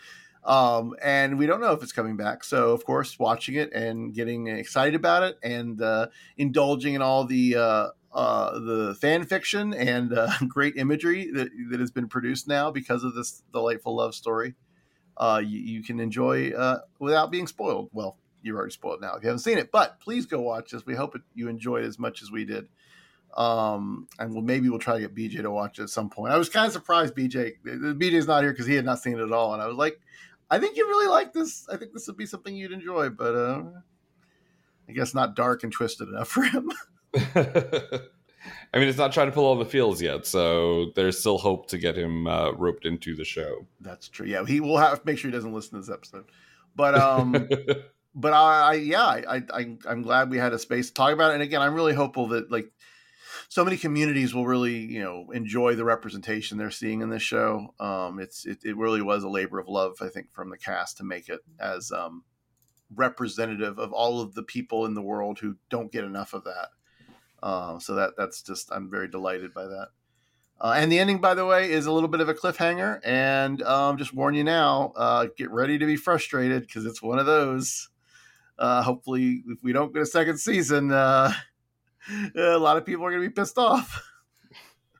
Um, 0.43 0.95
and 1.01 1.37
we 1.37 1.45
don't 1.45 1.61
know 1.61 1.71
if 1.71 1.83
it's 1.83 1.93
coming 1.93 2.17
back. 2.17 2.43
So, 2.43 2.71
of 2.71 2.85
course, 2.85 3.17
watching 3.17 3.55
it 3.55 3.71
and 3.73 4.13
getting 4.13 4.47
excited 4.47 4.95
about 4.95 5.23
it 5.23 5.37
and 5.43 5.81
uh, 5.81 6.07
indulging 6.37 6.95
in 6.95 7.01
all 7.01 7.25
the 7.25 7.55
uh, 7.55 7.87
uh, 8.11 8.59
the 8.59 8.95
fan 8.99 9.25
fiction 9.25 9.73
and 9.73 10.13
uh, 10.13 10.29
great 10.47 10.75
imagery 10.77 11.31
that, 11.31 11.49
that 11.71 11.79
has 11.79 11.91
been 11.91 12.07
produced 12.07 12.47
now 12.47 12.71
because 12.71 13.03
of 13.03 13.15
this 13.15 13.43
delightful 13.53 13.95
love 13.95 14.13
story, 14.13 14.53
uh, 15.17 15.41
you, 15.43 15.59
you 15.59 15.83
can 15.83 15.99
enjoy 15.99 16.51
without 16.99 17.31
being 17.31 17.47
spoiled. 17.47 17.89
Well, 17.93 18.17
you're 18.43 18.57
already 18.57 18.71
spoiled 18.71 19.01
now 19.01 19.15
if 19.15 19.23
you 19.23 19.29
haven't 19.29 19.39
seen 19.39 19.57
it, 19.57 19.71
but 19.71 19.99
please 19.99 20.25
go 20.25 20.41
watch 20.41 20.71
this. 20.71 20.85
We 20.85 20.95
hope 20.95 21.15
it, 21.15 21.21
you 21.33 21.47
enjoy 21.47 21.77
it 21.77 21.85
as 21.85 21.97
much 21.97 22.21
as 22.21 22.31
we 22.31 22.45
did. 22.45 22.67
Um, 23.35 24.07
and 24.19 24.31
we'll 24.31 24.43
maybe 24.43 24.69
we'll 24.69 24.77
try 24.77 24.99
to 24.99 25.07
get 25.07 25.15
BJ 25.15 25.41
to 25.41 25.49
watch 25.49 25.79
it 25.79 25.83
at 25.83 25.89
some 25.89 26.09
point. 26.09 26.33
I 26.33 26.37
was 26.37 26.49
kind 26.49 26.67
of 26.67 26.73
surprised 26.73 27.15
BJ 27.15 27.53
BJ's 27.65 28.27
not 28.27 28.43
here 28.43 28.51
because 28.51 28.67
he 28.67 28.75
had 28.75 28.85
not 28.85 28.99
seen 28.99 29.17
it 29.17 29.23
at 29.23 29.31
all, 29.31 29.53
and 29.53 29.61
I 29.61 29.65
was 29.65 29.75
like, 29.75 29.99
I 30.51 30.59
think 30.59 30.77
you 30.77 30.87
really 30.87 31.07
like 31.07 31.33
this. 31.33 31.67
I 31.67 31.77
think 31.77 31.93
this 31.93 32.05
would 32.05 32.17
be 32.17 32.27
something 32.27 32.55
you'd 32.55 32.71
enjoy, 32.71 33.09
but 33.09 33.35
uh, 33.35 33.63
I 34.87 34.91
guess 34.91 35.15
not 35.15 35.35
dark 35.35 35.63
and 35.63 35.71
twisted 35.71 36.09
enough 36.09 36.27
for 36.27 36.43
him. 36.43 36.71
I 38.73 38.79
mean, 38.79 38.87
it's 38.87 38.97
not 38.97 39.13
trying 39.13 39.27
to 39.27 39.31
pull 39.31 39.45
all 39.45 39.55
the 39.55 39.65
feels 39.65 40.01
yet, 40.01 40.25
so 40.25 40.91
there's 40.95 41.19
still 41.19 41.37
hope 41.37 41.67
to 41.69 41.77
get 41.77 41.97
him 41.97 42.27
uh, 42.27 42.51
roped 42.51 42.85
into 42.85 43.15
the 43.15 43.23
show. 43.23 43.65
That's 43.79 44.09
true. 44.09 44.27
Yeah, 44.27 44.45
he 44.45 44.59
will 44.59 44.77
have 44.77 44.99
to 44.99 45.05
make 45.05 45.17
sure 45.17 45.31
he 45.31 45.35
doesn't 45.35 45.53
listen 45.53 45.71
to 45.71 45.79
this 45.79 45.93
episode. 45.93 46.25
But 46.75 46.95
um, 46.95 47.33
but 48.15 48.33
I, 48.33 48.61
I 48.61 48.73
yeah, 48.75 49.05
I, 49.05 49.43
I 49.51 49.77
I'm 49.87 50.01
glad 50.01 50.29
we 50.29 50.37
had 50.37 50.53
a 50.53 50.59
space 50.59 50.87
to 50.87 50.93
talk 50.93 51.13
about 51.13 51.31
it. 51.31 51.35
And 51.35 51.43
again, 51.43 51.61
I'm 51.61 51.73
really 51.73 51.93
hopeful 51.93 52.27
that 52.29 52.51
like 52.51 52.71
so 53.49 53.63
many 53.63 53.77
communities 53.77 54.33
will 54.33 54.45
really 54.45 54.77
you 54.77 55.01
know 55.01 55.31
enjoy 55.31 55.75
the 55.75 55.85
representation 55.85 56.57
they're 56.57 56.71
seeing 56.71 57.01
in 57.01 57.09
this 57.09 57.23
show. 57.23 57.73
Um, 57.79 58.19
it's 58.19 58.45
it, 58.45 58.59
it 58.63 58.77
really 58.77 59.01
was 59.01 59.23
a 59.23 59.29
labor 59.29 59.59
of 59.59 59.67
love, 59.67 59.97
I 60.01 60.07
think, 60.07 60.33
from 60.33 60.49
the 60.49 60.57
cast 60.57 60.97
to 60.97 61.03
make 61.03 61.29
it 61.29 61.41
as 61.59 61.91
um, 61.91 62.23
representative 62.93 63.79
of 63.79 63.91
all 63.91 64.21
of 64.21 64.35
the 64.35 64.43
people 64.43 64.85
in 64.85 64.93
the 64.93 65.01
world 65.01 65.39
who 65.39 65.57
don't 65.69 65.91
get 65.91 66.03
enough 66.03 66.33
of 66.33 66.43
that. 66.43 66.69
Uh, 67.41 67.79
so 67.79 67.95
that 67.95 68.11
that's 68.17 68.41
just 68.41 68.71
I'm 68.71 68.89
very 68.89 69.07
delighted 69.07 69.53
by 69.53 69.65
that. 69.65 69.89
Uh, 70.61 70.75
and 70.77 70.91
the 70.91 70.97
ending, 70.97 71.19
by 71.19 71.33
the 71.33 71.45
way, 71.45 71.69
is 71.69 71.85
a 71.87 71.91
little 71.91 72.07
bit 72.07 72.21
of 72.21 72.29
a 72.29 72.33
cliffhanger. 72.33 73.01
And 73.03 73.61
um, 73.63 73.97
just 73.97 74.13
warn 74.13 74.33
you 74.33 74.45
now, 74.45 74.93
uh, 74.95 75.27
get 75.35 75.51
ready 75.51 75.77
to 75.77 75.85
be 75.85 75.97
frustrated 75.97 76.61
because 76.61 76.85
it's 76.85 77.01
one 77.01 77.19
of 77.19 77.25
those. 77.25 77.89
Uh, 78.63 78.81
hopefully, 78.81 79.43
if 79.49 79.61
we 79.61 79.73
don't 79.73 79.93
get 79.93 80.03
a 80.03 80.05
second 80.05 80.37
season, 80.37 80.89
uh, 80.89 81.33
a 82.37 82.57
lot 82.57 82.77
of 82.77 82.85
people 82.85 83.05
are 83.05 83.11
going 83.11 83.21
to 83.21 83.27
be 83.27 83.33
pissed 83.33 83.57
off. 83.57 84.01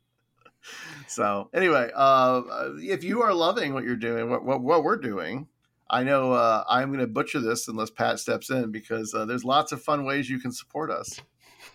so, 1.08 1.50
anyway, 1.54 1.90
uh, 1.96 2.42
if 2.80 3.06
you 3.06 3.22
are 3.22 3.34
loving 3.34 3.74
what 3.74 3.86
you're 3.86 3.96
doing, 3.96 4.30
what, 4.30 4.44
what, 4.44 4.62
what 4.62 4.84
we're 4.84 4.98
doing, 4.98 5.48
I 5.90 6.04
know 6.04 6.34
uh, 6.34 6.66
I'm 6.68 6.90
going 6.90 7.00
to 7.00 7.08
butcher 7.08 7.40
this 7.40 7.70
unless 7.70 7.90
Pat 7.90 8.20
steps 8.20 8.50
in 8.50 8.70
because 8.70 9.16
there's 9.30 9.46
lots 9.46 9.72
of 9.72 9.82
fun 9.82 10.04
ways 10.04 10.30
you 10.30 10.40
can 10.40 10.52
support 10.52 10.92
us. 10.92 11.22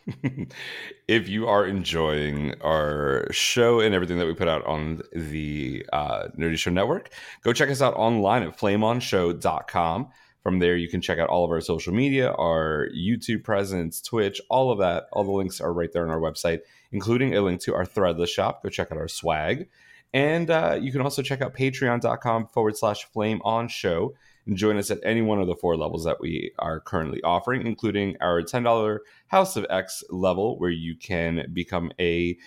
if 1.09 1.26
you 1.26 1.49
are 1.49 1.66
enjoying 1.66 2.53
our 2.61 3.26
show 3.30 3.80
and 3.80 3.95
everything 3.95 4.18
that 4.18 4.26
we 4.26 4.34
put 4.34 4.49
out 4.49 4.62
on 4.66 5.01
the 5.14 5.86
uh, 5.95 6.28
Nerdy 6.39 6.59
Show 6.59 6.70
Network, 6.70 7.14
go 7.43 7.55
check 7.55 7.70
us 7.70 7.80
out 7.80 7.95
online 7.95 8.43
at 8.43 8.59
flameonshow.com. 8.59 10.09
From 10.49 10.61
there, 10.61 10.79
you 10.79 10.89
can 10.89 11.03
check 11.03 11.19
out 11.19 11.29
all 11.29 11.45
of 11.45 11.51
our 11.51 11.61
social 11.61 11.93
media, 11.93 12.33
our 12.33 12.89
YouTube 12.97 13.45
presence, 13.45 14.01
Twitch, 14.01 14.41
all 14.49 14.73
of 14.73 14.79
that. 14.79 15.05
All 15.13 15.23
the 15.23 15.31
links 15.31 15.61
are 15.61 15.75
right 15.75 15.93
there 15.93 16.05
on 16.05 16.11
our 16.11 16.19
website, 16.19 16.61
including 16.91 17.37
a 17.37 17.43
link 17.43 17.61
to 17.65 17.75
our 17.75 17.85
Threadless 17.85 18.29
shop. 18.29 18.63
Go 18.63 18.71
check 18.71 18.91
out 18.91 18.97
our 18.97 19.09
swag. 19.09 19.69
And 20.15 20.51
uh, 20.51 20.79
you 20.81 20.91
can 20.91 21.03
also 21.03 21.21
check 21.21 21.43
out 21.43 21.55
patreon.com 21.55 22.47
forward 22.47 22.79
slash 22.79 23.05
flame 23.05 23.43
on 23.45 23.69
show 23.69 24.15
and 24.47 24.57
join 24.57 24.79
us 24.79 24.91
at 24.91 25.01
any 25.03 25.21
one 25.21 25.39
of 25.39 25.49
the 25.49 25.55
four 25.55 25.77
levels 25.77 26.05
that 26.05 26.19
we 26.19 26.51
are 26.59 26.81
currently 26.81 27.23
offering, 27.23 27.67
including 27.67 28.17
our 28.23 28.41
$10 28.41 28.99
House 29.27 29.55
of 29.55 29.67
X 29.69 30.03
level, 30.09 30.59
where 30.59 30.71
you 30.71 30.97
can 30.97 31.51
become 31.53 31.93
a 32.01 32.39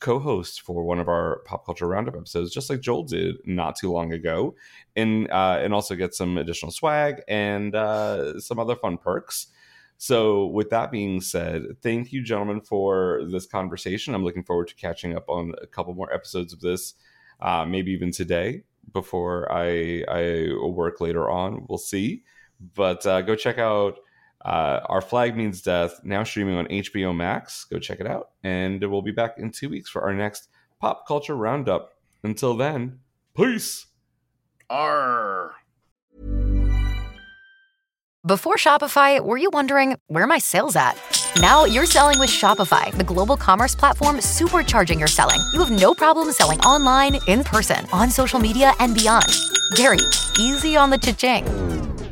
co 0.00 0.18
host 0.18 0.62
for 0.62 0.84
one 0.84 0.98
of 0.98 1.08
our 1.08 1.40
pop 1.44 1.64
culture 1.64 1.86
roundup 1.86 2.16
episodes, 2.16 2.52
just 2.52 2.70
like 2.70 2.80
Joel 2.80 3.04
did 3.04 3.36
not 3.44 3.76
too 3.76 3.92
long 3.92 4.12
ago, 4.12 4.54
and, 4.96 5.30
uh, 5.30 5.58
and 5.60 5.74
also 5.74 5.94
get 5.94 6.14
some 6.14 6.38
additional 6.38 6.72
swag 6.72 7.22
and 7.28 7.74
uh, 7.74 8.38
some 8.40 8.58
other 8.58 8.76
fun 8.76 8.98
perks. 8.98 9.48
So, 9.96 10.46
with 10.46 10.70
that 10.70 10.90
being 10.90 11.20
said, 11.20 11.62
thank 11.82 12.12
you, 12.12 12.22
gentlemen, 12.22 12.60
for 12.60 13.22
this 13.30 13.46
conversation. 13.46 14.14
I'm 14.14 14.24
looking 14.24 14.42
forward 14.42 14.68
to 14.68 14.74
catching 14.74 15.16
up 15.16 15.28
on 15.28 15.52
a 15.62 15.66
couple 15.66 15.94
more 15.94 16.12
episodes 16.12 16.52
of 16.52 16.60
this, 16.60 16.94
uh, 17.40 17.64
maybe 17.64 17.92
even 17.92 18.10
today 18.10 18.64
before 18.92 19.50
I 19.50 20.04
I 20.08 20.48
work 20.66 21.00
later 21.00 21.30
on. 21.30 21.66
We'll 21.68 21.78
see, 21.78 22.24
but 22.74 23.06
uh, 23.06 23.22
go 23.22 23.34
check 23.34 23.58
out 23.58 23.98
uh, 24.44 24.80
Our 24.86 25.00
Flag 25.00 25.36
Means 25.36 25.62
Death 25.62 26.00
now 26.04 26.22
streaming 26.24 26.56
on 26.56 26.66
HBO 26.66 27.14
Max. 27.14 27.64
Go 27.64 27.78
check 27.78 28.00
it 28.00 28.06
out, 28.06 28.30
and 28.42 28.82
we'll 28.82 29.02
be 29.02 29.12
back 29.12 29.38
in 29.38 29.50
two 29.50 29.68
weeks 29.68 29.90
for 29.90 30.02
our 30.02 30.14
next 30.14 30.48
pop 30.80 31.06
culture 31.06 31.36
roundup. 31.36 31.92
Until 32.22 32.56
then, 32.56 33.00
peace. 33.36 33.86
R. 34.70 35.54
Before 38.26 38.56
Shopify, 38.56 39.22
were 39.22 39.36
you 39.36 39.50
wondering 39.52 39.98
where 40.06 40.26
my 40.26 40.38
sales 40.38 40.76
at? 40.76 40.94
Now 41.40 41.66
you're 41.66 41.84
selling 41.84 42.18
with 42.18 42.30
Shopify, 42.30 42.90
the 42.96 43.04
global 43.04 43.36
commerce 43.36 43.74
platform 43.74 44.16
supercharging 44.16 44.98
your 44.98 45.08
selling. 45.08 45.40
You 45.52 45.58
have 45.62 45.70
no 45.70 45.92
problem 45.94 46.32
selling 46.32 46.58
online, 46.60 47.18
in 47.28 47.44
person, 47.44 47.84
on 47.92 48.08
social 48.08 48.40
media, 48.40 48.72
and 48.78 48.94
beyond. 48.94 49.26
Gary, 49.74 49.98
easy 50.38 50.74
on 50.74 50.88
the 50.88 50.96
cha-ching. 50.96 51.93